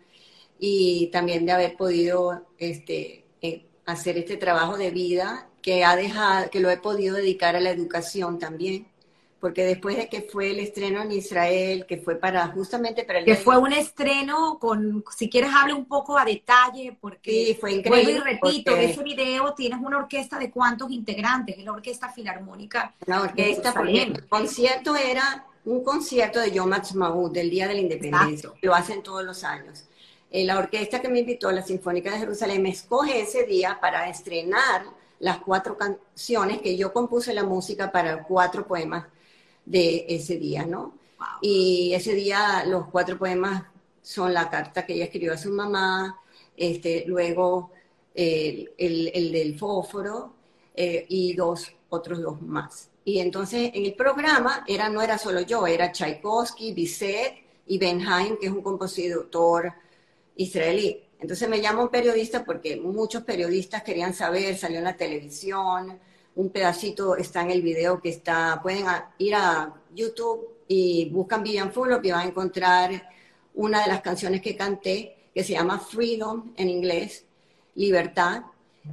y 0.60 1.08
también 1.08 1.48
de 1.48 1.52
haber 1.52 1.76
podido 1.76 2.46
este, 2.60 3.26
eh, 3.42 3.66
hacer 3.88 4.20
este 4.20 4.38
trabajo 4.38 4.78
de 4.78 4.92
vida 4.92 5.50
que 5.64 5.84
ha 5.84 5.96
dejado, 5.96 6.52
que 6.52 6.60
lo 6.60 6.70
he 6.70 6.78
podido 6.78 7.16
dedicar 7.16 7.56
a 7.56 7.60
la 7.60 7.72
educación 7.72 8.38
también 8.38 8.88
porque 9.40 9.66
después 9.66 9.98
de 9.98 10.10
que 10.10 10.22
fue 10.22 10.52
el 10.52 10.60
estreno 10.60 11.02
en 11.02 11.12
Israel, 11.12 11.86
que 11.88 11.98
fue 11.98 12.16
para 12.16 12.48
justamente 12.48 13.04
para 13.04 13.20
el... 13.20 13.26
Que 13.26 13.36
fue 13.36 13.58
un 13.58 13.72
estreno 13.72 14.58
con, 14.60 15.04
si 15.16 15.30
quieres 15.30 15.52
hable 15.54 15.74
un 15.74 15.86
poco 15.86 16.18
a 16.18 16.26
detalle, 16.26 16.98
porque... 17.00 17.32
Sí, 17.32 17.58
fue 17.60 17.74
increíble. 17.74 18.14
y 18.14 18.20
repito, 18.20 18.76
ese 18.76 19.04
video 19.04 19.54
tienes 19.54 19.80
una 19.80 19.98
orquesta 19.98 20.40
de 20.40 20.50
cuántos 20.50 20.92
integrantes, 20.92 21.58
es 21.58 21.64
la 21.64 21.74
Orquesta 21.74 22.10
Filarmónica. 22.10 22.96
La 23.06 23.22
orquesta, 23.22 23.74
porque 23.74 24.04
el 24.04 24.28
concierto 24.28 24.96
era 24.96 25.46
un 25.66 25.84
concierto 25.84 26.40
de 26.40 26.52
Yom 26.52 26.74
Ha'atzmaut, 26.74 27.32
del 27.32 27.50
Día 27.50 27.68
de 27.68 27.76
la 27.76 27.82
Independencia, 27.82 28.52
lo 28.62 28.74
hacen 28.74 29.04
todos 29.04 29.24
los 29.24 29.44
años. 29.44 29.86
Eh, 30.32 30.46
la 30.46 30.58
orquesta 30.58 31.00
que 31.00 31.10
me 31.10 31.20
invitó, 31.20 31.52
la 31.52 31.62
Sinfónica 31.62 32.12
de 32.12 32.18
Jerusalén, 32.18 32.64
me 32.64 32.70
escoge 32.70 33.22
ese 33.22 33.44
día 33.46 33.78
para 33.80 34.10
estrenar 34.10 34.84
las 35.20 35.38
cuatro 35.40 35.78
canciones 35.78 36.62
que 36.62 36.76
yo 36.76 36.92
compuse 36.92 37.34
la 37.34 37.44
música 37.44 37.92
para 37.92 38.24
cuatro 38.24 38.66
poemas 38.68 39.06
de 39.68 40.06
ese 40.08 40.38
día, 40.38 40.66
¿no? 40.66 40.94
Y 41.42 41.94
ese 41.94 42.14
día 42.14 42.64
los 42.66 42.88
cuatro 42.88 43.18
poemas 43.18 43.64
son 44.02 44.34
la 44.34 44.50
carta 44.50 44.86
que 44.86 44.94
ella 44.94 45.06
escribió 45.06 45.34
a 45.34 45.38
su 45.38 45.52
mamá, 45.52 46.20
este, 46.56 47.04
luego 47.06 47.72
el, 48.16 48.72
el, 48.78 49.32
del 49.32 49.60
fósforo 49.60 50.34
eh, 50.74 51.06
y 51.10 51.34
dos, 51.34 51.72
otros 51.90 52.22
dos 52.22 52.42
más. 52.42 52.90
Y 53.04 53.20
entonces 53.20 53.72
en 53.74 53.86
el 53.86 53.94
programa 53.94 54.64
era, 54.68 54.90
no 54.90 55.02
era 55.02 55.18
solo 55.18 55.42
yo, 55.42 55.68
era 55.68 55.92
Tchaikovsky, 55.92 56.74
Bizet 56.74 57.34
y 57.68 57.78
Benheim, 57.78 58.38
que 58.38 58.48
es 58.48 58.52
un 58.52 58.62
compositor 58.62 59.74
israelí. 60.38 61.04
Entonces 61.20 61.50
me 61.50 61.62
llama 61.62 61.84
un 61.84 61.90
periodista 61.90 62.46
porque 62.46 62.78
muchos 62.78 63.24
periodistas 63.24 63.84
querían 63.84 64.14
saber, 64.14 64.58
salió 64.58 64.78
en 64.78 64.84
la 64.86 64.96
televisión, 64.96 66.00
un 66.38 66.50
pedacito 66.52 67.16
está 67.16 67.42
en 67.42 67.50
el 67.50 67.64
video 67.64 68.00
que 68.00 68.10
está, 68.10 68.60
pueden 68.62 68.86
ir 69.18 69.34
a 69.34 69.74
YouTube 69.94 70.48
y 70.68 71.10
buscan 71.10 71.42
Vivian 71.42 71.72
Fulop 71.72 72.06
y 72.06 72.12
van 72.12 72.28
a 72.28 72.30
encontrar 72.30 73.10
una 73.56 73.82
de 73.82 73.88
las 73.88 74.02
canciones 74.02 74.42
que 74.42 74.56
canté 74.56 75.30
que 75.34 75.44
se 75.44 75.54
llama 75.54 75.80
Freedom 75.80 76.54
en 76.56 76.70
inglés, 76.70 77.26
libertad, 77.74 78.44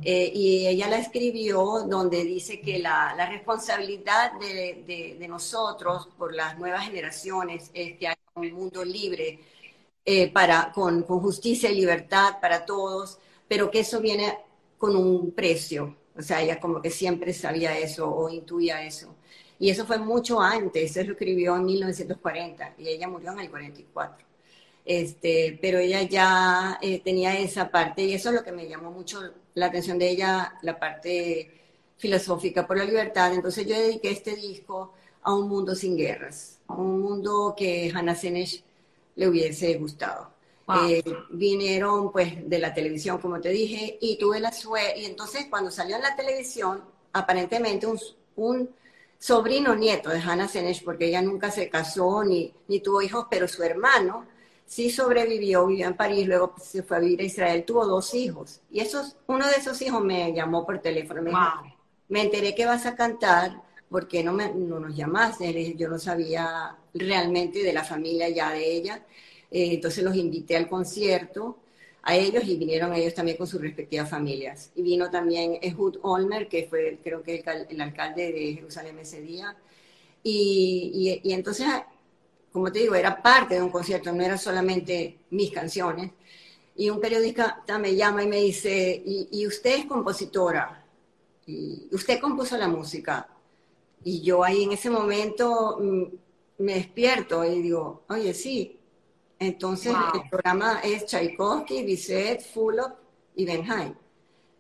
eh, 0.03 0.33
y 0.35 0.67
ella 0.67 0.89
la 0.89 0.99
escribió 0.99 1.85
donde 1.87 2.25
dice 2.25 2.61
que 2.61 2.79
la, 2.79 3.15
responsabilidad 3.29 4.33
de, 4.41 5.27
nosotros 5.29 6.09
por 6.17 6.35
las 6.35 6.59
nuevas 6.59 6.87
generaciones 6.87 7.71
es 7.75 7.99
que 7.99 8.09
haya 8.09 8.19
un 8.35 8.53
mundo 8.53 8.85
libre 8.85 9.39
eh, 10.05 10.31
para, 10.33 10.73
con 10.73 11.03
justicia 11.03 11.71
y 11.71 11.75
libertad 11.75 12.41
para 12.41 12.65
todos, 12.65 13.19
pero 13.47 13.71
que 13.71 13.81
eso 13.81 14.01
viene 14.01 14.39
con 14.79 14.97
un 14.97 15.33
precio, 15.33 15.95
O 16.17 16.23
sea, 16.23 16.43
ella 16.43 16.61
como 16.61 16.81
que 16.81 16.91
siempre 16.91 17.33
sabía 17.33 17.79
eso 17.79 18.09
o 18.09 18.29
intuía 18.29 18.85
eso. 18.85 19.15
Y 19.59 19.71
eso 19.71 19.87
fue 19.87 19.99
mucho 19.99 20.41
antes, 20.41 20.97
él 20.97 21.07
lo 21.09 21.13
escribió 21.13 21.57
en 21.57 21.65
1940 21.65 22.75
y 22.79 22.89
ella 22.89 23.09
murió 23.09 23.33
en 23.33 23.41
el 23.41 23.51
44. 23.51 24.27
Este, 24.85 25.59
pero 25.63 25.79
ella 25.79 26.03
ya 26.03 26.79
eh, 26.83 27.01
tenía 27.01 27.39
esa 27.39 27.71
parte 27.71 28.03
y 28.05 28.13
eso 28.15 28.29
es 28.29 28.35
lo 28.37 28.45
que 28.45 28.53
me 28.53 28.69
llamó 28.69 28.91
mucho 28.91 29.21
la 29.55 29.67
atención 29.67 29.99
de 29.99 30.11
ella, 30.11 30.59
la 30.63 30.79
parte 30.79 31.51
filosófica 31.97 32.67
por 32.67 32.77
la 32.77 32.85
libertad. 32.85 33.33
Entonces 33.33 33.67
yo 33.67 33.75
dediqué 33.77 34.11
este 34.11 34.37
disco 34.37 34.93
a 35.23 35.35
un 35.35 35.49
mundo 35.49 35.75
sin 35.75 35.97
guerras, 35.97 36.61
a 36.67 36.75
un 36.75 37.01
mundo 37.01 37.55
que 37.57 37.91
Hannah 37.95 38.15
Senesh 38.15 38.63
le 39.17 39.29
hubiese 39.29 39.75
gustado. 39.77 40.34
Eh, 40.73 41.03
vinieron 41.31 42.11
pues 42.11 42.49
de 42.49 42.59
la 42.59 42.73
televisión, 42.73 43.19
como 43.19 43.41
te 43.41 43.51
dije, 43.51 43.99
y 44.01 44.17
tuve 44.19 44.41
la 44.41 44.51
suerte, 44.53 45.01
y 45.01 45.05
entonces 45.05 45.47
cuando 45.51 45.71
salió 45.71 45.97
en 45.97 46.03
la 46.03 46.17
televisión, 46.17 46.83
aparentemente 47.13 47.87
un, 47.87 47.99
un 48.37 48.71
sobrino 49.19 49.75
nieto 49.75 50.09
de 50.11 50.21
Hannah 50.21 50.49
Senesh, 50.49 50.83
porque 50.83 51.07
ella 51.07 51.21
nunca 51.23 51.51
se 51.51 51.69
casó 51.69 52.25
ni, 52.25 52.53
ni 52.69 52.81
tuvo 52.81 53.03
hijos, 53.03 53.27
pero 53.31 53.47
su 53.47 53.63
hermano 53.63 54.27
sí 54.67 54.91
sobrevivió, 54.91 55.67
vivió 55.67 55.87
en 55.89 55.97
París, 55.97 56.27
luego 56.27 56.55
se 56.61 56.83
fue 56.83 56.97
a 56.97 57.01
vivir 57.01 57.21
a 57.21 57.25
Israel, 57.25 57.65
tuvo 57.65 57.87
dos 57.87 58.15
hijos. 58.15 58.61
Y 58.71 58.81
esos, 58.81 59.17
uno 59.27 59.47
de 59.47 59.57
esos 59.57 59.81
hijos 59.83 60.03
me 60.03 60.33
llamó 60.33 60.65
por 60.67 60.81
teléfono, 60.81 61.23
me 61.23 61.31
dijo, 61.31 61.43
me 62.09 62.23
enteré 62.23 62.55
que 62.55 62.67
vas 62.67 62.87
a 62.87 62.97
cantar, 62.97 63.63
¿por 63.89 64.09
qué 64.09 64.23
no, 64.25 64.33
me, 64.33 64.53
no 64.55 64.81
nos 64.81 64.97
llamaste? 64.97 65.75
Yo 65.77 65.89
no 65.89 65.99
sabía 65.99 66.77
realmente 66.95 67.63
de 67.63 67.73
la 67.73 67.85
familia 67.85 68.29
ya 68.29 68.51
de 68.51 68.73
ella. 68.77 69.05
Eh, 69.55 69.75
entonces 69.75 70.03
los 70.03 70.17
invité 70.17 70.57
al 70.57 70.69
concierto 70.69 71.59
a 72.03 72.17
ellos 72.17 72.43
y 72.45 72.57
vinieron 72.57 72.93
ellos 72.93 73.15
también 73.15 73.37
con 73.37 73.47
sus 73.47 73.61
respectivas 73.61 74.11
familias. 74.11 74.73
Y 74.75 74.83
vino 74.83 75.09
también 75.13 75.59
Ehud 75.63 75.99
Olmer, 76.03 76.49
que 76.49 76.67
fue 76.69 76.99
creo 77.05 77.23
que 77.23 77.45
el, 77.69 77.81
alcalde 77.81 78.33
de 78.33 78.55
Jerusalén 78.55 78.99
ese 78.99 79.21
día. 79.21 79.57
Y, 80.25 81.21
y, 81.23 81.33
entonces, 81.33 81.69
como 82.53 82.73
te 82.73 82.81
digo, 82.81 82.97
era 82.97 83.23
parte 83.23 83.55
de 83.55 83.63
un 83.63 83.71
concierto, 83.71 84.13
no 84.13 84.25
era 84.25 84.37
solamente 84.37 85.19
mis 85.31 85.53
canciones. 85.53 86.11
Y 86.75 86.91
un 86.91 87.01
periodista 87.01 87.63
me 87.79 87.95
llama 87.95 88.25
y 88.25 88.27
me 88.27 88.41
dice, 88.41 89.03
¿y, 89.07 89.29
y 89.31 89.47
usted 89.47 89.79
es 89.79 89.87
compositora? 89.87 90.85
¿Y 91.47 91.89
usted 91.93 92.21
compuso 92.21 92.57
la 92.57 92.67
música? 92.67 93.29
Y 94.03 94.21
yo 94.21 94.43
ahí 94.43 94.65
en 94.65 94.73
ese 94.73 94.91
momento 94.91 95.79
mm, 95.81 96.03
me 96.59 96.75
despierto 96.75 97.45
y 97.45 97.63
digo, 97.63 98.03
oye, 98.09 98.35
sí, 98.35 98.81
entonces, 99.39 99.95
el 100.15 100.29
programa 100.31 100.81
es 100.83 101.07
Tchaikovsky, 101.07 101.85
Bizet, 101.85 102.41
Fulop 102.41 102.93
y 103.35 103.45
Benheim. 103.45 103.95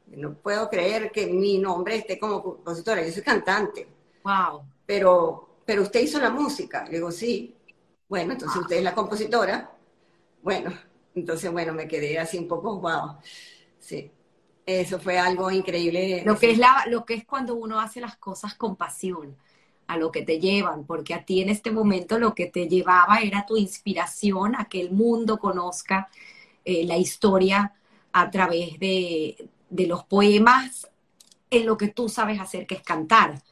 No 0.09 0.35
puedo 0.35 0.69
creer 0.69 1.11
que 1.11 1.27
mi 1.27 1.59
nombre 1.59 1.97
esté 1.97 2.19
como 2.19 2.43
compositora, 2.43 3.05
yo 3.05 3.13
soy 3.13 3.23
cantante. 3.23 3.89
Wow. 4.23 4.63
Pero, 4.87 5.61
pero 5.65 5.83
usted 5.83 6.01
hizo 6.01 6.19
la 6.19 6.31
música. 6.31 6.85
Le 6.85 6.93
digo, 6.93 7.11
sí. 7.11 7.57
Bueno, 8.09 8.33
entonces 8.33 8.61
usted 8.61 8.77
es 8.77 8.83
la 8.83 8.95
compositora. 8.95 9.73
Bueno, 10.43 10.73
entonces, 11.15 11.51
bueno, 11.51 11.73
me 11.73 11.89
quedé 11.89 12.19
así 12.19 12.39
un 12.39 12.49
poco, 12.49 12.79
wow. 12.81 13.17
Sí. 13.79 14.11
Eso 14.67 14.99
fue 14.99 15.19
algo 15.19 15.51
increíble. 15.51 16.23
Lo 16.25 16.39
que 16.39 16.53
es, 16.53 16.59
la, 16.59 16.85
lo 16.89 17.05
que 17.05 17.15
es 17.15 17.25
cuando 17.25 17.55
uno 17.55 17.81
hace 17.81 18.01
las 18.01 18.17
cosas 18.17 18.55
con 18.55 18.77
pasión 18.77 19.37
a 19.87 19.97
lo 19.97 20.11
que 20.11 20.23
te 20.23 20.41
llevan, 20.41 20.85
porque 20.85 21.15
a 21.15 21.25
ti 21.25 21.43
en 21.43 21.49
este 21.49 21.71
momento 21.71 22.19
lo 22.19 22.35
que 22.35 22.47
te 22.47 22.69
llevaba 22.69 23.19
era 23.19 23.45
tu 23.47 23.57
inspiración 23.57 24.55
a 24.57 24.67
que 24.67 24.81
el 24.81 24.91
mundo 24.91 25.39
conozca 25.39 26.09
eh, 26.65 26.85
la 26.87 26.97
historia 26.97 27.75
a 28.13 28.31
través 28.31 28.79
de, 28.79 29.49
los 29.71 30.05
poemas 30.05 30.89
en 31.51 31.67
lo 31.67 31.77
que 31.77 31.89
tú 31.89 32.09
sabes 32.09 32.41
hacer, 32.41 32.67
que 32.67 32.77
es 32.77 32.83
cantar. 32.83 33.43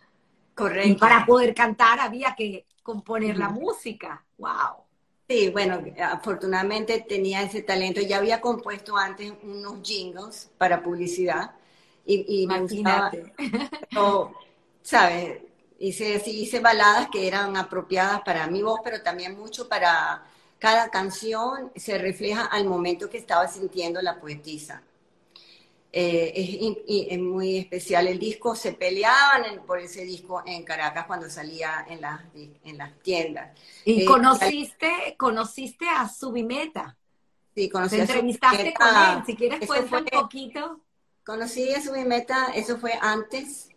Correcto. 0.55 0.89
Y 0.89 0.95
para 0.95 1.27
poder 1.27 1.55
cantar 1.55 2.01
había 2.01 2.35
que 2.35 2.65
componer 2.83 3.37
la 3.37 3.49
música. 3.49 4.25
¡Wow! 4.39 4.85
Sí, 5.29 5.51
bueno, 5.51 5.83
afortunadamente 6.01 7.05
tenía 7.09 7.43
ese 7.43 7.63
talento. 7.63 8.01
Ya 8.01 8.19
había 8.19 8.41
compuesto 8.41 8.97
antes 8.97 9.33
unos 9.43 9.81
jingles 9.83 10.51
para 10.59 10.83
publicidad 10.83 11.53
y, 12.05 12.47
me 12.47 12.61
gustaba. 12.61 13.11
¿sabes? 14.83 15.43
Hice, 15.85 16.23
hice 16.27 16.61
baladas 16.61 17.09
que 17.11 17.27
eran 17.27 17.57
apropiadas 17.57 18.21
para 18.23 18.47
mi 18.47 18.63
voz, 18.63 18.79
pero 18.85 19.03
también 19.03 19.37
mucho 19.37 19.69
para 19.69 20.23
cada 20.61 20.91
canción 20.91 21.73
se 21.75 21.99
refleja 21.99 22.45
al 22.45 22.67
momento 22.67 23.11
que 23.11 23.19
estaba 23.19 23.49
sintiendo 23.49 24.01
la 24.01 24.21
poetisa. 24.21 24.81
Eh, 25.93 26.77
es, 27.11 27.19
muy 27.19 27.57
especial 27.59 28.07
el 28.07 28.21
disco. 28.21 28.55
Se 28.55 28.75
peleaban 28.75 29.67
por 29.67 29.81
ese 29.81 30.05
disco 30.05 30.45
en 30.47 30.63
Caracas 30.63 31.05
cuando 31.07 31.29
salía 31.29 31.85
en, 31.89 32.01
las, 32.01 32.21
en 32.63 32.79
las 32.79 32.97
tiendas. 33.01 33.51
¿Y 33.85 34.03
eh, 34.03 34.05
conociste, 34.05 35.17
conociste 35.19 35.89
a 35.89 36.09
Subimeta? 36.09 36.97
Sí, 37.57 37.69
conocí 37.69 37.97
¿Te 37.97 38.03
entrevistaste 38.03 38.73
con 38.73 38.87
él? 38.87 39.25
Si 39.27 39.35
quieres, 39.35 39.67
cuéntame 39.67 40.11
un 40.13 40.21
poquito. 40.21 40.81
Conocí 41.25 41.75
a 41.75 41.83
Subimeta, 41.83 42.53
eso 42.55 42.79
fue 42.79 42.93
antes 43.01 43.72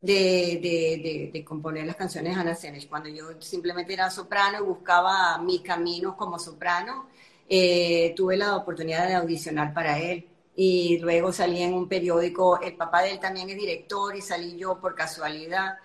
de, 0.00 0.60
de, 0.62 1.30
de, 1.32 1.44
componer 1.44 1.86
las 1.86 1.96
canciones 1.96 2.36
Ana 2.36 2.54
Senesh. 2.54 2.88
Cuando 2.88 3.08
yo 3.08 3.40
simplemente 3.40 3.92
era 3.92 4.10
soprano 4.10 4.58
y 4.60 4.62
buscaba 4.62 5.38
mi 5.38 5.60
camino 5.62 6.16
como 6.16 6.38
soprano, 6.38 7.08
eh, 7.48 8.12
tuve 8.16 8.36
la 8.36 8.56
oportunidad 8.56 9.06
de 9.08 9.14
audicionar 9.14 9.74
para 9.74 9.98
él. 9.98 10.28
Y 10.56 10.98
luego 10.98 11.32
salí 11.32 11.62
en 11.62 11.74
un 11.74 11.88
periódico, 11.88 12.60
el 12.60 12.76
papá 12.76 13.02
de 13.02 13.12
él 13.12 13.20
también 13.20 13.48
es 13.50 13.56
director 13.56 14.16
y 14.16 14.22
salí 14.22 14.56
yo 14.56 14.80
por 14.80 14.94
casualidad 14.94 15.78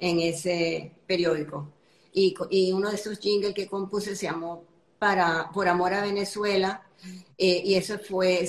en 0.00 0.20
ese 0.20 0.92
periódico. 1.06 1.68
Y, 2.12 2.34
y 2.50 2.72
uno 2.72 2.90
de 2.90 2.96
esos 2.96 3.18
jingles 3.18 3.54
que 3.54 3.68
compuse 3.68 4.16
se 4.16 4.26
llamó 4.26 4.64
para, 4.98 5.50
Por 5.52 5.68
Amor 5.68 5.94
a 5.94 6.02
Venezuela 6.02 6.82
eh, 7.38 7.62
y 7.64 7.74
eso 7.74 7.98
fue, 7.98 8.48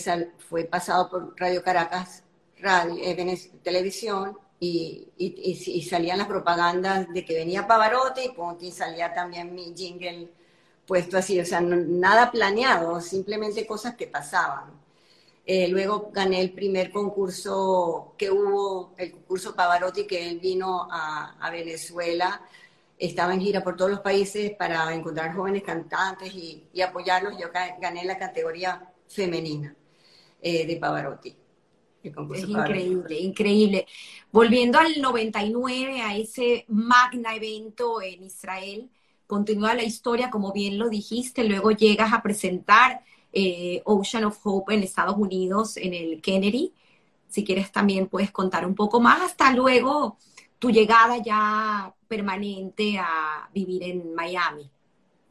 fue 0.50 0.64
pasado 0.66 1.10
por 1.10 1.34
Radio 1.38 1.62
Caracas, 1.62 2.24
radio, 2.60 2.96
eh, 3.04 3.52
televisión 3.64 4.38
y, 4.60 5.10
y, 5.18 5.84
salían 5.84 6.18
las 6.18 6.28
propagandas 6.28 7.12
de 7.14 7.24
que 7.24 7.36
venía 7.36 7.68
Pavarotti 7.68 8.32
y, 8.62 8.72
salía 8.72 9.14
también 9.14 9.54
mi 9.54 9.74
jingle 9.76 10.30
puesto 10.86 11.18
así, 11.18 11.40
o 11.40 11.46
sea, 11.46 11.62
nada 11.62 12.32
planeado, 12.32 13.02
simplemente 13.02 13.68
cosas 13.68 13.96
que 13.96 14.08
pasaban. 14.08 14.72
Eh, 15.46 15.68
luego 15.70 16.12
gané 16.14 16.42
el 16.42 16.52
primer 16.52 16.92
concurso 16.92 18.14
que 18.18 18.32
hubo, 18.32 18.94
el 18.98 19.12
concurso 19.12 19.56
Pavarotti, 19.56 20.08
que 20.08 20.30
él 20.30 20.40
vino 20.40 20.88
a, 20.92 21.38
a 21.40 21.52
Venezuela, 21.52 22.42
estaba 22.98 23.34
en 23.34 23.42
gira 23.42 23.64
por 23.64 23.78
todos 23.78 23.92
los 23.92 24.00
países 24.00 24.52
para 24.52 24.94
encontrar 24.94 25.36
jóvenes 25.36 25.64
cantantes 25.64 26.34
y, 26.34 26.68
y 26.74 26.82
apoyarlos. 26.82 27.38
Yo 27.40 27.48
gané 27.80 28.04
la 28.06 28.18
categoría 28.18 28.92
femenina 29.08 29.76
eh, 30.42 30.66
de 30.66 30.76
Pavarotti. 30.78 31.36
Es 32.04 32.48
increíble, 32.48 33.20
increíble. 33.20 33.88
Volviendo 34.38 34.78
al 34.78 35.02
99, 35.02 36.00
a 36.00 36.16
ese 36.16 36.66
magna 36.68 37.34
evento 37.34 38.04
en 38.04 38.24
Israel, 38.24 38.88
continúa 39.26 39.74
la 39.74 39.82
historia, 39.82 40.30
como 40.30 40.54
bien 40.54 40.78
lo 40.78 40.90
dijiste, 40.90 41.44
luego 41.44 41.72
llegas 41.72 42.14
a 42.14 42.22
presentar 42.22 43.04
eh, 43.34 43.82
Ocean 43.84 44.26
of 44.26 44.38
Hope 44.44 44.76
en 44.76 44.84
Estados 44.84 45.18
Unidos, 45.18 45.76
en 45.76 45.96
el 45.96 46.22
Kennedy. 46.22 46.72
Si 47.28 47.44
quieres 47.44 47.72
también 47.72 48.06
puedes 48.10 48.30
contar 48.30 48.64
un 48.68 48.76
poco 48.76 49.02
más, 49.02 49.24
hasta 49.24 49.52
luego 49.54 50.20
tu 50.60 50.70
llegada 50.70 51.18
ya 51.18 51.96
permanente 52.08 53.00
a 53.00 53.50
vivir 53.52 53.82
en 53.82 54.14
Miami. 54.14 54.70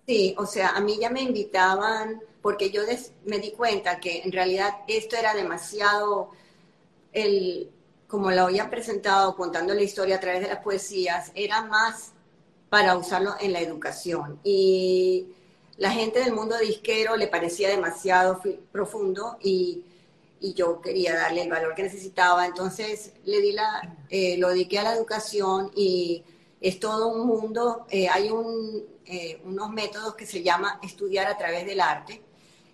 Sí, 0.05 0.35
o 0.37 0.47
sea, 0.47 0.71
a 0.71 0.81
mí 0.81 0.99
ya 1.01 1.11
me 1.11 1.23
invitaban 1.23 2.21
porque 2.43 2.73
yo 2.73 2.83
me 3.25 3.39
di 3.39 3.53
cuenta 3.53 4.01
que 4.01 4.23
en 4.23 4.33
realidad 4.33 4.79
esto 4.89 5.15
era 5.15 5.33
demasiado 5.33 6.33
el, 7.13 7.71
como 8.09 8.31
lo 8.31 8.43
había 8.43 8.71
presentado 8.71 9.35
contando 9.37 9.75
la 9.75 9.83
historia 9.83 10.17
a 10.17 10.21
través 10.21 10.41
de 10.41 10.49
las 10.49 10.63
poesías, 10.63 11.33
era 11.35 11.63
más 11.63 12.13
para 12.69 12.97
usarlo 12.97 13.35
en 13.41 13.53
la 13.53 13.61
educación. 13.61 14.39
Y 14.45 15.29
la 15.77 15.91
gente 15.91 16.21
del 16.21 16.33
mundo 16.33 16.57
disquero 16.59 17.17
le 17.17 17.27
parecía 17.27 17.69
demasiado 17.69 18.41
profundo 18.73 19.37
y, 19.41 19.85
y, 20.41 20.55
yo 20.55 20.81
quería 20.81 21.15
darle 21.15 21.43
el 21.43 21.51
valor 21.51 21.75
que 21.75 21.83
necesitaba. 21.83 22.47
Entonces 22.47 23.13
le 23.25 23.41
di 23.41 23.53
la, 23.53 23.97
eh, 24.09 24.37
lo 24.39 24.49
dediqué 24.51 24.79
a 24.79 24.85
la 24.85 24.95
educación 24.95 25.71
y 25.75 26.25
es 26.61 26.81
todo 26.81 27.09
un 27.09 27.27
mundo. 27.27 27.87
Eh, 27.91 28.09
hay 28.09 28.31
un, 28.31 28.85
eh, 29.05 29.41
unos 29.45 29.71
métodos 29.71 30.15
que 30.15 30.27
se 30.27 30.43
llama 30.43 30.81
estudiar 30.83 31.27
a 31.27 31.37
través 31.37 31.67
del 31.67 31.81
arte 31.81 32.23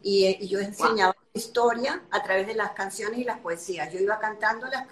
y, 0.02 0.46
yo 0.46 0.60
enseñaba 0.60 1.14
historia 1.34 2.02
a 2.10 2.22
través 2.22 2.46
de 2.46 2.54
las 2.54 2.72
canciones 2.72 3.18
y 3.18 3.24
las 3.24 3.38
poesías. 3.38 3.92
Yo 3.92 3.98
iba 3.98 4.18
cantando 4.18 4.66
las, 4.66 4.86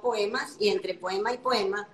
poemas 0.00 0.56
y 0.58 0.68
entre 0.68 0.94
poema 0.94 1.32
y 1.32 1.38
poema 1.38 1.88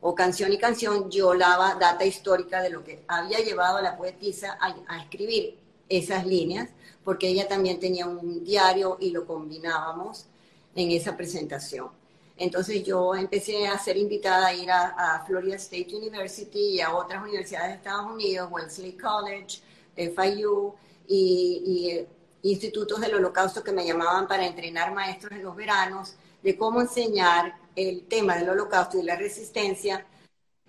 o 0.00 0.14
canción 0.14 0.52
y 0.52 0.58
canción 0.58 1.10
yo 1.10 1.36
daba 1.38 1.76
data 1.76 2.04
histórica 2.04 2.60
de 2.60 2.70
lo 2.70 2.82
que 2.82 3.04
había 3.06 3.38
llevado 3.38 3.78
a 3.78 3.82
la 3.82 3.96
poetisa 3.96 4.58
a, 4.60 4.98
escribir 4.98 5.58
esas 5.88 6.26
líneas, 6.26 6.68
porque 7.04 7.28
ella 7.28 7.46
también 7.46 7.78
tenía 7.78 8.06
un 8.06 8.42
diario 8.44 8.96
y 9.00 9.10
lo 9.10 9.26
combinábamos 9.26 10.26
en 10.74 10.90
esa 10.90 11.16
presentación. 11.16 11.88
Entonces 12.36 12.82
yo 12.82 13.14
empecé 13.14 13.68
a 13.68 13.78
ser 13.78 13.96
invitada 13.96 14.48
a 14.48 14.54
ir 14.54 14.70
a, 14.70 15.22
Florida 15.26 15.54
State 15.56 15.94
University 15.94 16.76
y 16.76 16.80
a 16.80 16.94
otras 16.94 17.22
universidades 17.22 17.68
de 17.68 17.74
Estados 17.76 18.10
Unidos, 18.10 18.48
Wellesley 18.50 18.96
College, 18.96 19.60
FIU 19.94 20.74
y, 21.06 22.06
y 22.42 22.50
institutos 22.50 23.00
del 23.00 23.14
holocausto 23.14 23.62
que 23.62 23.70
me 23.70 23.86
llamaban 23.86 24.26
para 24.26 24.44
entrenar 24.44 24.92
maestros 24.92 25.32
en 25.32 25.44
los 25.44 25.54
veranos 25.54 26.16
de 26.42 26.56
cómo 26.56 26.80
enseñar 26.80 27.56
el 27.76 28.06
tema 28.06 28.36
del 28.36 28.50
holocausto 28.50 28.98
y 28.98 29.02
la 29.02 29.16
resistencia, 29.16 30.06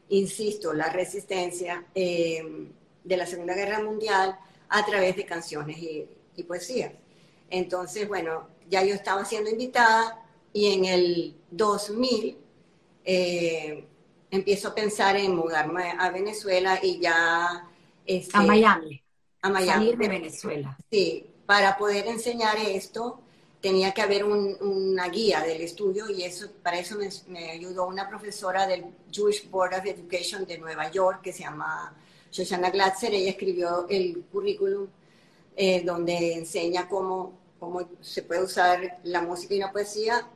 insisto, 0.10 0.74
la 0.74 0.90
resistencia 0.90 1.86
eh, 1.94 2.70
de 3.04 3.18
la 3.18 3.26
Segunda 3.26 3.56
Guerra 3.56 3.82
Mundial 3.82 4.38
a 4.70 4.86
través 4.86 5.16
de 5.16 5.26
canciones 5.26 5.78
y, 5.78 6.08
poesía. 6.48 6.92
Entonces, 7.50 8.08
bueno, 8.08 8.48
ya 8.68 8.84
yo 8.84 8.96
estaba 8.96 9.24
siendo 9.24 9.50
invitada 9.50 10.20
y 10.52 10.74
en 10.74 10.86
el 10.86 11.36
2000 11.52 12.38
eh, 13.06 13.86
empiezo 14.32 14.70
a 14.70 14.76
pensar 14.76 15.16
en 15.16 15.36
mudarme 15.36 15.94
a 15.98 16.10
Venezuela 16.10 16.80
y 16.82 17.00
ya... 17.00 17.68
Este, 18.06 18.36
a 18.36 18.42
Miami. 18.42 19.02
A 19.42 19.50
Miami. 19.50 19.72
Salir 19.72 19.98
de 19.98 20.10
Venezuela. 20.10 20.78
Sí, 20.90 21.26
para 21.46 21.78
poder 21.78 22.08
enseñar 22.08 22.58
esto 22.58 23.23
tenía 23.64 23.94
que 23.94 24.02
haber 24.02 24.26
una 24.26 25.08
guía 25.08 25.42
del 25.42 25.62
estudio 25.62 26.10
y 26.10 26.24
eso, 26.24 26.52
para 26.62 26.78
eso 26.78 26.98
me, 27.28 27.50
ayudó 27.50 27.88
una 27.88 28.10
profesora 28.10 28.68
del 28.68 28.84
Jewish 29.10 29.50
Board 29.50 29.76
of 29.76 29.86
Education 29.86 30.46
de 30.46 30.58
Nueva 30.58 30.92
York 30.92 31.22
que 31.22 31.32
se 31.32 31.44
llama 31.44 31.96
Shoshana 32.30 32.72
Glatzer. 32.72 33.14
Ella 33.14 33.30
escribió 33.30 33.88
el 33.88 34.26
currículum 34.30 34.88
eh, 35.56 35.82
donde 35.82 36.34
enseña 36.34 36.90
cómo, 36.90 37.40
cómo 37.58 37.88
se 38.02 38.24
puede 38.24 38.44
usar 38.44 39.00
la 39.04 39.22
música 39.22 39.54
y 39.54 39.60
la 39.60 39.72
poesía 39.72 40.28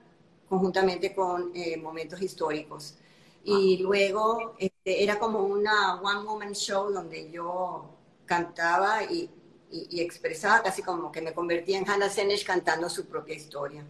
conjuntamente 0.47 1.13
con 1.13 1.51
eh, 1.53 1.75
momentos 1.75 2.21
históricos. 2.21 2.95
Y 3.43 3.79
luego 3.79 4.55
este, 4.57 5.03
era 5.03 5.19
como 5.19 5.39
una 5.39 5.99
one 5.99 6.25
woman 6.25 6.53
show 6.53 6.89
donde 6.93 7.29
yo 7.29 7.89
cantaba 8.25 9.03
y 9.03 9.29
y, 9.71 10.01
expresaba 10.01 10.63
casi 10.63 10.81
como 10.81 11.11
que 11.11 11.21
me 11.21 11.33
convertía 11.33 11.77
en 11.77 11.89
Hannah 11.89 12.09
Senesh 12.09 12.45
cantando 12.45 12.89
su 12.89 13.05
propia 13.05 13.35
historia. 13.35 13.85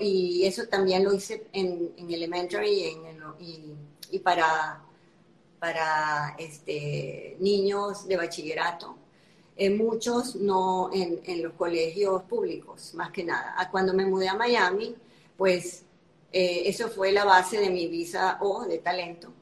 y 0.00 0.44
eso 0.44 0.66
también 0.66 1.04
lo 1.04 1.12
hice 1.12 1.46
en, 1.52 1.94
elementary 2.08 2.96
y, 4.10 4.18
para, 4.20 4.82
para 5.58 6.36
este, 6.38 7.36
niños 7.40 8.06
de 8.08 8.16
bachillerato. 8.16 8.96
En 9.58 9.78
muchos 9.78 10.36
no 10.36 10.90
en, 10.92 11.20
en, 11.24 11.42
los 11.42 11.54
colegios 11.54 12.22
públicos, 12.24 12.92
más 12.94 13.10
que 13.10 13.24
nada. 13.24 13.54
Ah, 13.56 13.70
cuando 13.70 13.94
me 13.94 14.04
mudé 14.04 14.28
a 14.28 14.34
Miami, 14.34 14.94
pues 15.36 15.86
eh, 16.32 16.68
eso 16.68 16.88
fue 16.88 17.12
la 17.12 17.24
base 17.24 17.58
de 17.58 17.70
mi 17.70 17.86
visa 17.86 18.38
O 18.40 18.66
de 18.66 18.78
talento. 18.78 19.32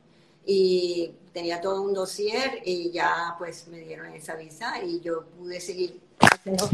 Y 0.47 1.14
tenía 1.32 1.61
todo 1.61 1.82
un 1.82 1.92
dossier 1.92 2.62
y 2.64 2.90
ya 2.90 3.34
pues 3.38 3.66
me 3.68 3.80
dieron 3.80 4.07
esa 4.14 4.36
visa 4.36 4.82
y 4.82 5.01
yo 5.01 5.26
pude 5.26 5.61
seguir 5.61 6.01
haciendo... 6.20 6.70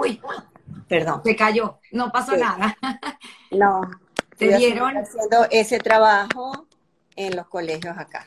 Uy, 0.00 0.20
perdón. 0.88 1.22
Se 1.24 1.36
cayó, 1.36 1.78
no 1.92 2.10
pasó 2.10 2.36
nada. 2.36 2.76
No, 3.52 3.82
te 4.36 4.56
dieron 4.56 4.96
haciendo 4.96 5.46
ese 5.50 5.78
trabajo 5.78 6.66
en 7.14 7.36
los 7.36 7.46
colegios 7.46 7.96
acá. 7.96 8.26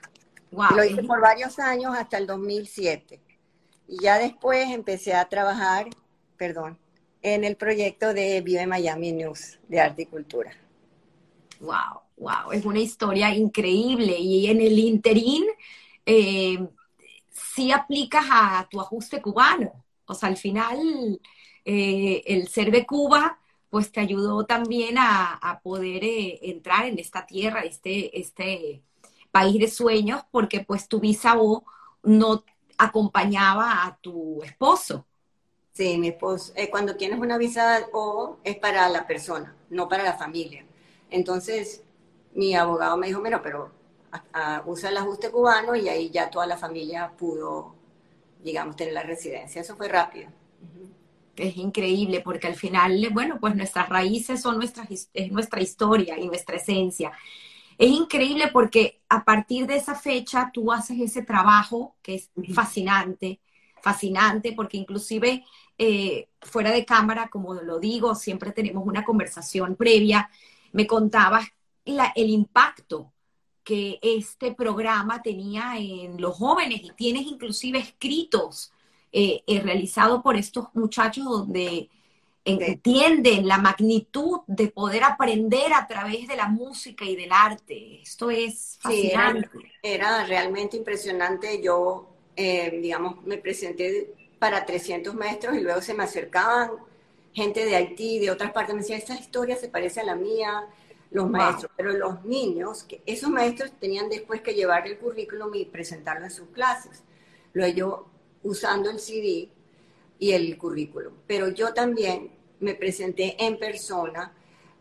Lo 0.52 0.84
hice 0.84 1.04
por 1.04 1.20
varios 1.20 1.60
años 1.60 1.94
hasta 1.96 2.18
el 2.18 2.26
2007. 2.26 3.20
Y 3.88 4.02
ya 4.02 4.18
después 4.18 4.70
empecé 4.70 5.14
a 5.14 5.28
trabajar, 5.28 5.88
perdón, 6.38 6.80
en 7.22 7.44
el 7.44 7.58
proyecto 7.58 8.14
de 8.14 8.40
Vive 8.42 8.66
Miami 8.66 9.12
News 9.12 9.60
de 9.68 9.82
Arte 9.82 10.04
y 10.04 10.06
Cultura. 10.06 10.52
Wow 11.60 12.09
wow, 12.20 12.52
es 12.52 12.66
una 12.66 12.80
historia 12.80 13.34
increíble. 13.34 14.18
Y 14.20 14.48
en 14.48 14.62
el 14.62 14.78
interín, 14.78 15.46
eh, 16.06 16.68
sí 17.32 17.72
aplicas 17.72 18.26
a 18.30 18.68
tu 18.70 18.80
ajuste 18.80 19.22
cubano. 19.22 19.86
O 20.06 20.14
sea, 20.14 20.30
al 20.30 20.38
final, 20.38 21.20
eh, 21.66 22.24
el 22.26 22.48
ser 22.48 22.72
de 22.72 22.86
Cuba, 22.86 23.40
pues 23.70 23.92
te 23.92 24.00
ayudó 24.00 24.46
también 24.46 24.96
a, 24.98 25.60
poder 25.64 26.04
eh, 26.04 26.40
entrar 26.44 26.86
en 26.86 27.00
esta 27.00 27.26
tierra, 27.26 27.62
este, 27.62 28.20
este 28.20 28.82
país 29.32 29.60
de 29.60 29.68
sueños, 29.68 30.24
porque 30.32 30.62
pues 30.62 30.88
tu 30.88 31.00
visa 31.00 31.38
O 31.38 31.64
no 32.04 32.44
acompañaba 32.78 33.86
a 33.86 33.98
tu 34.02 34.42
esposo. 34.44 35.06
Sí, 35.74 35.98
mi 35.98 36.10
esposo, 36.10 36.54
cuando 36.72 36.96
tienes 36.96 37.20
una 37.20 37.38
visa 37.38 37.86
O 37.94 38.38
es 38.44 38.58
para 38.58 38.90
la 38.90 39.06
persona, 39.06 39.56
no 39.70 39.88
para 39.88 40.04
la 40.04 40.18
familia. 40.18 40.66
Entonces, 41.12 41.84
mi 42.34 42.56
abogado 42.56 42.98
me 42.98 43.08
dijo, 43.08 43.22
mira, 43.22 43.42
pero 43.42 43.72
usa 44.66 44.90
el 44.90 44.98
ajuste 44.98 45.32
cubano 45.32 45.76
y 45.76 45.90
ahí 45.90 46.10
ya 46.10 46.30
toda 46.30 46.48
la 46.48 46.58
familia 46.58 47.12
pudo, 47.18 47.76
digamos, 48.44 48.76
tener 48.76 48.94
la 48.94 49.04
residencia. 49.04 49.62
Eso 49.62 49.76
fue 49.76 49.88
rápido. 49.88 50.30
Es 51.36 51.56
increíble 51.58 52.20
porque 52.22 52.48
al 52.48 52.56
final, 52.56 53.08
bueno, 53.14 53.40
pues 53.40 53.56
nuestras 53.56 53.88
raíces 53.88 54.42
son 54.42 54.58
nuestras, 54.58 54.90
es 55.14 55.32
nuestra 55.32 55.62
historia 55.62 56.20
y 56.20 56.28
nuestra 56.28 56.58
esencia. 56.58 57.14
Es 57.78 57.90
increíble 57.92 58.50
porque 58.54 59.02
a 59.10 59.24
partir 59.26 59.68
de 59.68 59.78
esa 59.78 59.96
fecha 59.96 60.52
tú 60.54 60.72
haces 60.74 61.00
ese 61.02 61.24
trabajo 61.24 61.96
que 62.02 62.16
es 62.16 62.32
fascinante, 62.54 63.42
fascinante, 63.82 64.54
porque 64.54 64.78
inclusive 64.78 65.46
eh, 65.78 66.30
fuera 66.42 66.72
de 66.72 66.86
cámara, 66.86 67.30
como 67.30 67.54
lo 67.56 67.80
digo, 67.80 68.16
siempre 68.16 68.52
tenemos 68.52 68.86
una 68.88 69.06
conversación 69.06 69.76
previa. 69.78 70.30
Me 70.74 70.88
contabas 70.88 71.48
el 71.86 72.30
impacto 72.30 73.14
que 73.64 74.00
este 74.02 74.54
programa 74.54 75.22
tenía 75.22 75.74
en 75.78 76.20
los 76.20 76.36
jóvenes 76.36 76.82
y 76.84 76.92
tienes 76.92 77.24
inclusive 77.24 77.80
escritos 77.80 78.72
eh, 79.12 79.44
eh, 79.46 79.60
realizados 79.60 80.22
por 80.22 80.36
estos 80.36 80.68
muchachos 80.74 81.26
donde 81.26 81.90
entienden 82.46 83.48
la 83.48 83.58
magnitud 83.58 84.40
de 84.48 84.70
poder 84.70 85.04
aprender 85.04 85.74
a 85.74 85.86
través 85.88 86.28
de 86.28 86.36
la 86.36 86.48
música 86.48 87.06
y 87.06 87.16
del 87.16 87.32
arte. 87.32 88.02
Esto 88.02 88.32
es 88.32 88.78
fascinante. 88.82 89.50
era, 89.84 90.26
realmente 90.26 90.78
impresionante. 90.78 91.62
Yo, 91.62 92.10
eh, 92.36 92.80
digamos, 92.82 93.24
me 93.24 93.38
presenté 93.38 94.14
para 94.40 94.66
300 94.66 95.14
maestros 95.14 95.58
y 95.58 95.62
luego 95.62 95.82
se 95.82 95.94
me 95.94 96.04
acercaban 96.04 96.72
gente 97.34 97.66
de 97.66 97.76
Haití, 97.76 98.20
de 98.20 98.32
otras 98.32 98.52
partes, 98.52 98.74
me 98.74 98.82
decían, 98.82 99.00
esta 99.00 99.16
historia 99.16 99.56
se 99.56 99.70
parece 99.70 100.02
a 100.02 100.04
la 100.04 100.16
mía, 100.16 100.68
los 101.12 101.30
maestros, 101.30 101.72
pero 101.76 101.92
los 101.94 102.24
niños, 102.24 102.84
que 102.84 103.02
esos 103.06 103.30
maestros 103.30 103.72
tenían 103.80 104.10
después 104.10 104.42
que 104.42 104.54
llevar 104.54 104.88
el 104.88 104.98
currículum 104.98 105.54
y 105.56 105.66
presentarlo 105.66 106.26
en 106.26 106.32
sus 106.32 106.50
clases. 106.50 107.02
Lo 107.54 107.68
yo 107.68 108.08
usando 108.44 108.90
el 108.90 109.00
CD 109.00 109.50
y 110.20 110.32
el 110.32 110.58
currículum. 110.58 111.14
Pero 111.26 111.50
yo 111.50 111.74
también 111.74 112.32
me 112.60 112.76
presenté 112.76 113.44
en 113.44 113.58
persona 113.58 114.34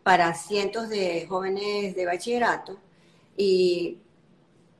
para 0.03 0.33
cientos 0.35 0.89
de 0.89 1.25
jóvenes 1.27 1.95
de 1.95 2.05
bachillerato 2.05 2.77
y 3.35 3.97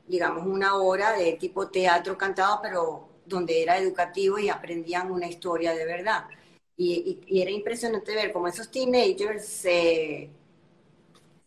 digamos 0.08 0.46
una 0.46 0.76
hora 0.76 1.14
de 1.14 1.34
tipo 1.34 1.70
teatro 1.70 2.18
cantado, 2.18 2.60
pero 2.62 3.10
donde 3.26 3.62
era 3.62 3.78
educativo 3.78 4.40
y 4.40 4.50
aprendían 4.50 5.12
una 5.12 5.28
historia 5.28 5.74
de 5.74 5.86
verdad. 5.86 6.26
Y, 6.78 7.22
y 7.26 7.42
era 7.42 7.52
impresionante 7.52 8.16
ver 8.16 8.32
cómo 8.32 8.48
esos 8.48 8.70
teenagers 8.72 9.46
se 9.46 10.30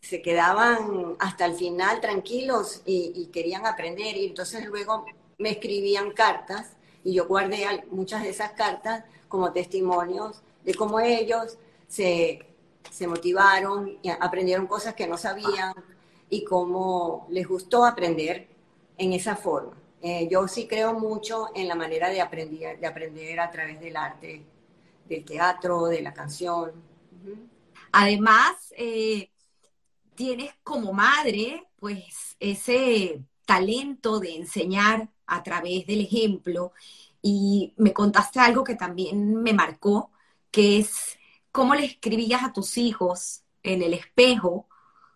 se 0.03 0.21
quedaban 0.21 1.15
hasta 1.17 1.45
el 1.45 1.55
final 1.55 2.01
tranquilos 2.01 2.81
y, 2.85 3.29
querían 3.31 3.65
aprender 3.65 4.17
y 4.17 4.25
entonces 4.25 4.65
luego 4.65 5.05
me 5.37 5.51
escribían 5.51 6.11
cartas 6.11 6.73
y 7.05 7.13
yo 7.13 7.25
guardé 7.25 7.85
muchas 7.89 8.21
de 8.23 8.29
esas 8.29 8.51
cartas 8.51 9.05
como 9.29 9.53
testimonios 9.53 10.41
de 10.65 10.73
cómo 10.75 10.99
ellos 10.99 11.57
se, 11.87 12.45
motivaron 13.07 13.97
y 14.01 14.09
aprendieron 14.09 14.67
cosas 14.67 14.93
que 14.93 15.07
no 15.07 15.17
sabían 15.17 15.73
y 16.29 16.43
cómo 16.43 17.25
les 17.29 17.47
gustó 17.47 17.85
aprender 17.85 18.47
en 18.97 19.13
esa 19.13 19.37
forma. 19.37 19.73
Eh, 20.01 20.27
yo 20.29 20.49
sí 20.49 20.67
creo 20.67 20.93
mucho 20.93 21.47
en 21.55 21.69
la 21.69 21.75
manera 21.75 22.09
de 22.09 22.19
aprender, 22.19 22.77
de 22.77 22.87
aprender 22.87 23.39
a 23.39 23.49
través 23.49 23.79
del 23.79 23.95
arte, 23.95 24.43
del 25.07 25.23
teatro, 25.23 25.85
de 25.85 26.01
la 26.01 26.13
canción. 26.13 26.73
Además, 27.93 28.73
eh, 28.77 29.29
tienes 30.15 30.53
como 30.63 30.93
madre, 30.93 31.67
pues, 31.77 32.35
ese 32.39 33.23
talento 33.45 34.19
de 34.19 34.35
enseñar 34.35 35.09
a 35.25 35.43
través 35.43 35.85
del 35.87 36.01
ejemplo. 36.01 36.71
Y 37.21 37.73
me 37.77 37.93
contaste 37.93 38.39
algo 38.39 38.63
que 38.63 38.75
también 38.75 39.35
me 39.35 39.53
marcó, 39.53 40.11
que 40.51 40.79
es 40.79 41.17
cómo 41.51 41.75
le 41.75 41.85
escribías 41.85 42.43
a 42.43 42.53
tus 42.53 42.77
hijos 42.77 43.43
en 43.63 43.81
el 43.81 43.93
espejo 43.93 44.67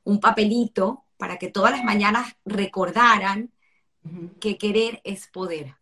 un 0.04 0.20
papelito 0.22 1.04
para 1.18 1.38
que 1.38 1.50
todas 1.50 1.72
las 1.72 1.84
mañanas 1.84 2.38
recordaran 2.46 3.52
que 4.40 4.58
querer 4.58 5.02
es 5.04 5.28
poder. 5.28 5.76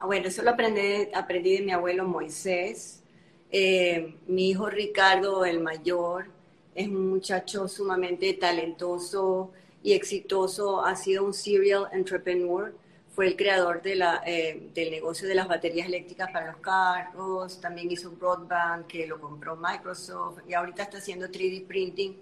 Ah, 0.00 0.06
bueno, 0.06 0.26
eso 0.26 0.42
lo 0.42 0.50
aprendí, 0.50 1.56
de 1.56 1.62
mi 1.64 1.70
abuelo 1.70 2.04
Moisés, 2.04 3.04
eh, 3.52 4.16
mi 4.26 4.50
hijo 4.50 4.68
Ricardo, 4.68 5.44
el 5.44 5.60
mayor, 5.60 6.32
es 6.74 6.88
un 6.88 7.10
muchacho 7.10 7.68
sumamente 7.68 8.32
talentoso 8.34 9.52
y 9.82 9.92
exitoso, 9.92 10.84
ha 10.84 10.96
sido 10.96 11.24
un 11.24 11.34
serial 11.34 11.88
entrepreneur, 11.92 12.74
fue 13.14 13.26
el 13.26 13.36
creador 13.36 13.82
de 13.82 13.96
la, 13.96 14.22
eh, 14.26 14.70
del 14.74 14.90
negocio 14.90 15.28
de 15.28 15.34
las 15.34 15.48
baterías 15.48 15.86
eléctricas 15.86 16.30
para 16.30 16.52
los 16.52 16.60
carros, 16.60 17.60
también 17.60 17.90
hizo 17.90 18.10
broadband 18.12 18.86
que 18.86 19.06
lo 19.06 19.20
compró 19.20 19.56
Microsoft 19.56 20.40
y 20.48 20.54
ahorita 20.54 20.84
está 20.84 20.98
haciendo 20.98 21.28
3D 21.28 21.66
printing 21.66 22.16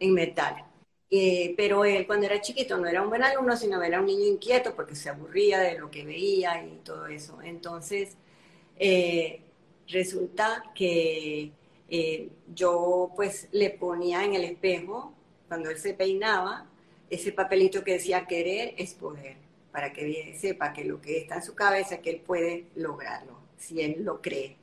en 0.00 0.12
metal. 0.14 0.64
Eh, 1.10 1.54
pero 1.56 1.84
él 1.84 2.06
cuando 2.06 2.26
era 2.26 2.40
chiquito 2.40 2.76
no 2.76 2.88
era 2.88 3.02
un 3.02 3.08
buen 3.08 3.22
alumno, 3.22 3.56
sino 3.56 3.80
era 3.82 4.00
un 4.00 4.06
niño 4.06 4.26
inquieto 4.26 4.74
porque 4.74 4.96
se 4.96 5.08
aburría 5.10 5.60
de 5.60 5.78
lo 5.78 5.90
que 5.90 6.04
veía 6.04 6.64
y 6.64 6.80
todo 6.84 7.06
eso. 7.06 7.40
Entonces, 7.42 8.16
eh, 8.76 9.40
resulta 9.86 10.64
que 10.74 11.52
eh, 11.88 12.30
yo 12.54 13.12
pues 13.14 13.48
le 13.52 13.70
ponía 13.70 14.24
en 14.24 14.34
el 14.34 14.44
espejo, 14.44 15.12
cuando 15.48 15.70
él 15.70 15.78
se 15.78 15.94
peinaba, 15.94 16.66
ese 17.10 17.32
papelito 17.32 17.84
que 17.84 17.92
decía 17.92 18.26
querer 18.26 18.74
es 18.76 18.94
poder, 18.94 19.36
para 19.70 19.92
que 19.92 20.36
sepa 20.38 20.72
que 20.72 20.84
lo 20.84 21.00
que 21.00 21.18
está 21.18 21.36
en 21.36 21.42
su 21.42 21.54
cabeza, 21.54 21.98
que 21.98 22.10
él 22.10 22.20
puede 22.20 22.66
lograrlo, 22.74 23.38
si 23.58 23.80
él 23.80 23.98
lo 24.00 24.20
cree. 24.20 24.56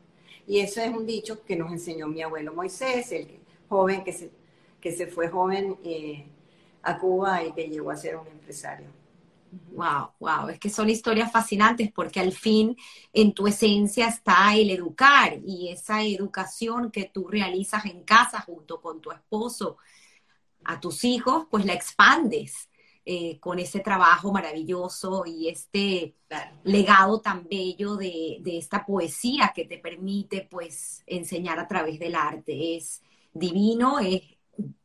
Y 0.48 0.60
eso 0.60 0.82
es 0.82 0.90
un 0.90 1.06
dicho 1.06 1.44
que 1.46 1.56
nos 1.56 1.72
enseñó 1.72 2.08
mi 2.08 2.22
abuelo 2.22 2.54
Moisés, 2.54 3.12
el 3.12 3.28
joven 3.70 4.04
que 4.04 4.12
se, 4.12 4.32
que 4.82 4.92
se 4.92 5.08
fue 5.08 5.30
joven 5.30 5.78
eh, 5.84 6.26
a 6.82 6.98
Cuba 6.98 7.44
y 7.44 7.54
que 7.54 7.70
llegó 7.70 7.92
a 7.92 7.98
ser 7.98 8.18
un 8.18 8.28
empresario. 8.28 8.88
Wow, 9.52 10.14
wow, 10.20 10.48
es 10.48 10.60
que 10.60 10.70
son 10.70 10.90
historias 10.90 11.30
fascinantes 11.30 11.92
porque 11.92 12.22
al 12.22 12.32
fin 12.32 12.78
en 13.12 13.34
tu 13.34 13.48
esencia 13.48 14.08
está 14.08 14.56
el 14.56 14.70
educar 14.70 15.40
y 15.46 15.70
esa 15.70 16.04
educación 16.04 16.90
que 16.90 17.12
tú 17.14 17.28
realizas 17.28 17.86
en 17.86 18.04
casa 18.04 18.40
junto 18.42 18.80
con 18.82 19.02
tu 19.02 19.12
esposo 19.12 19.78
a 20.64 20.80
tus 20.80 21.04
hijos, 21.04 21.48
pues 21.52 21.66
la 21.66 21.74
expandes 21.74 22.70
eh, 23.04 23.40
con 23.40 23.60
ese 23.60 23.80
trabajo 23.80 24.32
maravilloso 24.32 25.24
y 25.26 25.50
este 25.50 26.16
legado 26.64 27.20
tan 27.20 27.48
bello 27.50 27.98
de, 27.98 28.42
esta 28.46 28.86
poesía 28.86 29.52
que 29.54 29.66
te 29.66 29.80
permite 29.80 30.48
pues 30.50 31.04
enseñar 31.08 31.60
a 31.60 31.68
través 31.68 32.00
del 32.00 32.16
arte. 32.16 32.78
Es 32.78 33.02
divino, 33.34 34.00
es, 34.00 34.22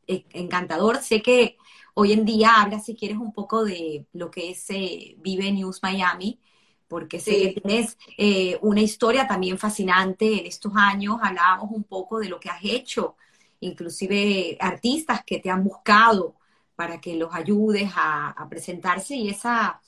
es 0.07 0.23
encantador. 0.31 0.97
Sé 0.97 1.21
que 1.21 1.57
Hoy 1.99 2.11
en 2.13 2.25
día 2.25 2.61
habla, 2.61 2.79
si 2.79 2.95
quieres, 2.95 3.17
un 3.17 3.33
poco 3.33 3.65
de 3.65 4.05
lo 4.13 4.29
que 4.29 4.51
es 4.51 4.69
eh, 4.69 5.15
Vive 5.17 5.51
News 5.51 5.79
Miami, 5.81 6.39
porque 6.87 7.19
sé 7.19 7.31
que 7.55 7.61
tienes 7.61 7.97
eh, 8.19 8.59
una 8.61 8.81
historia 8.81 9.27
también 9.27 9.57
fascinante 9.57 10.39
en 10.39 10.45
estos 10.45 10.73
años. 10.75 11.17
Hablábamos 11.23 11.71
un 11.71 11.83
poco 11.85 12.19
de 12.19 12.29
lo 12.29 12.39
que 12.39 12.49
has 12.49 12.63
hecho, 12.63 13.15
inclusive 13.61 14.57
artistas 14.59 15.23
que 15.25 15.39
te 15.39 15.49
han 15.49 15.63
buscado 15.63 16.35
para 16.75 17.01
que 17.01 17.15
los 17.15 17.33
ayudes 17.33 17.91
a, 17.95 18.29
a 18.29 18.47
presentarse 18.47 19.15
y 19.15 19.29
esa 19.29 19.81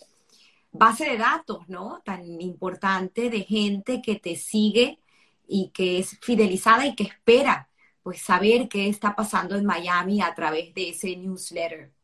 base 0.72 1.06
de 1.12 1.18
datos, 1.20 1.70
¿no? 1.70 2.02
Tan 2.04 2.42
importante 2.42 3.30
de 3.30 3.42
gente 3.44 4.02
que 4.02 4.16
te 4.16 4.36
sigue 4.36 5.00
y 5.48 5.70
que 5.70 6.00
es 6.00 6.18
fidelizada 6.22 6.88
y 6.88 6.96
que 6.96 7.04
espera 7.04 7.70
pues 8.02 8.22
saber 8.22 8.68
qué 8.68 8.88
está 8.90 9.16
pasando 9.16 9.56
en 9.56 9.66
Miami 9.66 10.22
a 10.22 10.34
través 10.34 10.74
de 10.74 10.90
ese 10.90 11.16
newsletter. 11.16 11.99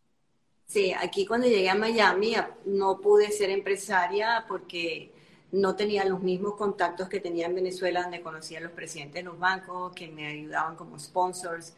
Sí, 0.65 0.93
aquí 0.93 1.25
cuando 1.25 1.47
llegué 1.47 1.69
a 1.69 1.75
Miami 1.75 2.35
no 2.65 2.99
pude 2.99 3.31
ser 3.31 3.49
empresaria 3.49 4.45
porque 4.47 5.11
no 5.51 5.75
tenía 5.75 6.03
los 6.05 6.21
mismos 6.21 6.55
contactos 6.55 7.07
que 7.07 7.19
tenía 7.19 7.45
en 7.45 7.55
Venezuela, 7.55 8.01
donde 8.01 8.21
conocía 8.21 8.57
a 8.59 8.61
los 8.61 8.71
presidentes 8.71 9.15
de 9.15 9.23
los 9.23 9.39
bancos, 9.39 9.93
que 9.93 10.07
me 10.07 10.27
ayudaban 10.27 10.75
como 10.75 10.99
sponsors, 10.99 11.73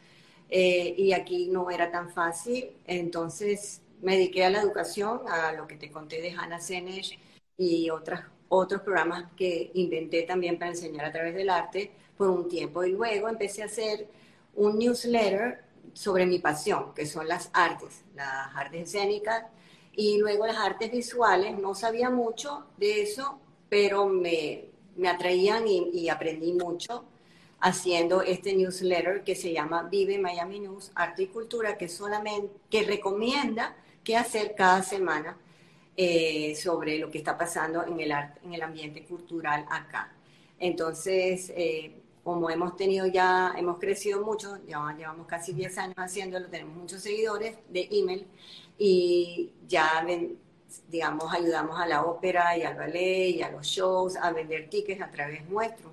eh, 0.50 0.94
y 0.96 1.12
aquí 1.12 1.48
no 1.48 1.70
era 1.70 1.90
tan 1.90 2.10
fácil. 2.10 2.70
Entonces 2.86 3.82
me 4.02 4.16
dediqué 4.16 4.44
a 4.44 4.50
la 4.50 4.62
educación, 4.62 5.20
a 5.28 5.52
lo 5.52 5.66
que 5.66 5.76
te 5.76 5.90
conté 5.90 6.20
de 6.20 6.30
Hannah 6.32 6.60
Senesh 6.60 7.18
y 7.56 7.90
otras, 7.90 8.24
otros 8.48 8.82
programas 8.82 9.30
que 9.36 9.70
inventé 9.74 10.22
también 10.22 10.58
para 10.58 10.70
enseñar 10.72 11.04
a 11.04 11.12
través 11.12 11.34
del 11.34 11.50
arte 11.50 11.92
por 12.16 12.30
un 12.30 12.48
tiempo. 12.48 12.84
Y 12.84 12.92
luego 12.92 13.28
empecé 13.28 13.62
a 13.62 13.66
hacer 13.66 14.08
un 14.54 14.78
newsletter 14.78 15.67
sobre 15.94 16.26
mi 16.26 16.38
pasión, 16.38 16.94
que 16.94 17.06
son 17.06 17.28
las 17.28 17.50
artes, 17.52 18.04
las 18.14 18.54
artes 18.54 18.88
escénicas 18.88 19.44
y 19.92 20.18
luego 20.18 20.46
las 20.46 20.58
artes 20.58 20.90
visuales. 20.90 21.58
No 21.58 21.74
sabía 21.74 22.10
mucho 22.10 22.66
de 22.76 23.02
eso, 23.02 23.40
pero 23.68 24.06
me, 24.08 24.68
me 24.98 25.08
atraían 25.08 25.64
y, 25.66 26.08
aprendí 26.08 26.52
mucho 26.52 27.04
haciendo 27.60 28.22
este 28.22 28.54
newsletter 28.54 29.24
que 29.24 29.34
se 29.34 29.52
llama 29.52 29.84
Vive 29.84 30.18
Miami 30.18 30.60
News, 30.60 30.92
Arte 30.94 31.22
y 31.24 31.26
Cultura, 31.28 31.76
que 31.76 31.88
solamente 31.88 32.52
que 32.70 32.82
recomienda 32.82 33.76
qué 34.04 34.16
hacer 34.16 34.54
cada 34.56 34.82
semana 34.82 35.36
eh, 35.96 36.54
sobre 36.54 36.98
lo 36.98 37.10
que 37.10 37.18
está 37.18 37.36
pasando 37.36 37.84
en 37.84 37.98
el 38.00 38.12
arte, 38.12 38.40
en 38.44 38.54
el 38.54 38.62
ambiente 38.62 39.04
cultural 39.04 39.64
acá. 39.70 40.12
Entonces, 40.58 41.52
eh, 41.56 42.02
como 42.28 42.50
hemos 42.50 42.76
tenido 42.76 43.06
ya, 43.06 43.54
hemos 43.56 43.78
crecido 43.78 44.22
mucho, 44.22 44.58
ya 44.66 44.94
llevamos 44.98 45.26
casi 45.26 45.54
10 45.54 45.78
años 45.78 45.96
haciéndolo, 45.96 46.46
tenemos 46.48 46.76
muchos 46.76 47.00
seguidores 47.00 47.56
de 47.70 47.88
email 47.90 48.26
y 48.76 49.50
ya, 49.66 50.06
digamos, 50.90 51.32
ayudamos 51.32 51.80
a 51.80 51.86
la 51.86 52.04
ópera 52.04 52.54
y 52.58 52.64
al 52.64 52.76
ballet 52.76 53.30
y 53.30 53.42
a 53.42 53.50
los 53.50 53.66
shows 53.66 54.16
a 54.16 54.30
vender 54.32 54.68
tickets 54.68 55.00
a 55.00 55.10
través 55.10 55.48
nuestro. 55.48 55.90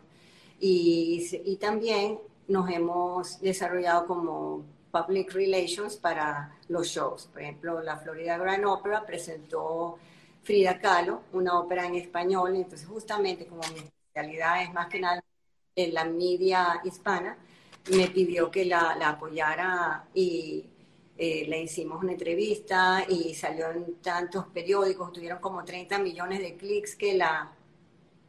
Y, 0.59 1.25
y 1.45 1.55
también 1.55 2.19
nos 2.49 2.69
hemos 2.69 3.39
desarrollado 3.39 4.05
como 4.05 4.65
public 4.91 5.31
relations 5.31 5.95
para 5.95 6.53
los 6.67 6.87
shows. 6.87 7.27
Por 7.31 7.43
ejemplo, 7.43 7.81
la 7.81 7.95
Florida 7.95 8.37
Grand 8.37 8.65
Opera 8.65 9.05
presentó 9.05 9.97
Frida 10.43 10.79
Kahlo, 10.79 11.21
una 11.31 11.57
ópera 11.57 11.85
en 11.85 11.95
español, 11.95 12.57
entonces 12.57 12.85
justamente 12.89 13.47
como 13.47 13.61
mi 13.73 13.79
especialidad 13.79 14.63
es 14.63 14.73
más 14.73 14.89
que 14.89 14.99
nada 14.99 15.21
en 15.75 15.93
la 15.93 16.05
media 16.05 16.81
hispana, 16.83 17.37
me 17.91 18.07
pidió 18.07 18.49
que 18.49 18.65
la, 18.65 18.91
apoyara 19.03 20.07
y 20.13 20.65
eh, 21.17 21.45
le 21.47 21.63
hicimos 21.63 22.01
una 22.01 22.13
entrevista 22.13 23.05
y 23.07 23.35
salió 23.35 23.69
en 23.71 23.95
tantos 23.95 24.45
periódicos, 24.47 25.11
tuvieron 25.11 25.39
como 25.39 25.63
30 25.63 25.99
millones 25.99 26.39
de 26.39 26.55
clics 26.55 26.95
que 26.95 27.15
la 27.15 27.51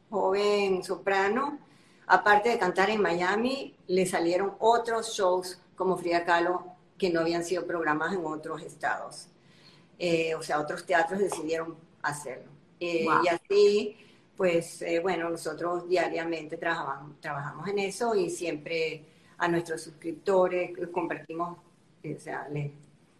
joven 0.09 0.83
soprano, 0.83 1.59
aparte 2.05 2.49
de 2.49 2.59
cantar 2.59 2.89
en 2.89 3.01
Miami, 3.01 3.75
le 3.87 4.05
salieron 4.05 4.53
otros 4.59 5.13
shows 5.15 5.59
como 5.75 5.97
Frida 5.97 6.23
Kahlo 6.25 6.65
que 6.97 7.09
no 7.09 7.21
habían 7.21 7.43
sido 7.43 7.65
programados 7.65 8.15
en 8.15 8.25
otros 8.25 8.61
estados. 8.61 9.27
Eh, 9.99 10.35
o 10.35 10.43
sea, 10.43 10.59
otros 10.59 10.85
teatros 10.85 11.19
decidieron 11.19 11.75
hacerlo. 12.01 12.51
Eh, 12.79 13.07
y 13.23 13.27
así 13.27 13.97
pues 14.37 14.83
eh, 14.83 14.99
bueno, 14.99 15.29
nosotros 15.29 15.89
diariamente 15.89 16.57
trabajamos, 16.57 17.67
en 17.67 17.79
eso 17.79 18.13
y 18.15 18.29
siempre 18.29 19.03
a 19.37 19.47
nuestros 19.47 19.81
suscriptores 19.81 20.71
compartimos, 20.91 21.57
eh, 22.03 22.15
o 22.15 22.19
sea, 22.19 22.47
les, 22.49 22.71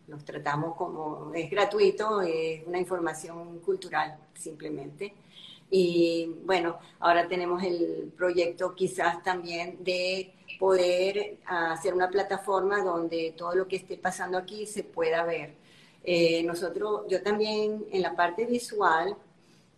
los 0.07 0.23
tratamos 0.23 0.75
como 0.75 1.33
es 1.33 1.49
gratuito, 1.49 2.21
es 2.21 2.65
una 2.65 2.79
información 2.79 3.59
cultural 3.59 4.17
simplemente. 4.35 5.13
Y 5.69 6.35
bueno, 6.45 6.77
ahora 6.99 7.27
tenemos 7.27 7.61
el 7.63 8.13
proyecto 8.15 8.73
quizás 8.73 9.21
también 9.21 9.83
de 9.83 10.33
poder 10.59 11.37
hacer 11.45 11.93
una 11.93 12.09
plataforma 12.09 12.81
donde 12.83 13.33
todo 13.35 13.53
lo 13.53 13.67
que 13.67 13.75
esté 13.77 13.97
pasando 13.97 14.37
aquí 14.37 14.65
se 14.65 14.83
pueda 14.83 15.23
ver. 15.25 15.55
Eh, 16.03 16.41
nosotros, 16.43 17.01
yo 17.09 17.21
también 17.21 17.85
en 17.91 18.01
la 18.01 18.15
parte 18.15 18.45
visual, 18.45 19.15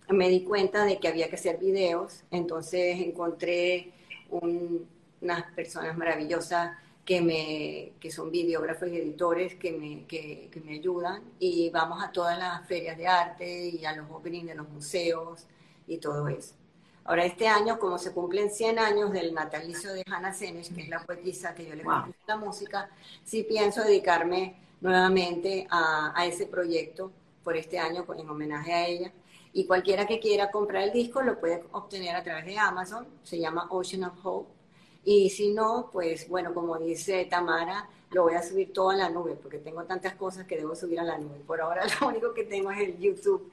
me 0.10 0.30
di 0.30 0.44
cuenta 0.44 0.86
de 0.86 1.00
que 1.00 1.08
había 1.08 1.30
que 1.30 1.36
hacer 1.36 1.58
videos, 1.58 2.24
entonces 2.32 3.00
encontré 3.00 3.94
unas 4.30 5.44
personas 5.56 5.98
maravillosas 5.98 6.72
que, 7.06 7.22
me, 7.22 7.94
que 8.00 8.12
son 8.12 8.32
videógrafos 8.32 8.90
y 8.90 8.98
editores 8.98 9.56
que 9.56 9.72
me, 9.72 10.06
que, 10.06 10.50
me 10.64 10.74
ayudan 10.74 11.24
y 11.40 11.70
vamos 11.72 12.04
a 12.04 12.12
todas 12.12 12.38
las 12.38 12.68
ferias 12.68 12.98
de 12.98 13.08
arte 13.08 13.70
y 13.70 13.86
a 13.86 13.96
los 13.96 14.10
openings 14.12 14.48
de 14.48 14.56
los 14.56 14.70
museos 14.70 15.46
y 15.88 15.98
todo 15.98 16.28
eso. 16.28 16.54
Ahora, 17.06 17.26
este 17.26 17.48
año, 17.48 17.80
como 17.80 17.98
se 17.98 18.12
cumplen 18.12 18.52
100 18.52 18.78
años 18.78 19.12
del 19.12 19.34
natalicio 19.34 19.92
de 19.94 20.04
Hannah 20.06 20.34
Senesh, 20.34 20.72
que 20.72 20.82
es 20.82 20.90
la 20.90 21.04
poetisa 21.04 21.56
que 21.56 21.66
yo 21.66 21.74
le 21.74 21.84
wow. 21.84 22.14
la 22.28 22.38
música, 22.38 22.90
sí 23.24 23.42
pienso 23.44 23.84
dedicarme 23.84 24.58
nuevamente 24.80 25.66
a, 25.72 26.14
a, 26.16 26.28
ese 26.28 26.46
proyecto 26.46 27.12
por 27.44 27.58
este 27.58 27.80
año 27.80 28.06
en 28.16 28.30
homenaje 28.30 28.74
a 28.74 28.88
ella 28.88 29.12
y 29.54 29.66
cualquiera 29.66 30.06
que 30.06 30.20
quiera 30.20 30.52
comprar 30.52 30.84
el 30.84 30.94
disco 30.94 31.22
lo 31.22 31.40
puede 31.40 31.64
obtener 31.72 32.16
a 32.16 32.24
través 32.24 32.46
de 32.46 32.58
Amazon, 32.58 33.08
se 33.24 33.40
llama 33.40 33.68
Ocean 33.70 34.04
of 34.04 34.14
Hope. 34.24 34.50
Y 35.04 35.30
si 35.30 35.54
no, 35.54 35.90
pues 35.92 36.28
bueno, 36.30 36.54
como 36.54 36.78
dice 36.78 37.26
Tamara, 37.26 37.90
lo 38.12 38.24
voy 38.24 38.36
a 38.36 38.44
subir 38.44 38.74
todo 38.74 38.92
a 38.92 38.96
la 38.96 39.10
nube, 39.10 39.36
porque 39.36 39.60
tengo 39.60 39.84
tantas 39.84 40.16
cosas 40.16 40.46
que 40.46 40.58
debo 40.58 40.76
subir 40.76 41.00
a 41.00 41.04
la 41.04 41.18
nube. 41.18 41.40
Por 41.46 41.62
ahora 41.62 41.84
lo 42.02 42.08
único 42.08 42.34
que 42.34 42.44
tengo 42.44 42.72
es 42.72 42.80
el 42.80 42.98
YouTube 42.98 43.52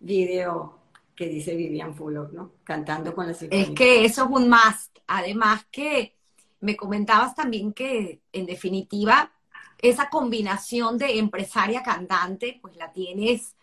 video 0.00 0.78
que 1.14 1.28
dice 1.28 1.56
Vivian 1.56 1.94
Fullock, 1.94 2.32
¿no? 2.32 2.52
Cantando 2.62 3.14
con 3.14 3.26
la 3.26 3.34
sinfonía. 3.34 3.64
Es 3.64 3.70
que 3.70 4.04
eso 4.04 4.24
es 4.24 4.30
un 4.30 4.48
must. 4.48 4.98
Además 5.06 5.66
que 5.70 6.14
me 6.60 6.76
comentabas 6.76 7.34
también 7.34 7.72
que, 7.72 8.20
en 8.32 8.46
definitiva, 8.46 9.32
esa 9.78 10.08
combinación 10.10 10.98
de 10.98 11.18
empresaria 11.18 11.82
cantante, 11.82 12.58
pues 12.60 12.76
la 12.76 12.92
tienes 12.92 13.56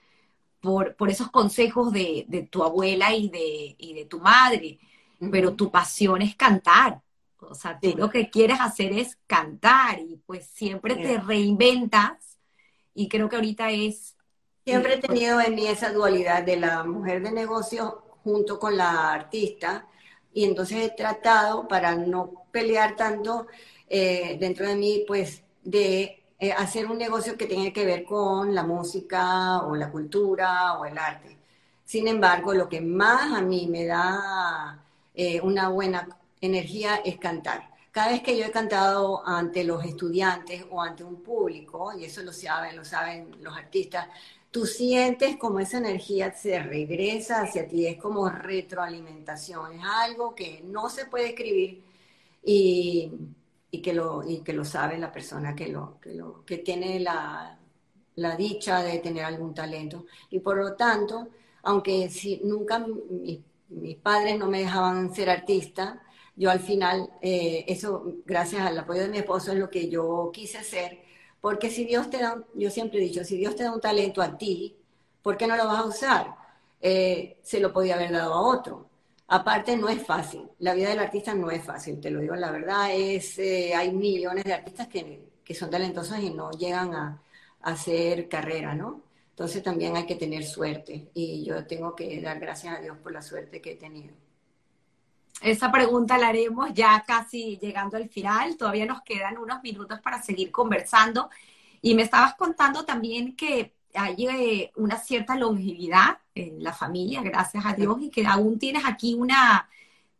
por, 0.66 0.96
por 0.96 1.12
esos 1.12 1.30
consejos 1.30 1.94
de, 1.94 2.26
de, 2.28 2.42
tu 2.42 2.64
abuela 2.64 3.14
y 3.14 3.30
de, 3.30 3.76
y 3.78 3.94
de 3.94 4.06
tu 4.06 4.20
madre, 4.20 4.80
pero 5.32 5.54
tu 5.54 5.70
pasión 5.70 6.24
es 6.24 6.36
cantar. 6.36 7.02
O 7.38 7.54
sea, 7.54 7.80
tú 7.80 7.94
lo 7.96 8.10
que 8.10 8.32
quieres 8.32 8.60
hacer 8.60 8.92
es 8.92 9.20
cantar 9.28 10.00
y 10.00 10.20
pues 10.26 10.48
siempre 10.48 10.96
te 10.96 11.20
reinventas. 11.20 12.40
Y 12.96 13.08
creo 13.08 13.30
que 13.30 13.36
ahorita 13.36 13.70
es... 13.70 14.16
Siempre 14.64 14.96
he 14.96 14.98
tenido 14.98 15.40
en 15.40 15.54
mí 15.54 15.68
esa 15.68 15.94
dualidad 15.94 16.42
de 16.42 16.58
la 16.58 16.84
mujer 16.84 17.22
de 17.22 17.32
negocio 17.32 18.04
junto 18.24 18.58
con 18.58 18.76
la 18.76 19.14
artista. 19.14 19.88
Y 20.34 20.46
entonces 20.46 20.84
he 20.84 20.90
tratado 20.90 21.68
para 21.68 21.96
no 21.96 22.48
pelear 22.52 22.96
tanto 22.96 23.46
eh, 23.88 24.38
dentro 24.40 24.68
de 24.68 24.76
mí, 24.76 25.04
pues 25.08 25.44
de 25.62 26.25
eh, 26.40 26.52
hacer 26.52 26.88
un 26.88 26.98
negocio 26.98 27.38
que 27.38 27.46
tenga 27.48 27.72
que 27.72 27.86
ver 27.86 28.04
con 28.04 28.54
la 28.54 28.64
música 28.64 29.62
o 29.64 29.76
la 29.76 29.92
cultura 29.92 30.74
o 30.80 30.86
el 30.86 30.98
arte. 30.98 31.38
Sin 31.86 32.08
embargo, 32.08 32.54
lo 32.54 32.68
que 32.68 32.82
más 32.82 33.32
a 33.34 33.42
mí 33.42 33.68
me 33.68 33.86
da 33.86 34.84
eh, 35.14 35.40
una 35.42 35.70
buena 35.70 36.08
energía 36.42 36.98
es 37.06 37.18
cantar. 37.18 37.70
Cada 37.92 38.10
vez 38.12 38.22
que 38.22 38.38
yo 38.38 38.46
he 38.46 38.52
cantado 38.52 39.26
ante 39.26 39.64
los 39.64 39.86
estudiantes 39.86 40.66
o 40.70 40.82
ante 40.82 41.04
un 41.04 41.22
público, 41.24 41.94
y 41.98 42.06
eso 42.06 42.22
lo 42.24 42.34
saben, 42.34 42.76
lo 42.76 42.84
saben 42.84 43.32
los 43.42 43.56
artistas, 43.56 44.08
tú 44.52 44.66
sientes 44.66 45.38
como 45.38 45.60
esa 45.60 45.78
energía 45.78 46.32
se 46.34 46.60
regresa 46.60 47.42
hacia 47.44 47.68
ti, 47.68 47.88
es 47.88 47.98
como 47.98 48.30
retroalimentación, 48.30 49.74
es 49.74 49.86
algo 49.86 50.36
que 50.36 50.62
no 50.66 50.90
se 50.90 51.06
puede 51.06 51.30
escribir 51.30 51.84
y, 52.44 53.12
que, 53.82 53.94
lo, 53.94 54.24
y 54.28 54.42
que 54.42 54.54
lo 54.54 54.66
sabe 54.66 54.98
la 54.98 55.12
persona 55.12 55.56
que, 55.56 55.68
lo, 55.68 56.00
que, 56.02 56.14
lo, 56.14 56.46
que 56.46 56.58
tiene 56.60 57.00
la, 57.00 57.60
la 58.16 58.36
dicha 58.36 58.82
de 58.84 59.00
tener 59.00 59.24
algún 59.26 59.54
talento. 59.54 60.06
Y 60.30 60.40
por 60.40 60.58
lo 60.58 60.76
tanto, 60.76 61.30
aunque 61.64 62.10
si 62.10 62.42
nunca 62.44 62.86
mis 63.70 63.96
padres 63.98 64.38
no 64.38 64.48
me 64.48 64.60
dejaban 64.60 65.14
ser 65.14 65.30
artista, 65.30 66.02
yo 66.36 66.52
al 66.52 66.60
final, 66.60 67.10
eh, 67.22 67.66
eso 67.68 68.16
gracias 68.26 68.62
al 68.62 68.78
apoyo 68.78 69.02
de 69.02 69.10
mi 69.10 69.18
esposo 69.20 69.52
es 69.54 69.58
lo 69.58 69.70
que 69.70 69.90
yo 69.90 70.32
quise 70.34 70.58
hacer 70.58 71.06
porque 71.46 71.70
si 71.70 71.86
Dios 71.86 72.10
te 72.10 72.18
da, 72.18 72.44
yo 72.56 72.72
siempre 72.72 72.98
he 72.98 73.04
dicho, 73.04 73.24
si 73.24 73.38
Dios 73.38 73.56
te 73.56 73.62
da 73.62 73.72
un 73.72 73.80
talento 73.80 74.20
a 74.20 74.36
ti, 74.36 74.76
¿por 75.22 75.38
qué 75.38 75.46
no 75.46 75.56
lo 75.56 75.68
vas 75.68 75.78
a 75.78 75.86
usar? 75.86 76.36
Eh, 76.82 77.38
se 77.44 77.60
lo 77.60 77.72
podía 77.72 77.94
haber 77.94 78.12
dado 78.12 78.34
a 78.34 78.42
otro. 78.42 78.90
Aparte, 79.28 79.76
no 79.76 79.90
es 79.90 80.06
fácil. 80.06 80.50
La 80.60 80.74
vida 80.74 80.90
del 80.90 81.00
artista 81.00 81.34
no 81.34 81.50
es 81.50 81.64
fácil, 81.64 82.00
te 82.00 82.12
lo 82.12 82.20
digo 82.20 82.36
la 82.36 82.52
verdad. 82.52 82.90
Es, 82.94 83.40
eh, 83.40 83.74
hay 83.76 83.92
millones 83.92 84.44
de 84.44 84.54
artistas 84.54 84.88
que, 84.88 85.30
que, 85.44 85.56
son 85.56 85.70
talentosos 85.70 86.20
y 86.20 86.30
no 86.30 86.52
llegan 86.52 86.94
a, 86.94 87.22
a 87.62 87.72
hacer 87.72 88.30
carrera, 88.30 88.76
¿no? 88.76 89.02
Entonces 89.32 89.64
también 89.64 89.96
hay 89.98 90.06
que 90.06 90.16
tener 90.16 90.46
suerte 90.46 91.10
y 91.14 91.44
yo 91.44 91.66
tengo 91.66 91.96
que 91.96 92.22
dar 92.22 92.40
gracias 92.40 92.78
a 92.78 92.82
Dios 92.82 92.98
por 93.00 93.12
la 93.12 93.22
suerte 93.22 93.62
que 93.62 93.72
he 93.74 93.76
tenido. 93.76 94.14
Esa 95.42 95.72
pregunta 95.72 96.18
la 96.18 96.30
haremos 96.30 96.74
ya 96.74 97.04
casi 97.06 97.58
llegando 97.58 97.98
al 97.98 98.10
final. 98.10 98.56
Todavía 98.58 98.86
nos 98.86 99.02
quedan 99.02 99.38
unos 99.38 99.62
minutos 99.62 100.00
para 100.00 100.22
seguir 100.22 100.52
conversando. 100.52 101.30
Y 101.82 101.94
me 101.94 102.04
estabas 102.04 102.36
contando 102.36 102.86
también 102.86 103.36
que 103.36 103.75
hay 103.96 104.28
eh, 104.28 104.72
una 104.76 104.98
cierta 104.98 105.36
longevidad 105.36 106.20
en 106.34 106.64
la 106.64 106.74
familia, 106.74 107.22
gracias 107.22 107.66
a 107.66 107.74
Dios, 107.74 107.98
y 108.02 108.10
que 108.10 108.26
aún 108.26 108.60
tienes 108.60 108.84
aquí 108.86 109.14
una 109.14 109.70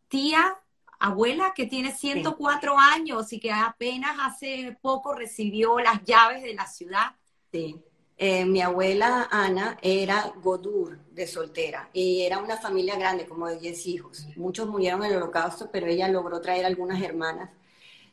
tía, 0.08 0.56
abuela, 0.98 1.52
que 1.54 1.66
tiene 1.66 1.92
104 1.92 2.78
años 2.78 3.32
y 3.32 3.40
que 3.40 3.52
apenas 3.52 4.16
hace 4.20 4.76
poco 4.80 5.14
recibió 5.14 5.78
las 5.78 6.02
llaves 6.04 6.42
de 6.42 6.54
la 6.54 6.66
ciudad. 6.66 7.12
Sí. 7.52 7.76
Eh, 8.18 8.46
mi 8.46 8.62
abuela 8.62 9.28
Ana 9.30 9.76
era 9.82 10.32
Godur 10.42 10.98
de 11.12 11.26
soltera 11.26 11.90
y 11.92 12.22
era 12.22 12.38
una 12.38 12.56
familia 12.56 12.96
grande, 12.96 13.26
como 13.26 13.46
de 13.46 13.58
10 13.58 13.86
hijos. 13.86 14.26
Muchos 14.36 14.66
murieron 14.68 15.04
en 15.04 15.10
el 15.10 15.16
holocausto, 15.18 15.68
pero 15.70 15.86
ella 15.86 16.08
logró 16.08 16.40
traer 16.40 16.64
algunas 16.64 17.02
hermanas. 17.02 17.50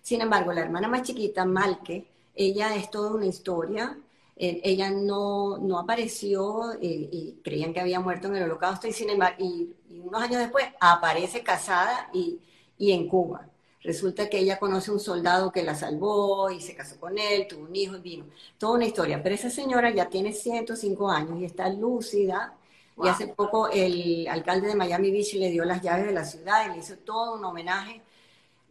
Sin 0.02 0.20
embargo, 0.20 0.52
la 0.52 0.62
hermana 0.62 0.90
más 0.90 1.04
chiquita, 1.04 1.46
Malke, 1.46 2.06
ella 2.36 2.76
es 2.76 2.92
toda 2.92 3.12
una 3.12 3.28
historia. 3.28 3.98
Eh, 4.36 4.62
ella 4.64 4.90
no, 4.90 5.58
no 5.60 5.80
apareció 5.80 6.74
eh, 6.82 7.10
y 7.12 7.40
creían 7.44 7.74
que 7.74 7.80
había 7.80 8.00
muerto 8.00 8.28
en 8.28 8.38
el 8.38 8.44
holocausto 8.44 8.88
y, 8.88 8.94
sin 8.94 9.10
embargo, 9.10 9.44
y, 9.44 9.74
unos 10.00 10.22
años 10.22 10.40
después 10.40 10.66
aparece 10.80 11.44
casada 11.44 12.10
y, 12.14 12.40
y 12.78 12.92
en 12.92 13.08
Cuba. 13.08 13.48
Resulta 13.84 14.30
que 14.30 14.40
ella 14.40 14.60
conoce 14.60 14.92
a 14.92 14.94
un 14.94 15.00
soldado 15.00 15.52
que 15.52 15.62
la 15.62 15.76
salvó 15.76 16.50
y 16.50 16.62
se 16.62 16.74
casó 16.74 16.98
con 17.00 17.18
él, 17.18 17.48
tuvo 17.48 17.64
un 17.66 17.76
hijo 17.76 17.98
y 17.98 18.00
vino. 18.00 18.26
Toda 18.58 18.76
una 18.76 18.86
historia. 18.86 19.22
Pero 19.22 19.36
esa 19.36 19.50
señora 19.50 19.92
ya 19.92 20.10
tiene 20.10 20.32
105 20.32 21.10
años 21.10 21.40
y 21.40 21.46
está 21.46 21.70
lúcida. 21.70 22.56
Y 23.04 23.08
hace 23.08 23.28
poco 23.28 23.70
el 23.70 24.28
alcalde 24.30 24.68
de 24.68 24.76
Miami 24.76 25.12
Beach 25.12 25.34
le 25.34 25.50
dio 25.50 25.66
las 25.66 25.82
llaves 25.82 26.06
de 26.06 26.14
la 26.14 26.24
ciudad 26.24 26.66
y 26.68 26.74
le 26.74 26.78
hizo 26.78 26.96
todo 26.98 27.36
un 27.36 27.44
homenaje. 27.44 28.02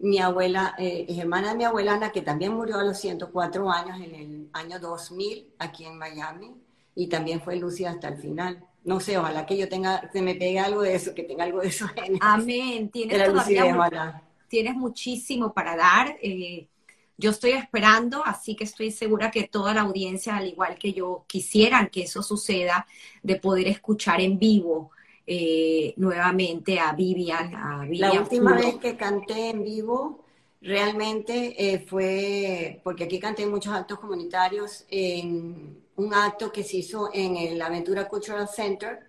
Mi 0.03 0.19
abuela, 0.19 0.75
eh, 0.79 1.07
es 1.09 1.19
hermana 1.19 1.51
de 1.51 1.57
mi 1.57 1.65
abuela 1.65 1.95
Ana, 1.95 2.13
que 2.13 2.23
también 2.23 2.53
murió 2.53 2.79
a 2.79 2.85
los 2.85 2.99
104 2.99 3.71
años 3.71 3.99
en 4.01 4.15
el 4.15 4.49
año 4.53 4.79
2000 4.79 5.55
aquí 5.59 5.85
en 5.85 5.97
Miami 5.97 6.55
y 6.95 7.07
también 7.07 7.41
fue 7.41 7.57
lúcida 7.57 7.91
hasta 7.91 8.09
el 8.09 8.19
final. 8.19 8.65
No 8.85 9.01
sé, 9.01 9.17
ojalá 9.17 9.47
que 9.47 9.57
yo 9.57 9.69
tenga, 9.69 10.11
se 10.13 10.21
me 10.21 10.35
pegue 10.35 10.59
algo 10.59 10.83
de 10.83 10.95
eso, 10.95 11.15
que 11.15 11.23
tenga 11.23 11.45
algo 11.45 11.61
de 11.61 11.69
eso 11.69 11.87
en 11.97 12.19
Amén. 12.21 12.91
Tienes 12.91 13.25
todavía 13.25 14.23
tienes 14.53 14.75
muchísimo 14.75 15.55
para 15.55 15.75
dar. 15.77 16.19
Eh, 16.21 16.69
yo 17.17 17.31
estoy 17.31 17.53
esperando, 17.53 18.23
así 18.23 18.55
que 18.55 18.65
estoy 18.65 18.91
segura 18.91 19.31
que 19.31 19.45
toda 19.45 19.73
la 19.73 19.81
audiencia, 19.81 20.37
al 20.37 20.47
igual 20.47 20.77
que 20.79 20.93
yo, 20.93 21.25
quisieran 21.27 21.89
que 21.89 22.03
eso 22.03 22.23
suceda, 22.23 22.87
de 23.23 23.37
poder 23.37 23.67
escuchar 23.67 24.21
en 24.21 24.39
vivo 24.39 24.91
eh, 25.27 25.95
nuevamente 25.97 26.79
a 26.79 26.93
Vivian. 26.93 27.55
A 27.55 27.87
la 27.87 28.13
última 28.13 28.55
vez 28.55 28.77
que 28.77 28.97
canté 28.97 29.51
en 29.51 29.65
vivo 29.65 30.25
realmente 30.61 31.55
eh, 31.59 31.81
fue, 31.81 32.81
porque 32.85 33.05
aquí 33.05 33.19
canté 33.19 33.43
en 33.43 33.51
muchos 33.51 33.75
actos 33.75 33.99
comunitarios, 33.99 34.85
en 34.89 35.83
un 35.97 36.15
acto 36.15 36.53
que 36.53 36.63
se 36.63 36.79
hizo 36.79 37.11
en 37.13 37.37
el 37.37 37.61
Aventura 37.61 38.09
Cultural 38.09 38.49
Center, 38.49 39.07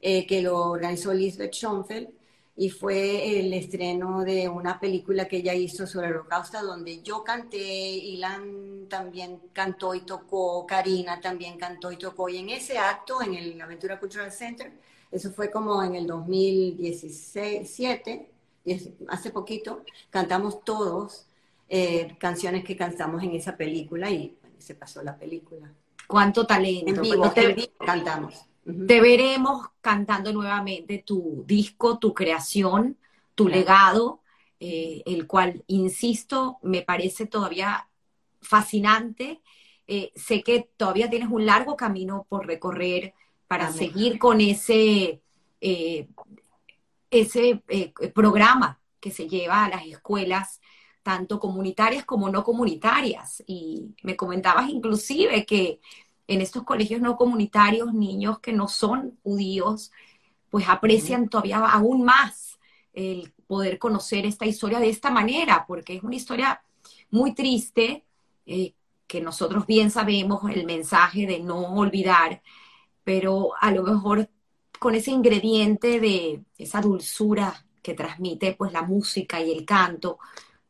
que 0.00 0.40
lo 0.40 0.70
organizó 0.70 1.12
Lisbeth 1.12 1.52
Schoenfeld 1.52 2.08
y 2.60 2.68
fue 2.68 3.38
el 3.38 3.54
estreno 3.54 4.22
de 4.22 4.46
una 4.46 4.78
película 4.78 5.26
que 5.26 5.38
ella 5.38 5.54
hizo 5.54 5.86
sobre 5.86 6.08
el 6.08 6.12
holocausto 6.12 6.62
donde 6.62 7.00
yo 7.02 7.24
canté, 7.24 7.56
Ilan 7.58 8.86
también 8.86 9.40
cantó 9.54 9.94
y 9.94 10.02
tocó, 10.02 10.66
Karina 10.66 11.22
también 11.22 11.56
cantó 11.56 11.90
y 11.90 11.96
tocó, 11.96 12.28
y 12.28 12.36
en 12.36 12.50
ese 12.50 12.76
acto, 12.76 13.22
en 13.22 13.32
el 13.32 13.58
Aventura 13.62 13.98
Cultural 13.98 14.30
Center, 14.30 14.72
eso 15.10 15.32
fue 15.32 15.50
como 15.50 15.82
en 15.82 15.96
el 15.96 16.06
2017, 16.06 18.30
hace 19.08 19.30
poquito, 19.30 19.82
cantamos 20.10 20.62
todos 20.64 21.26
eh, 21.68 22.16
canciones 22.18 22.64
que 22.64 22.76
cantamos 22.76 23.22
en 23.22 23.34
esa 23.34 23.56
película 23.56 24.10
y 24.10 24.36
se 24.58 24.74
pasó 24.74 25.02
la 25.02 25.16
película. 25.16 25.72
¿Cuánto 26.06 26.46
talento? 26.46 26.90
En 26.90 27.00
vivo, 27.00 27.32
cantamos. 27.78 28.46
Te 28.64 29.00
veremos 29.00 29.68
cantando 29.80 30.32
nuevamente 30.32 31.02
tu 31.06 31.44
disco, 31.46 31.98
tu 31.98 32.12
creación, 32.12 32.96
tu 33.34 33.48
legado, 33.48 34.20
eh, 34.58 35.02
el 35.06 35.26
cual, 35.26 35.64
insisto, 35.66 36.58
me 36.62 36.82
parece 36.82 37.26
todavía 37.26 37.88
fascinante. 38.40 39.40
Eh, 39.86 40.12
sé 40.14 40.42
que 40.42 40.68
todavía 40.76 41.08
tienes 41.08 41.30
un 41.30 41.46
largo 41.46 41.76
camino 41.76 42.26
por 42.28 42.46
recorrer 42.46 43.14
para 43.50 43.72
seguir 43.72 44.16
con 44.20 44.40
ese, 44.40 45.22
eh, 45.60 46.08
ese 47.10 47.64
programa 48.14 48.78
que 49.00 49.10
se 49.10 49.28
lleva 49.28 49.64
a 49.64 49.68
las 49.68 49.84
escuelas, 49.86 50.60
tanto 51.02 51.40
comunitarias 51.40 52.04
como 52.04 52.30
no 52.30 52.44
comunitarias. 52.44 53.42
Y 53.48 53.88
me 54.04 54.14
comentabas 54.14 54.68
inclusive 54.68 55.44
que 55.46 55.80
en 56.28 56.40
estos 56.40 56.62
colegios 56.62 57.00
no 57.00 57.16
comunitarios, 57.16 57.92
niños 57.92 58.38
que 58.38 58.52
no 58.52 58.68
son 58.68 59.18
judíos, 59.24 59.90
pues 60.48 60.68
aprecian 60.68 61.28
todavía 61.28 61.58
aún 61.58 62.04
más 62.04 62.56
el 62.92 63.32
poder 63.48 63.80
conocer 63.80 64.26
esta 64.26 64.46
historia 64.46 64.78
de 64.78 64.90
esta 64.90 65.10
manera, 65.10 65.64
porque 65.66 65.96
es 65.96 66.04
una 66.04 66.14
historia 66.14 66.62
muy 67.10 67.34
triste, 67.34 68.04
eh, 68.46 68.74
que 69.08 69.20
nosotros 69.20 69.66
bien 69.66 69.90
sabemos 69.90 70.48
el 70.48 70.66
mensaje 70.66 71.26
de 71.26 71.40
no 71.40 71.74
olvidar, 71.74 72.42
pero 73.04 73.50
a 73.60 73.70
lo 73.70 73.82
mejor 73.82 74.28
con 74.78 74.94
ese 74.94 75.10
ingrediente 75.10 76.00
de 76.00 76.42
esa 76.56 76.80
dulzura 76.80 77.64
que 77.82 77.94
transmite 77.94 78.54
pues 78.54 78.72
la 78.72 78.82
música 78.82 79.40
y 79.40 79.52
el 79.52 79.64
canto, 79.64 80.18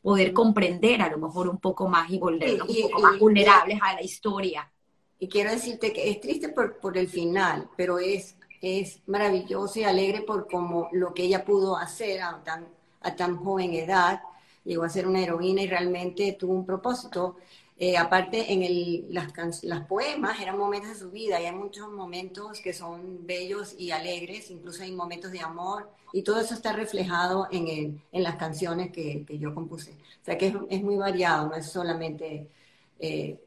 poder 0.03 0.33
comprender 0.33 1.03
a 1.03 1.11
lo 1.11 1.19
mejor 1.19 1.49
un 1.49 1.59
poco 1.59 1.89
más 1.89 2.11
y 2.11 2.19
volvernos 2.19 2.69
un 2.69 2.83
poco 2.83 3.01
más 3.01 3.19
vulnerables 3.19 3.79
a 3.83 3.95
la 3.95 4.03
historia. 4.03 4.71
Y 5.19 5.29
quiero 5.29 5.51
decirte 5.51 5.93
que 5.93 6.11
es 6.11 6.21
triste 6.21 6.49
por, 6.49 6.79
por 6.79 6.97
el 6.97 7.09
final, 7.09 7.69
pero 7.77 7.99
es, 7.99 8.37
es 8.63 9.01
maravilloso 9.07 9.79
y 9.79 9.85
alegre 9.85 10.23
por 10.23 10.49
como 10.49 10.89
lo 10.93 11.13
que 11.13 11.25
ella 11.25 11.45
pudo 11.45 11.77
hacer 11.77 12.23
a 12.23 12.43
tan, 12.43 12.67
a 13.03 13.15
tan 13.15 13.37
joven 13.37 13.75
edad. 13.75 14.23
Llegó 14.65 14.85
a 14.85 14.89
ser 14.89 15.07
una 15.07 15.23
heroína 15.23 15.63
y 15.63 15.67
realmente 15.67 16.37
tuvo 16.39 16.55
un 16.55 16.65
propósito. 16.65 17.37
Eh, 17.83 17.97
aparte, 17.97 18.53
en 18.53 18.63
el, 18.63 19.07
las, 19.09 19.33
las 19.65 19.87
poemas 19.87 20.39
eran 20.39 20.59
momentos 20.59 20.91
de 20.91 20.97
su 20.97 21.11
vida 21.11 21.41
y 21.41 21.47
hay 21.47 21.55
muchos 21.55 21.91
momentos 21.91 22.61
que 22.61 22.75
son 22.75 23.27
bellos 23.27 23.75
y 23.79 23.91
alegres, 23.91 24.51
incluso 24.51 24.83
hay 24.83 24.93
momentos 24.93 25.33
de 25.33 25.41
amor 25.41 25.91
y 26.13 26.21
todo 26.21 26.43
eso 26.43 26.53
está 26.53 26.75
reflejado 26.75 27.49
en, 27.51 27.69
el, 27.69 28.03
en 28.13 28.23
las 28.23 28.37
canciones 28.37 28.93
que, 28.93 29.25
que, 29.25 29.39
yo 29.39 29.55
compuse. 29.55 29.93
O 29.93 30.25
sea 30.27 30.37
que 30.37 30.49
es, 30.49 30.55
es 30.69 30.83
muy 30.83 30.97
variado, 30.97 31.49
no 31.49 31.55
es 31.55 31.73
solamente 31.73 32.51
eh, 32.99 33.41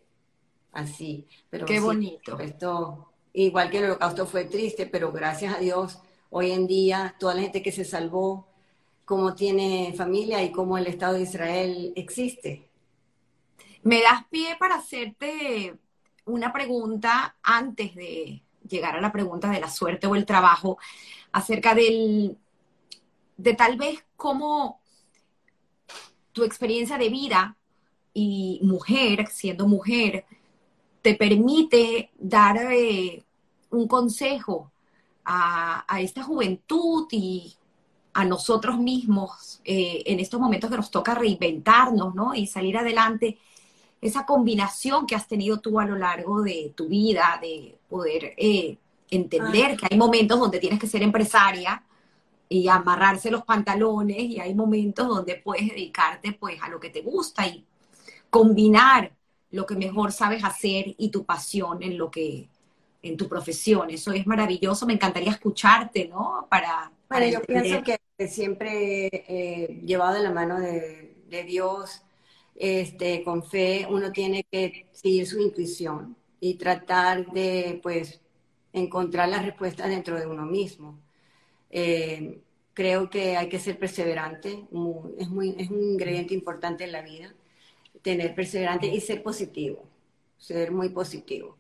así. 0.72 1.28
Pero 1.52 1.68
Qué 1.68 1.80
bonito. 1.80 2.40
Esto, 2.40 3.12
igual 3.34 3.70
que 3.70 3.78
el 3.78 3.86
holocausto 3.86 4.26
fue 4.26 4.46
triste, 4.46 4.88
pero 4.88 5.12
gracias 5.12 5.56
a 5.56 5.60
Dios, 5.60 6.00
hoy 6.32 6.54
en 6.54 6.66
día, 6.66 7.16
toda 7.20 7.36
la 7.36 7.44
gente 7.44 7.62
que 7.62 7.72
se 7.72 7.86
salvó, 7.86 8.48
cómo 9.06 9.36
tiene 9.36 9.94
familia 9.96 10.42
y 10.42 10.52
cómo 10.52 10.80
el 10.80 10.88
Estado 10.88 11.14
de 11.14 11.22
Israel 11.22 11.94
existe. 11.96 12.73
Me 13.84 14.02
das 14.02 14.26
pie 14.30 14.56
para 14.60 14.76
hacerte 14.76 15.78
una 16.26 16.54
pregunta 16.54 17.36
antes 17.44 17.94
de 17.96 18.42
llegar 18.68 18.96
a 18.96 19.02
la 19.02 19.12
pregunta 19.12 19.50
de 19.50 19.60
la 19.60 19.70
suerte 19.70 20.08
o 20.08 20.16
el 20.16 20.26
trabajo, 20.26 20.78
acerca 21.34 21.76
del, 21.76 22.38
de 23.38 23.54
tal 23.54 23.78
vez 23.78 24.06
cómo 24.16 24.80
tu 26.32 26.44
experiencia 26.44 26.98
de 26.98 27.10
vida 27.10 27.58
y 28.14 28.60
mujer, 28.64 29.28
siendo 29.28 29.68
mujer, 29.68 30.26
te 31.02 31.16
permite 31.16 32.12
dar 32.18 32.58
eh, 32.72 33.24
un 33.72 33.88
consejo 33.88 34.72
a, 35.26 35.86
esta 36.00 36.24
juventud 36.24 37.08
y 37.12 37.54
a 38.14 38.26
nosotros 38.26 38.78
mismos 38.78 39.62
eh, 39.66 40.04
en 40.06 40.20
estos 40.20 40.40
momentos 40.40 40.70
que 40.70 40.78
nos 40.78 40.92
toca 40.92 41.16
reinventarnos, 41.16 42.14
¿no? 42.16 42.34
Y 42.34 42.48
salir 42.48 42.78
adelante. 42.78 43.38
Esa 44.04 44.26
combinación 44.26 45.06
que 45.06 45.16
has 45.16 45.28
tenido 45.28 45.60
tú 45.60 45.80
a 45.80 45.86
lo 45.86 45.96
largo 45.96 46.42
de 46.42 46.74
tu 46.76 46.88
vida, 46.88 47.40
de 47.42 47.78
poder 47.90 48.34
eh, 48.38 48.78
entender 49.10 49.72
Ay. 49.72 49.78
que 49.78 49.88
hay 49.90 49.98
momentos 49.98 50.40
donde 50.40 50.60
tienes 50.60 50.80
que 50.80 50.88
ser 50.88 51.02
empresaria 51.04 51.84
y 52.50 52.68
amarrarse 52.68 53.32
los 53.32 53.44
pantalones 53.44 54.20
y 54.20 54.40
hay 54.40 54.54
momentos 54.54 55.08
donde 55.08 55.36
puedes 55.36 55.70
dedicarte 55.70 56.34
pues 56.34 56.62
a 56.62 56.70
lo 56.70 56.80
que 56.80 56.90
te 56.90 57.02
gusta 57.02 57.48
y 57.48 57.66
combinar 58.30 59.12
lo 59.52 59.66
que 59.66 59.76
mejor 59.76 60.12
sabes 60.12 60.44
hacer 60.44 60.96
y 60.98 61.10
tu 61.10 61.26
pasión 61.26 61.84
en 61.84 61.98
lo 61.98 62.10
que 62.10 62.50
en 63.04 63.18
tu 63.18 63.28
profesión. 63.28 63.90
Eso 63.90 64.12
es 64.12 64.26
maravilloso. 64.26 64.86
Me 64.86 64.94
encantaría 64.94 65.32
escucharte, 65.32 66.08
¿no? 66.08 66.48
Para, 66.50 66.92
para 67.08 67.26
bueno, 67.26 67.40
yo 67.40 67.46
pienso 67.46 67.84
que 67.84 68.28
siempre 68.28 69.10
eh, 69.28 69.82
llevado 69.86 70.16
de 70.16 70.24
la 70.24 70.32
mano 70.32 70.60
de, 70.60 71.16
de, 71.28 71.44
Dios, 71.44 72.02
este, 72.56 73.24
con 73.24 73.44
fe, 73.44 73.88
uno 73.90 74.12
tiene 74.12 74.46
que 74.52 74.88
seguir 74.92 75.28
su 75.28 75.40
intuición 75.42 76.16
y 76.40 76.56
tratar 76.56 77.26
de, 77.32 77.80
pues, 77.82 78.22
encontrar 78.74 79.30
las 79.30 79.46
respuestas 79.46 79.90
dentro 79.90 80.20
de 80.20 80.28
uno 80.28 80.46
mismo. 80.46 81.00
Eh, 81.70 82.42
creo 82.74 83.10
que 83.10 83.38
hay 83.38 83.50
que 83.50 83.60
ser 83.60 83.78
perseverante, 83.80 84.66
muy, 84.72 85.12
es, 85.18 85.30
muy, 85.30 85.56
es 85.58 85.70
un 85.70 85.84
ingrediente 85.84 86.34
importante 86.34 86.84
en 86.84 86.92
la 86.92 87.02
vida, 87.02 87.34
tener 88.02 88.36
perseverante 88.36 88.88
y 88.88 89.00
ser 89.02 89.24
positivo, 89.24 89.84
ser 90.38 90.72
muy 90.72 90.90
positivo. 90.90 91.58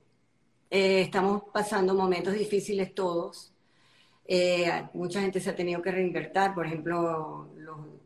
Eh, 0.69 1.01
estamos 1.01 1.43
pasando 1.53 1.93
momentos 1.93 2.33
difíciles 2.33 2.95
todos. 2.95 3.53
Eh, 4.25 4.87
mucha 4.93 5.21
gente 5.21 5.39
se 5.39 5.51
ha 5.51 5.55
tenido 5.55 5.81
que 5.83 5.91
reinvertir. 5.91 6.53
Por 6.55 6.65
ejemplo, 6.65 7.52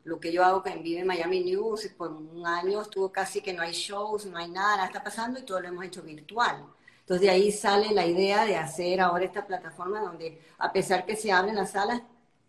lo, 0.07 0.19
que 0.19 0.31
yo 0.31 0.43
hago 0.43 0.63
que 0.63 0.75
vive 0.77 1.01
en 1.01 1.07
Miami 1.07 1.41
News, 1.43 1.87
por 1.97 2.11
un 2.11 2.45
año 2.45 2.81
estuvo 2.81 3.11
casi 3.11 3.41
que 3.41 3.53
no 3.53 3.61
hay 3.61 3.73
shows, 3.73 4.25
no 4.25 4.37
hay 4.37 4.49
nada, 4.49 4.85
está 4.85 5.03
pasando 5.03 5.39
y 5.39 5.43
todo 5.43 5.59
lo 5.59 5.67
hemos 5.67 5.85
hecho 5.85 6.01
virtual. 6.01 6.65
Entonces 7.01 7.21
de 7.21 7.29
ahí 7.29 7.51
sale 7.51 7.93
la 7.93 8.05
idea 8.05 8.45
de 8.45 8.55
hacer 8.57 9.01
ahora 9.01 9.25
esta 9.25 9.45
plataforma 9.45 10.01
donde 10.01 10.41
a 10.57 10.71
pesar 10.73 11.05
que 11.05 11.15
se 11.15 11.31
abren 11.31 11.55
las 11.55 11.71
salas, 11.71 12.01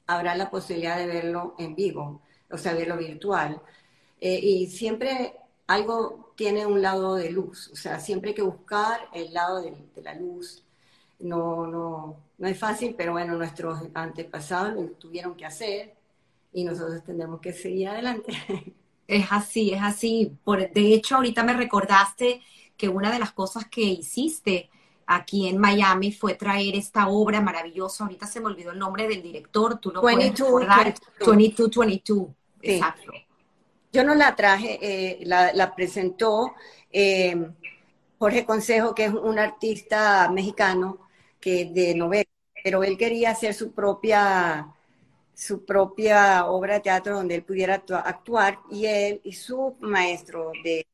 habrá 0.07 0.35
la 0.35 0.51
posibilidad 0.51 0.97
de 0.99 1.07
verlo 1.07 1.55
en 1.59 1.75
vivo, 1.75 2.23
o 2.51 2.59
sea, 2.59 2.75
verlo 2.75 2.97
virtual. 2.97 3.61
Eh, 4.21 4.41
y 4.43 4.67
siempre 4.69 5.37
algo 5.67 6.33
tiene 6.37 6.67
un 6.67 6.83
lado 6.83 7.17
de 7.17 7.31
luz, 7.31 7.69
o 7.73 7.77
sea, 7.77 8.01
siempre 8.01 8.31
hay 8.31 8.35
que 8.35 8.43
buscar 8.43 9.09
el 9.13 9.33
lado 9.35 9.63
de, 9.63 9.77
de 9.95 10.03
la 10.03 10.15
luz. 10.15 10.65
No, 11.21 11.67
no, 11.67 12.17
no 12.39 12.49
es 12.49 12.59
fácil, 12.59 12.95
pero 12.97 13.13
bueno, 13.13 13.37
nuestros 13.37 13.81
antepasados 13.95 14.75
lo 14.75 14.83
tuvieron 14.93 15.37
que 15.37 15.47
hacer 15.47 15.98
y 16.53 16.65
nosotros 16.65 17.03
tendremos 17.05 17.41
que 17.41 17.53
seguir 17.53 17.89
adelante. 17.89 18.33
Es 19.09 19.27
así, 19.31 19.73
es 19.73 19.81
así. 19.81 20.37
Por, 20.45 20.71
de 20.71 20.93
hecho, 20.93 21.17
ahorita 21.17 21.43
me 21.43 21.55
recordaste 21.55 22.43
que 22.77 22.91
una 22.91 23.11
de 23.11 23.19
las 23.19 23.33
cosas 23.33 23.67
que 23.67 23.81
hiciste 23.81 24.69
aquí 25.07 25.49
en 25.49 25.57
Miami 25.57 26.13
fue 26.13 26.35
traer 26.35 26.77
esta 26.77 27.09
obra 27.09 27.41
maravillosa. 27.41 28.05
Ahorita 28.05 28.27
se 28.27 28.41
me 28.41 28.49
olvidó 28.49 28.73
el 28.73 28.79
nombre 28.79 29.09
del 29.09 29.23
director, 29.23 29.79
tú 29.79 29.91
lo 29.93 30.03
22, 30.03 30.51
puedes 30.51 30.69
recordar. 30.69 30.95
2222. 31.21 32.29
Sí. 32.29 32.35
Exacto. 32.61 33.13
Yo 33.91 34.05
no 34.05 34.15
la 34.15 34.37
traje, 34.37 34.79
eh, 34.83 35.21
la, 35.23 35.55
la, 35.55 35.75
presentó 35.75 36.55
eh, 36.93 37.51
Jorge 38.19 38.45
Consejo, 38.45 38.95
que 38.95 39.07
es 39.07 39.15
un 39.15 39.39
artista 39.39 40.31
mexicano 40.31 40.99
que 41.41 41.65
de 41.65 41.95
novela, 41.95 42.29
pero 42.63 42.85
él 42.85 42.99
quería 42.99 43.31
hacer 43.31 43.55
su 43.55 43.73
propia 43.73 44.75
su 45.39 45.65
propia 45.65 46.47
obra 46.47 46.75
de 46.75 46.81
teatro 46.81 47.15
donde 47.15 47.37
él 47.37 47.45
pudiera 47.45 47.81
actuar 48.05 48.59
y 48.73 48.87
él 48.87 49.21
y 49.23 49.33
su 49.35 49.77
maestro 49.79 50.51
de 50.65 50.85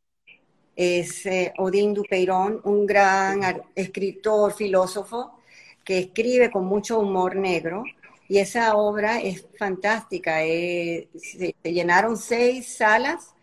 es 0.76 1.24
eh, 1.24 1.54
Odín 1.56 1.94
Dupeirón, 1.94 2.60
un 2.64 2.84
gran 2.84 3.40
escritor, 3.74 4.52
filósofo, 4.52 5.38
que 5.82 5.98
escribe 5.98 6.50
con 6.50 6.66
mucho 6.66 6.98
humor 6.98 7.36
negro. 7.36 7.84
Y 8.28 8.38
esa 8.38 8.76
obra 8.76 9.20
es 9.20 9.46
fantástica. 9.56 10.38
Se, 10.40 11.08
se, 11.14 11.54
llenaron 11.72 12.16
seis 12.18 12.76
salas 12.76 13.34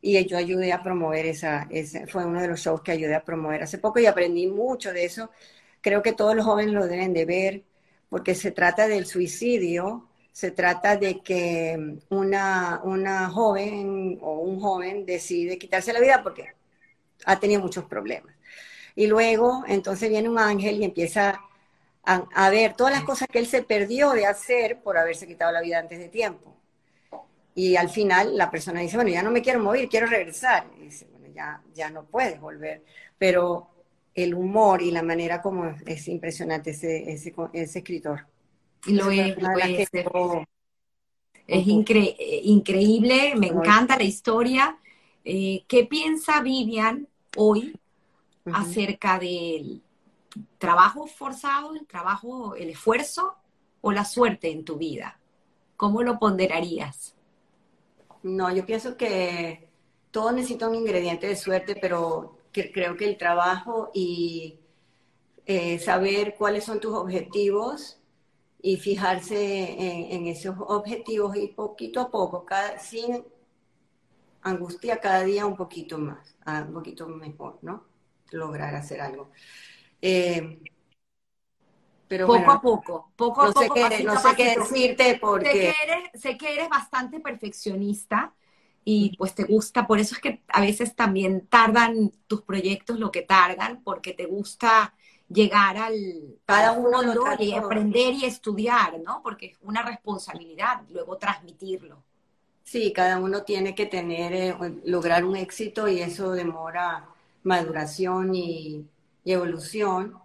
y 0.00 0.24
yo 0.26 0.38
ayudé 0.38 0.72
a 0.72 0.82
promover 0.82 1.26
esa, 1.26 1.66
esa, 1.70 2.06
fue 2.06 2.24
uno 2.24 2.40
de 2.40 2.48
los 2.48 2.60
shows 2.60 2.82
que 2.82 2.92
ayudé 2.92 3.14
a 3.14 3.24
promover 3.24 3.62
hace 3.64 3.78
poco 3.78 3.98
y 3.98 4.06
aprendí 4.06 4.46
mucho 4.46 4.92
de 4.92 5.04
eso. 5.04 5.30
Creo 5.82 6.02
que 6.02 6.12
todos 6.14 6.34
los 6.36 6.46
jóvenes 6.46 6.72
lo 6.72 6.86
deben 6.86 7.12
de 7.12 7.24
ver 7.26 7.64
porque 8.08 8.34
se 8.34 8.52
trata 8.52 8.88
del 8.88 9.06
suicidio, 9.06 10.09
se 10.32 10.50
trata 10.52 10.96
de 10.96 11.20
que 11.20 11.98
una, 12.08 12.80
una 12.84 13.28
joven 13.30 14.18
o 14.22 14.38
un 14.40 14.60
joven 14.60 15.04
decide 15.04 15.58
quitarse 15.58 15.92
la 15.92 16.00
vida 16.00 16.22
porque 16.22 16.54
ha 17.24 17.38
tenido 17.38 17.60
muchos 17.60 17.84
problemas. 17.84 18.34
Y 18.94 19.06
luego, 19.06 19.64
entonces 19.66 20.08
viene 20.08 20.28
un 20.28 20.38
ángel 20.38 20.80
y 20.80 20.84
empieza 20.84 21.40
a, 22.04 22.50
ver 22.50 22.74
todas 22.74 22.92
las 22.92 23.04
cosas 23.04 23.28
que 23.28 23.38
él 23.38 23.46
se 23.46 23.62
perdió 23.62 24.12
de 24.12 24.26
hacer 24.26 24.80
por 24.82 24.98
haberse 24.98 25.26
quitado 25.26 25.52
la 25.52 25.60
vida 25.60 25.78
antes 25.78 25.98
de 25.98 26.08
tiempo. 26.08 26.56
Y 27.54 27.76
al 27.76 27.90
final 27.90 28.36
la 28.36 28.50
persona 28.50 28.80
dice, 28.80 28.96
bueno, 28.96 29.10
ya 29.10 29.22
no 29.22 29.30
me 29.30 29.42
quiero 29.42 29.60
morir, 29.60 29.88
quiero 29.88 30.06
regresar. 30.06 30.66
Y 30.78 30.84
dice, 30.84 31.06
bueno, 31.12 31.28
ya, 31.34 31.62
ya 31.74 31.90
no 31.90 32.04
puedes 32.04 32.40
volver. 32.40 32.82
Pero 33.18 33.70
el 34.14 34.34
humor 34.34 34.82
y 34.82 34.90
la 34.90 35.02
manera 35.02 35.42
como 35.42 35.74
es 35.86 36.08
impresionante 36.08 36.70
ese, 36.70 37.12
ese 37.12 37.78
escritor. 37.78 38.26
Lo 38.86 39.10
es, 39.10 39.36
lo 39.40 39.58
es. 39.58 39.88
Es 41.46 41.66
incre 41.66 42.16
increíble, 42.44 43.34
me 43.36 43.48
encanta 43.48 43.96
la 43.96 44.04
historia. 44.04 44.78
Eh, 45.24 45.64
¿Qué 45.66 45.84
piensa 45.84 46.40
Vivian 46.40 47.08
hoy 47.36 47.76
uh 48.44 48.50
-huh. 48.50 48.56
acerca 48.56 49.18
del 49.18 49.82
trabajo 50.58 51.06
forzado, 51.06 51.74
el 51.74 51.86
trabajo, 51.86 52.54
el 52.54 52.70
esfuerzo 52.70 53.34
o 53.80 53.92
la 53.92 54.04
suerte 54.04 54.50
en 54.50 54.64
tu 54.64 54.76
vida? 54.76 55.18
¿Cómo 55.76 56.02
lo 56.02 56.18
ponderarías? 56.18 57.14
No, 58.22 58.54
yo 58.54 58.64
pienso 58.64 58.96
que 58.96 59.68
todo 60.10 60.32
necesita 60.32 60.68
un 60.68 60.74
ingrediente 60.74 61.26
de 61.26 61.36
suerte, 61.36 61.74
pero 61.74 62.38
que 62.52 62.70
creo 62.72 62.96
que 62.96 63.06
el 63.06 63.16
trabajo 63.16 63.90
y 63.94 64.58
eh, 65.46 65.78
saber 65.78 66.34
cuáles 66.36 66.64
son 66.64 66.80
tus 66.80 66.94
objetivos 66.94 67.99
y 68.62 68.76
fijarse 68.76 69.72
en, 69.72 70.12
en, 70.12 70.26
esos 70.26 70.56
objetivos 70.58 71.36
y 71.36 71.48
poquito 71.48 72.00
a 72.00 72.10
poco, 72.10 72.44
cada, 72.44 72.78
sin 72.78 73.24
angustia, 74.42 75.00
cada 75.00 75.22
día 75.24 75.46
un 75.46 75.56
poquito 75.56 75.98
más, 75.98 76.36
un 76.46 76.74
poquito 76.74 77.06
mejor, 77.06 77.58
¿no? 77.62 77.84
Lograr 78.32 78.74
hacer 78.74 79.00
algo. 79.00 79.30
Eh, 80.00 80.60
pero 82.08 82.26
poco 82.26 82.38
bueno, 82.38 82.52
a 82.52 82.60
poco, 82.60 83.12
poco 83.16 83.44
no 83.44 83.50
a 83.50 83.52
poco. 83.52 83.74
Sé 83.74 83.96
qué, 83.96 84.04
no 84.04 84.18
sé 84.18 84.28
qué 84.36 84.56
decirte 84.58 85.18
porque... 85.20 85.46
Sé 85.46 85.52
que, 85.52 85.74
eres, 85.84 86.10
sé 86.14 86.38
que 86.38 86.54
eres 86.54 86.68
bastante 86.68 87.20
perfeccionista 87.20 88.34
y 88.84 89.16
pues 89.16 89.34
te 89.34 89.44
gusta, 89.44 89.86
por 89.86 89.98
eso 90.00 90.14
es 90.14 90.20
que 90.20 90.42
a 90.48 90.60
veces 90.60 90.96
también 90.96 91.46
tardan 91.46 92.10
tus 92.26 92.42
proyectos 92.42 92.98
lo 92.98 93.12
que 93.12 93.22
tardan, 93.22 93.82
porque 93.84 94.12
te 94.12 94.26
gusta 94.26 94.94
llegar 95.30 95.76
al 95.76 95.94
cada 96.44 96.72
uno 96.72 97.00
y 97.38 97.54
aprender 97.54 98.14
y 98.14 98.24
estudiar, 98.24 98.98
¿no? 99.00 99.22
Porque 99.22 99.46
es 99.46 99.58
una 99.62 99.82
responsabilidad 99.82 100.82
luego 100.90 101.16
transmitirlo. 101.16 102.02
Sí, 102.64 102.92
cada 102.92 103.18
uno 103.18 103.42
tiene 103.42 103.74
que 103.74 103.86
tener, 103.86 104.32
eh, 104.32 104.56
lograr 104.84 105.24
un 105.24 105.36
éxito 105.36 105.88
y 105.88 106.00
eso 106.00 106.32
demora 106.32 107.08
maduración 107.42 108.34
y, 108.34 108.86
evolución. 109.24 110.18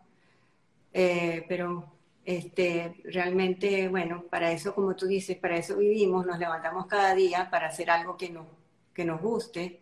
Eh, 0.94 1.46
pero 1.48 1.86
este, 2.24 2.96
realmente, 3.04 3.88
bueno, 3.90 4.24
para 4.30 4.52
eso, 4.52 4.74
como 4.74 4.96
tú 4.96 5.06
dices, 5.06 5.38
para 5.38 5.58
eso 5.58 5.78
vivimos, 5.78 6.26
nos 6.26 6.40
levantamos 6.40 6.88
cada 6.88 7.14
día 7.14 7.50
para 7.52 7.68
hacer 7.68 7.90
algo 7.92 8.18
que 8.18 8.30
nos, 8.30 8.48
que 8.94 9.06
nos 9.06 9.22
guste 9.22 9.82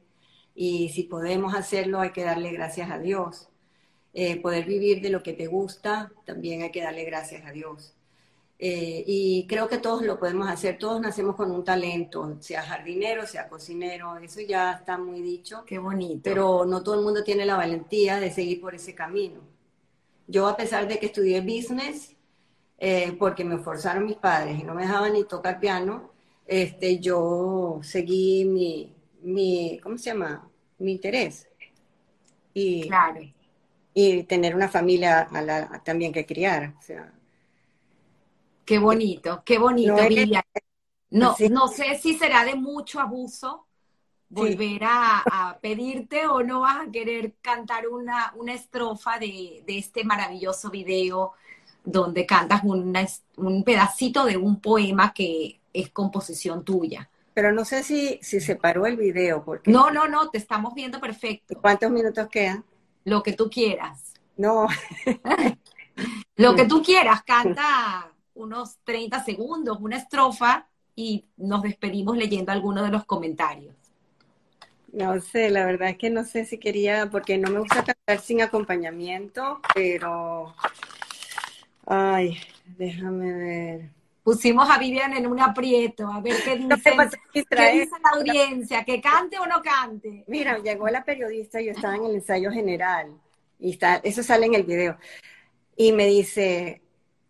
y 0.55 0.89
si 0.89 1.03
podemos 1.03 1.53
hacerlo 1.55 2.01
hay 2.01 2.11
que 2.11 2.23
darle 2.23 2.51
gracias 2.51 2.91
a 2.91 2.99
Dios. 2.99 3.49
Eh, 4.15 4.39
poder 4.39 4.65
vivir 4.65 5.01
de 5.01 5.09
lo 5.09 5.23
que 5.23 5.33
te 5.33 5.47
gusta, 5.47 6.11
también 6.23 6.61
hay 6.61 6.71
que 6.71 6.83
darle 6.83 7.03
gracias 7.03 7.45
a 7.45 7.51
Dios. 7.51 7.95
Eh, 8.59 9.03
y 9.07 9.47
creo 9.47 9.67
que 9.67 9.79
todos 9.79 10.03
lo 10.03 10.19
podemos 10.19 10.47
hacer, 10.47 10.77
todos 10.77 11.01
nacemos 11.01 11.35
con 11.35 11.51
un 11.51 11.63
talento, 11.63 12.37
sea 12.39 12.61
jardinero, 12.61 13.25
sea 13.25 13.49
cocinero, 13.49 14.17
eso 14.17 14.39
ya 14.39 14.73
está 14.73 14.97
muy 14.97 15.21
dicho. 15.21 15.63
Qué 15.65 15.79
bonito. 15.79 16.21
Pero 16.23 16.63
no 16.63 16.83
todo 16.83 16.95
el 16.95 17.03
mundo 17.03 17.23
tiene 17.23 17.45
la 17.45 17.57
valentía 17.57 18.19
de 18.19 18.31
seguir 18.31 18.61
por 18.61 18.75
ese 18.75 18.93
camino. 18.93 19.41
Yo, 20.27 20.47
a 20.47 20.55
pesar 20.55 20.87
de 20.87 20.99
que 20.99 21.07
estudié 21.07 21.41
business, 21.41 22.15
eh, 22.77 23.15
porque 23.19 23.43
me 23.43 23.57
forzaron 23.57 24.05
mis 24.05 24.15
padres 24.15 24.59
y 24.59 24.63
no 24.63 24.75
me 24.75 24.83
dejaban 24.83 25.13
ni 25.13 25.25
tocar 25.25 25.59
piano, 25.59 26.11
este, 26.45 26.99
yo 26.99 27.79
seguí 27.81 28.45
mi, 28.45 28.93
mi, 29.23 29.79
¿cómo 29.81 29.97
se 29.97 30.11
llama? 30.11 30.49
Mi 30.77 30.93
interés. 30.93 31.49
Y, 32.53 32.87
claro. 32.87 33.19
Y 33.93 34.23
tener 34.23 34.55
una 34.55 34.69
familia 34.69 35.21
a 35.21 35.41
la, 35.41 35.81
también 35.83 36.11
que 36.11 36.25
criar. 36.25 36.73
O 36.77 36.81
sea, 36.81 37.11
qué 38.65 38.79
bonito, 38.79 39.43
qué 39.45 39.57
bonito, 39.57 39.95
no, 41.09 41.35
No, 41.49 41.67
sé 41.67 41.97
si 41.99 42.17
será 42.17 42.43
de 42.43 42.55
mucho 42.55 42.99
abuso 42.99 43.67
volver 44.29 44.81
a, 44.83 45.59
pedirte 45.61 46.25
o 46.25 46.41
no 46.41 46.61
vas 46.61 46.87
a 46.87 46.91
querer 46.91 47.35
cantar 47.41 47.87
una, 47.87 48.33
una 48.35 48.53
estrofa 48.53 49.19
de, 49.19 49.63
de 49.65 49.77
este 49.77 50.03
maravilloso 50.03 50.71
video 50.71 51.33
donde 51.83 52.25
cantas 52.25 52.63
un 52.63 53.63
pedacito 53.63 54.25
de 54.25 54.37
un 54.37 54.59
poema 54.59 55.13
que 55.13 55.59
es 55.71 55.89
composición 55.89 56.63
tuya. 56.63 57.09
Pero 57.33 57.51
no 57.51 57.65
sé 57.65 57.83
si, 57.83 58.19
si 58.21 58.39
se 58.39 58.55
paró 58.55 58.85
el 58.85 58.95
video. 58.95 59.43
Porque... 59.43 59.71
No, 59.71 59.91
no, 59.91 60.07
no, 60.07 60.29
te 60.29 60.37
estamos 60.37 60.73
viendo 60.73 60.99
perfecto. 60.99 61.59
¿Cuántos 61.59 61.91
minutos 61.91 62.27
quedan? 62.29 62.63
Lo 63.05 63.23
que 63.23 63.33
tú 63.33 63.49
quieras. 63.49 64.13
No. 64.37 64.67
Lo 66.35 66.55
que 66.55 66.65
tú 66.65 66.81
quieras, 66.81 67.23
canta 67.23 68.11
unos 68.33 68.77
30 68.83 69.23
segundos, 69.23 69.77
una 69.79 69.97
estrofa 69.97 70.67
y 70.95 71.25
nos 71.37 71.61
despedimos 71.61 72.17
leyendo 72.17 72.51
algunos 72.51 72.85
de 72.85 72.91
los 72.91 73.05
comentarios. 73.05 73.75
No 74.91 75.19
sé, 75.21 75.49
la 75.49 75.65
verdad 75.65 75.89
es 75.89 75.97
que 75.97 76.09
no 76.09 76.23
sé 76.23 76.45
si 76.45 76.57
quería, 76.57 77.09
porque 77.09 77.37
no 77.37 77.49
me 77.49 77.59
gusta 77.59 77.83
cantar 77.83 78.19
sin 78.19 78.41
acompañamiento, 78.41 79.59
pero 79.73 80.53
Ay, 81.85 82.37
déjame 82.77 83.33
ver. 83.33 83.89
Pusimos 84.23 84.69
a 84.69 84.79
Vivian 84.79 85.13
en 85.13 85.27
un 85.27 85.39
aprieto, 85.39 86.07
a 86.07 86.21
ver 86.21 86.35
qué 86.43 86.55
dice, 86.57 86.93
¿qué 87.33 87.41
dice 87.41 87.89
la 88.01 88.17
audiencia, 88.17 88.85
que 88.85 89.01
cante 89.01 89.37
o 89.37 89.45
no 89.45 89.61
cante. 89.61 90.23
Mira, 90.27 90.57
llegó 90.59 90.87
la 90.87 91.03
periodista, 91.03 91.59
yo 91.59 91.71
estaba 91.71 91.95
en 91.97 92.05
el 92.05 92.15
ensayo 92.15 92.51
general, 92.51 93.19
y 93.59 93.71
está, 93.71 93.97
eso 93.97 94.23
sale 94.23 94.45
en 94.45 94.55
el 94.55 94.63
video, 94.63 94.97
y 95.75 95.91
me 95.91 96.07
dice, 96.07 96.81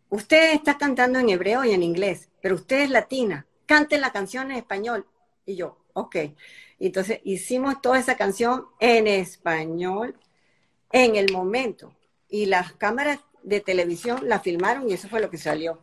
usted 0.09 0.53
está 0.53 0.77
cantando 0.77 1.17
en 1.19 1.29
hebreo 1.29 1.65
y 1.65 1.71
en 1.71 1.81
inglés, 1.81 2.29
pero 2.41 2.55
usted 2.55 2.81
es 2.81 2.89
latina, 2.91 3.47
cante 3.65 3.97
la 3.97 4.11
canción 4.11 4.51
en 4.51 4.57
español. 4.57 5.07
Y 5.45 5.55
yo, 5.55 5.77
ok. 5.93 6.15
Entonces 6.79 7.19
hicimos 7.23 7.81
toda 7.81 7.99
esa 7.99 8.15
canción 8.17 8.67
en 8.79 9.07
español 9.07 10.15
en 10.91 11.15
el 11.15 11.31
momento. 11.31 11.95
Y 12.29 12.45
las 12.45 12.73
cámaras 12.73 13.19
de 13.43 13.59
televisión 13.59 14.27
la 14.27 14.39
filmaron 14.39 14.89
y 14.89 14.93
eso 14.93 15.07
fue 15.07 15.21
lo 15.21 15.29
que 15.29 15.37
salió. 15.37 15.79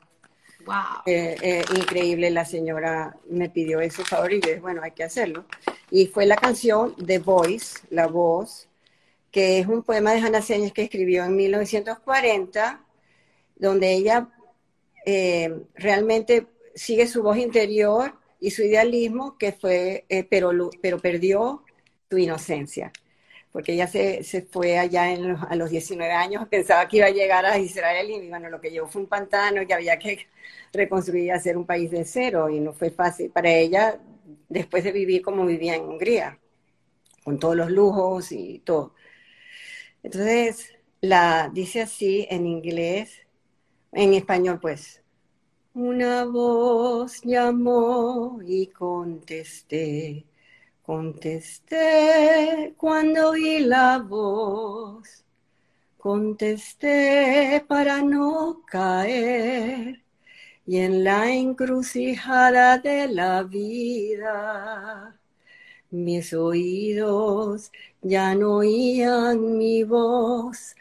Wow. 0.67 1.03
Eh, 1.07 1.37
eh, 1.43 1.65
increíble, 1.77 2.31
la 2.31 2.45
señora 2.45 3.17
me 3.29 3.49
pidió 3.49 3.81
ese 3.81 4.05
favor 4.05 4.33
y 4.33 4.41
dije, 4.41 4.61
bueno, 4.61 4.83
hay 4.83 4.93
que 4.93 5.05
hacerlo. 5.05 5.45
Y 5.91 6.07
fue 6.07 6.27
la 6.27 6.37
canción 6.37 6.95
The 6.97 7.19
Voice, 7.19 7.81
La 7.91 8.07
Voz, 8.07 8.69
que 9.31 9.59
es 9.59 9.67
un 9.67 9.83
poema 9.83 10.13
de 10.13 10.21
Hannah 10.21 10.43
Señas 10.43 10.73
que 10.73 10.83
escribió 10.83 11.25
en 11.25 11.37
1940, 11.37 12.85
donde 13.57 13.93
ella 13.93 14.29
eh, 15.07 15.65
realmente 15.75 16.47
sigue 16.75 17.07
su 17.07 17.23
voz 17.23 17.39
interior 17.39 18.15
y 18.39 18.51
su 18.51 18.63
idealismo, 18.63 19.37
que 19.39 19.53
fue, 19.53 20.05
pero, 20.31 20.51
pero 20.81 20.99
perdió 20.99 21.65
su 22.09 22.19
inocencia 22.19 22.93
porque 23.53 23.73
ella 23.73 23.87
se, 23.87 24.23
se 24.23 24.43
fue 24.43 24.79
allá 24.79 25.05
a 25.49 25.57
los 25.57 25.71
19 25.71 26.13
años, 26.13 26.49
pensaba 26.49 26.87
que 26.89 26.99
iba 26.99 27.07
a 27.07 27.11
llegar 27.11 27.45
a 27.47 27.59
Israel 27.59 28.11
y 28.11 28.29
bueno, 28.29 28.49
lo 28.49 28.61
que 28.61 28.71
llevó 28.71 28.89
fue 28.89 29.03
un 29.03 29.09
pantano 29.09 29.67
que 29.67 29.75
había 29.75 29.99
que 29.99 30.27
reconstruir 30.73 31.25
y 31.25 31.31
hacer 31.31 31.57
un 31.57 31.67
país 31.67 31.91
de 31.91 32.05
cero 32.05 32.49
y 32.49 32.61
no 32.61 32.73
fue 32.73 32.91
fácil 32.91 33.31
para 33.31 33.51
ella 33.51 33.99
después 34.49 34.85
de 34.85 34.93
vivir 34.93 35.23
como 35.23 35.47
vivía 35.47 35.75
en 35.75 35.83
Hungría, 35.83 36.39
con 37.25 37.39
todos 37.39 37.57
los 37.57 37.71
lujos 37.71 38.33
y 38.33 38.61
todo. 38.61 38.95
Entonces, 40.03 40.73
la 41.01 41.51
dice 41.53 41.83
así 41.83 42.27
en 42.31 42.47
inglés, 42.47 43.27
en 43.93 44.15
español 44.15 44.61
pues, 44.61 45.03
una 45.75 46.25
voz 46.25 47.21
llamó 47.23 48.41
y 48.47 48.69
contesté 48.69 50.27
Contesté 50.91 52.75
cuando 52.77 53.31
oí 53.31 53.61
la 53.61 53.99
voz, 53.99 55.25
contesté 55.97 57.65
para 57.69 58.03
no 58.03 58.65
caer 58.67 60.03
y 60.67 60.79
en 60.79 61.05
la 61.05 61.31
encrucijada 61.31 62.79
de 62.79 63.07
la 63.07 63.45
vida. 63.45 65.17
Mis 65.93 66.33
oídos 66.33 67.71
ya 68.03 68.35
no 68.35 68.57
oían 68.57 69.59
mi 69.59 69.85
voz 69.85 70.75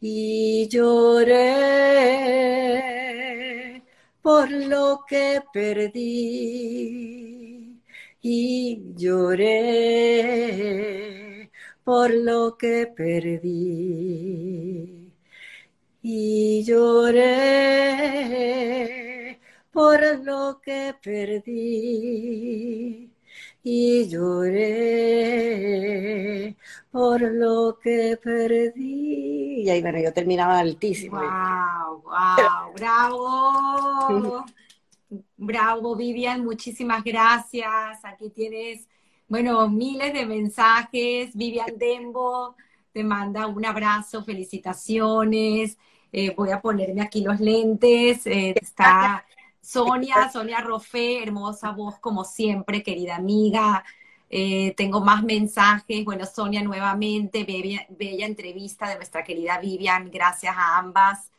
y 0.00 0.68
lloré 0.68 1.42
por 4.22 4.48
lo 4.48 5.04
que 5.08 5.42
perdí 5.52 7.35
y 8.28 8.82
lloré 8.96 9.52
por 11.84 12.12
lo 12.12 12.56
que 12.56 12.88
perdí. 12.88 13.52
Y 16.02 16.64
lloré 16.64 17.22
por 19.70 20.00
lo 20.24 20.60
que 20.60 20.94
perdí. 21.00 21.52
Y 23.62 24.08
lloré 24.08 24.66
por 26.90 27.20
lo 27.20 27.78
que 27.80 28.18
perdí. 28.20 29.62
Y 29.62 29.70
ahí, 29.70 29.80
bueno, 29.82 30.00
yo 30.00 30.12
terminaba 30.12 30.58
altísimo. 30.58 31.20
¡Wow! 31.20 32.02
¡Wow! 32.02 32.72
¡Bravo! 32.74 34.44
Bravo, 35.36 35.96
Vivian, 35.96 36.44
muchísimas 36.44 37.04
gracias. 37.04 38.04
Aquí 38.04 38.30
tienes, 38.30 38.88
bueno, 39.28 39.68
miles 39.68 40.12
de 40.12 40.26
mensajes. 40.26 41.34
Vivian 41.34 41.76
Dembo 41.78 42.56
te 42.96 43.04
manda 43.04 43.46
un 43.46 43.62
abrazo, 43.66 44.24
felicitaciones. 44.24 45.76
Eh, 46.10 46.32
voy 46.34 46.50
a 46.50 46.62
ponerme 46.62 47.02
aquí 47.02 47.20
los 47.20 47.40
lentes. 47.40 48.26
Eh, 48.26 48.54
está 48.58 49.22
Sonia, 49.60 50.30
Sonia 50.32 50.60
Rofé, 50.60 51.22
hermosa 51.22 51.72
voz 51.72 51.98
como 51.98 52.24
siempre, 52.24 52.82
querida 52.82 53.16
amiga. 53.16 53.84
Eh, 54.30 54.72
tengo 54.78 55.02
más 55.02 55.22
mensajes. 55.22 56.06
Bueno, 56.06 56.24
Sonia, 56.24 56.62
nuevamente, 56.62 57.44
bella 57.44 58.24
entrevista 58.24 58.88
de 58.88 58.96
nuestra 58.96 59.22
querida 59.24 59.58
Vivian. 59.58 60.10
Gracias 60.10 60.56
a 60.56 60.78
ambas. 60.78 61.30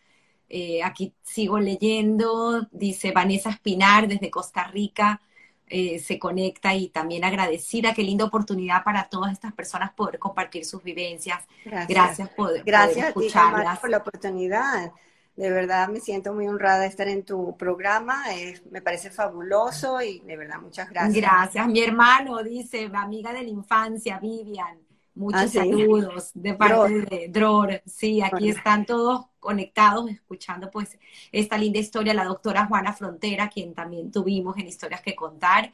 Eh, 0.49 0.82
aquí 0.84 1.14
sigo 1.24 1.60
leyendo, 1.60 2.68
dice 2.72 3.11
Vanessa 3.11 3.49
Espinar 3.49 4.07
desde 4.07 4.30
Costa 4.30 4.65
Rica, 4.68 5.22
eh, 5.68 5.99
se 5.99 6.18
conecta 6.18 6.74
y 6.74 6.88
también 6.88 7.26
agradecida, 7.26 7.94
qué 7.94 8.02
linda 8.02 8.24
oportunidad 8.24 8.84
para 8.86 9.10
todas 9.10 9.34
estas 9.34 9.52
personas 9.52 9.91
poder 9.91 10.18
compartir 10.19 10.64
sus 10.64 10.82
vivencias. 10.82 11.44
Gracias, 11.65 12.30
por, 12.30 12.64
Gracias 12.64 13.10
escucharlas. 13.10 13.80
por 13.80 13.90
la 13.90 13.98
oportunidad. 13.98 14.94
De 15.36 15.52
verdad 15.52 15.90
me 15.90 15.99
siento 15.99 16.34
muy 16.34 16.48
honrada 16.48 16.80
de 16.80 16.88
estar 16.88 17.07
en 17.07 17.24
tu 17.24 17.56
programa, 17.57 18.24
me 18.72 18.82
parece 18.82 19.11
fabuloso 19.11 20.02
y 20.02 20.19
de 20.22 20.36
verdad 20.36 20.60
muchas 20.60 20.90
gracias. 20.90 21.15
Gracias. 21.15 21.68
Mi 21.68 21.84
hermano 21.84 22.41
dice, 22.41 22.90
amiga 22.94 23.34
de 23.34 23.44
la 23.44 23.49
infancia, 23.49 24.18
Vivian. 24.19 24.86
Muchos 25.18 25.41
ah, 25.41 25.48
saludos 25.48 26.31
de 26.34 26.53
parte 26.56 27.02
de 27.02 27.27
Dror. 27.30 27.81
Sí, 27.85 28.22
aquí 28.22 28.49
están 28.49 28.85
todos 28.85 29.27
conectados, 29.39 30.10
escuchando 30.10 30.69
pues 30.72 30.98
esta 31.31 31.57
linda 31.57 31.80
historia, 31.80 32.14
la 32.14 32.26
doctora 32.26 32.68
Juana 32.68 32.94
Frontera, 32.94 33.49
quien 33.49 33.73
también 33.73 34.11
tuvimos 34.11 34.57
en 34.57 34.68
Historias 34.68 35.02
que 35.02 35.15
Contar. 35.15 35.73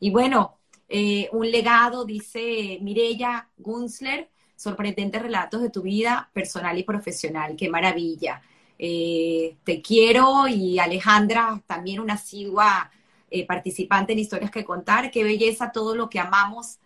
Y 0.00 0.10
bueno, 0.10 0.58
Eh, 0.88 1.28
un 1.32 1.50
legado, 1.50 2.04
dice 2.04 2.78
Mirella 2.82 3.48
Gunzler, 3.56 4.30
sorprendentes 4.54 5.22
relatos 5.22 5.62
de 5.62 5.70
tu 5.70 5.82
vida 5.82 6.30
personal 6.32 6.78
y 6.78 6.84
profesional. 6.84 7.56
Qué 7.56 7.68
maravilla. 7.70 8.42
Eh, 8.78 9.56
te 9.64 9.80
quiero 9.82 10.46
y 10.48 10.78
Alejandra, 10.78 11.62
también 11.66 12.00
una 12.00 12.14
asigua 12.14 12.90
eh, 13.30 13.46
participante 13.46 14.12
en 14.12 14.18
Historias 14.20 14.50
que 14.50 14.64
Contar. 14.64 15.10
Qué 15.10 15.24
belleza 15.24 15.72
todo 15.72 15.94
lo 15.96 16.08
que 16.10 16.20
amamos, 16.20 16.78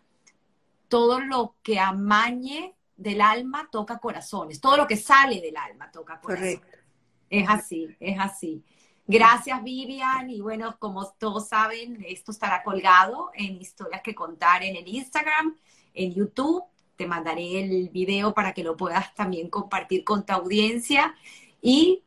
todo 0.88 1.20
lo 1.20 1.56
que 1.62 1.78
amañe 1.78 2.74
del 2.96 3.20
alma 3.20 3.68
toca 3.70 3.98
corazones, 3.98 4.60
todo 4.60 4.76
lo 4.76 4.86
que 4.86 4.96
sale 4.96 5.40
del 5.40 5.56
alma 5.56 5.90
toca 5.90 6.20
corazones. 6.20 6.58
Correcto. 6.58 6.78
Es 7.30 7.48
así, 7.48 7.96
es 8.00 8.18
así. 8.18 8.64
Gracias, 9.06 9.62
Vivian. 9.62 10.28
Y 10.30 10.40
bueno, 10.40 10.76
como 10.78 11.06
todos 11.12 11.48
saben, 11.48 12.04
esto 12.06 12.32
estará 12.32 12.62
colgado 12.62 13.30
en 13.34 13.56
Historias 13.56 14.02
que 14.02 14.14
Contar 14.14 14.62
en 14.62 14.76
el 14.76 14.86
Instagram, 14.86 15.56
en 15.94 16.12
YouTube. 16.12 16.64
Te 16.96 17.06
mandaré 17.06 17.62
el 17.62 17.88
video 17.90 18.34
para 18.34 18.52
que 18.52 18.64
lo 18.64 18.76
puedas 18.76 19.14
también 19.14 19.48
compartir 19.48 20.04
con 20.04 20.26
tu 20.26 20.32
audiencia. 20.32 21.14
Y 21.62 22.02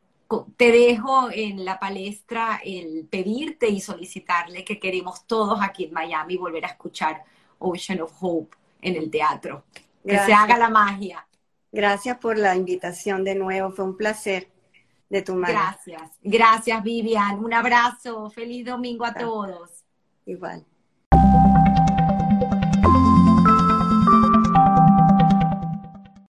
te 0.58 0.72
dejo 0.72 1.30
en 1.32 1.66
la 1.66 1.80
palestra 1.80 2.62
el 2.64 3.08
pedirte 3.10 3.70
y 3.70 3.82
solicitarle 3.82 4.64
que 4.64 4.80
queremos 4.80 5.26
todos 5.26 5.60
aquí 5.62 5.86
en 5.86 5.94
Miami 5.94 6.38
volver 6.38 6.66
a 6.66 6.70
escuchar 6.70 7.24
Ocean 7.60 8.02
of 8.02 8.14
Hope 8.20 8.61
en 8.82 8.96
el 8.96 9.10
teatro. 9.10 9.66
Que 10.06 10.18
se 10.18 10.34
haga 10.34 10.58
la 10.58 10.70
magia. 10.70 11.28
Gracias 11.72 12.18
por 12.18 12.38
la 12.38 12.56
invitación 12.56 13.24
de 13.24 13.36
nuevo, 13.36 13.72
fue 13.72 13.86
un 13.86 13.96
placer 13.96 14.50
de 15.10 15.22
tu 15.22 15.36
mano. 15.36 15.54
Gracias, 15.54 16.12
gracias 16.22 16.84
Vivian, 16.84 17.44
un 17.44 17.54
abrazo, 17.54 18.30
feliz 18.30 18.66
domingo 18.66 19.06
a 19.06 19.14
todos. 19.14 19.86
Igual. 20.26 20.66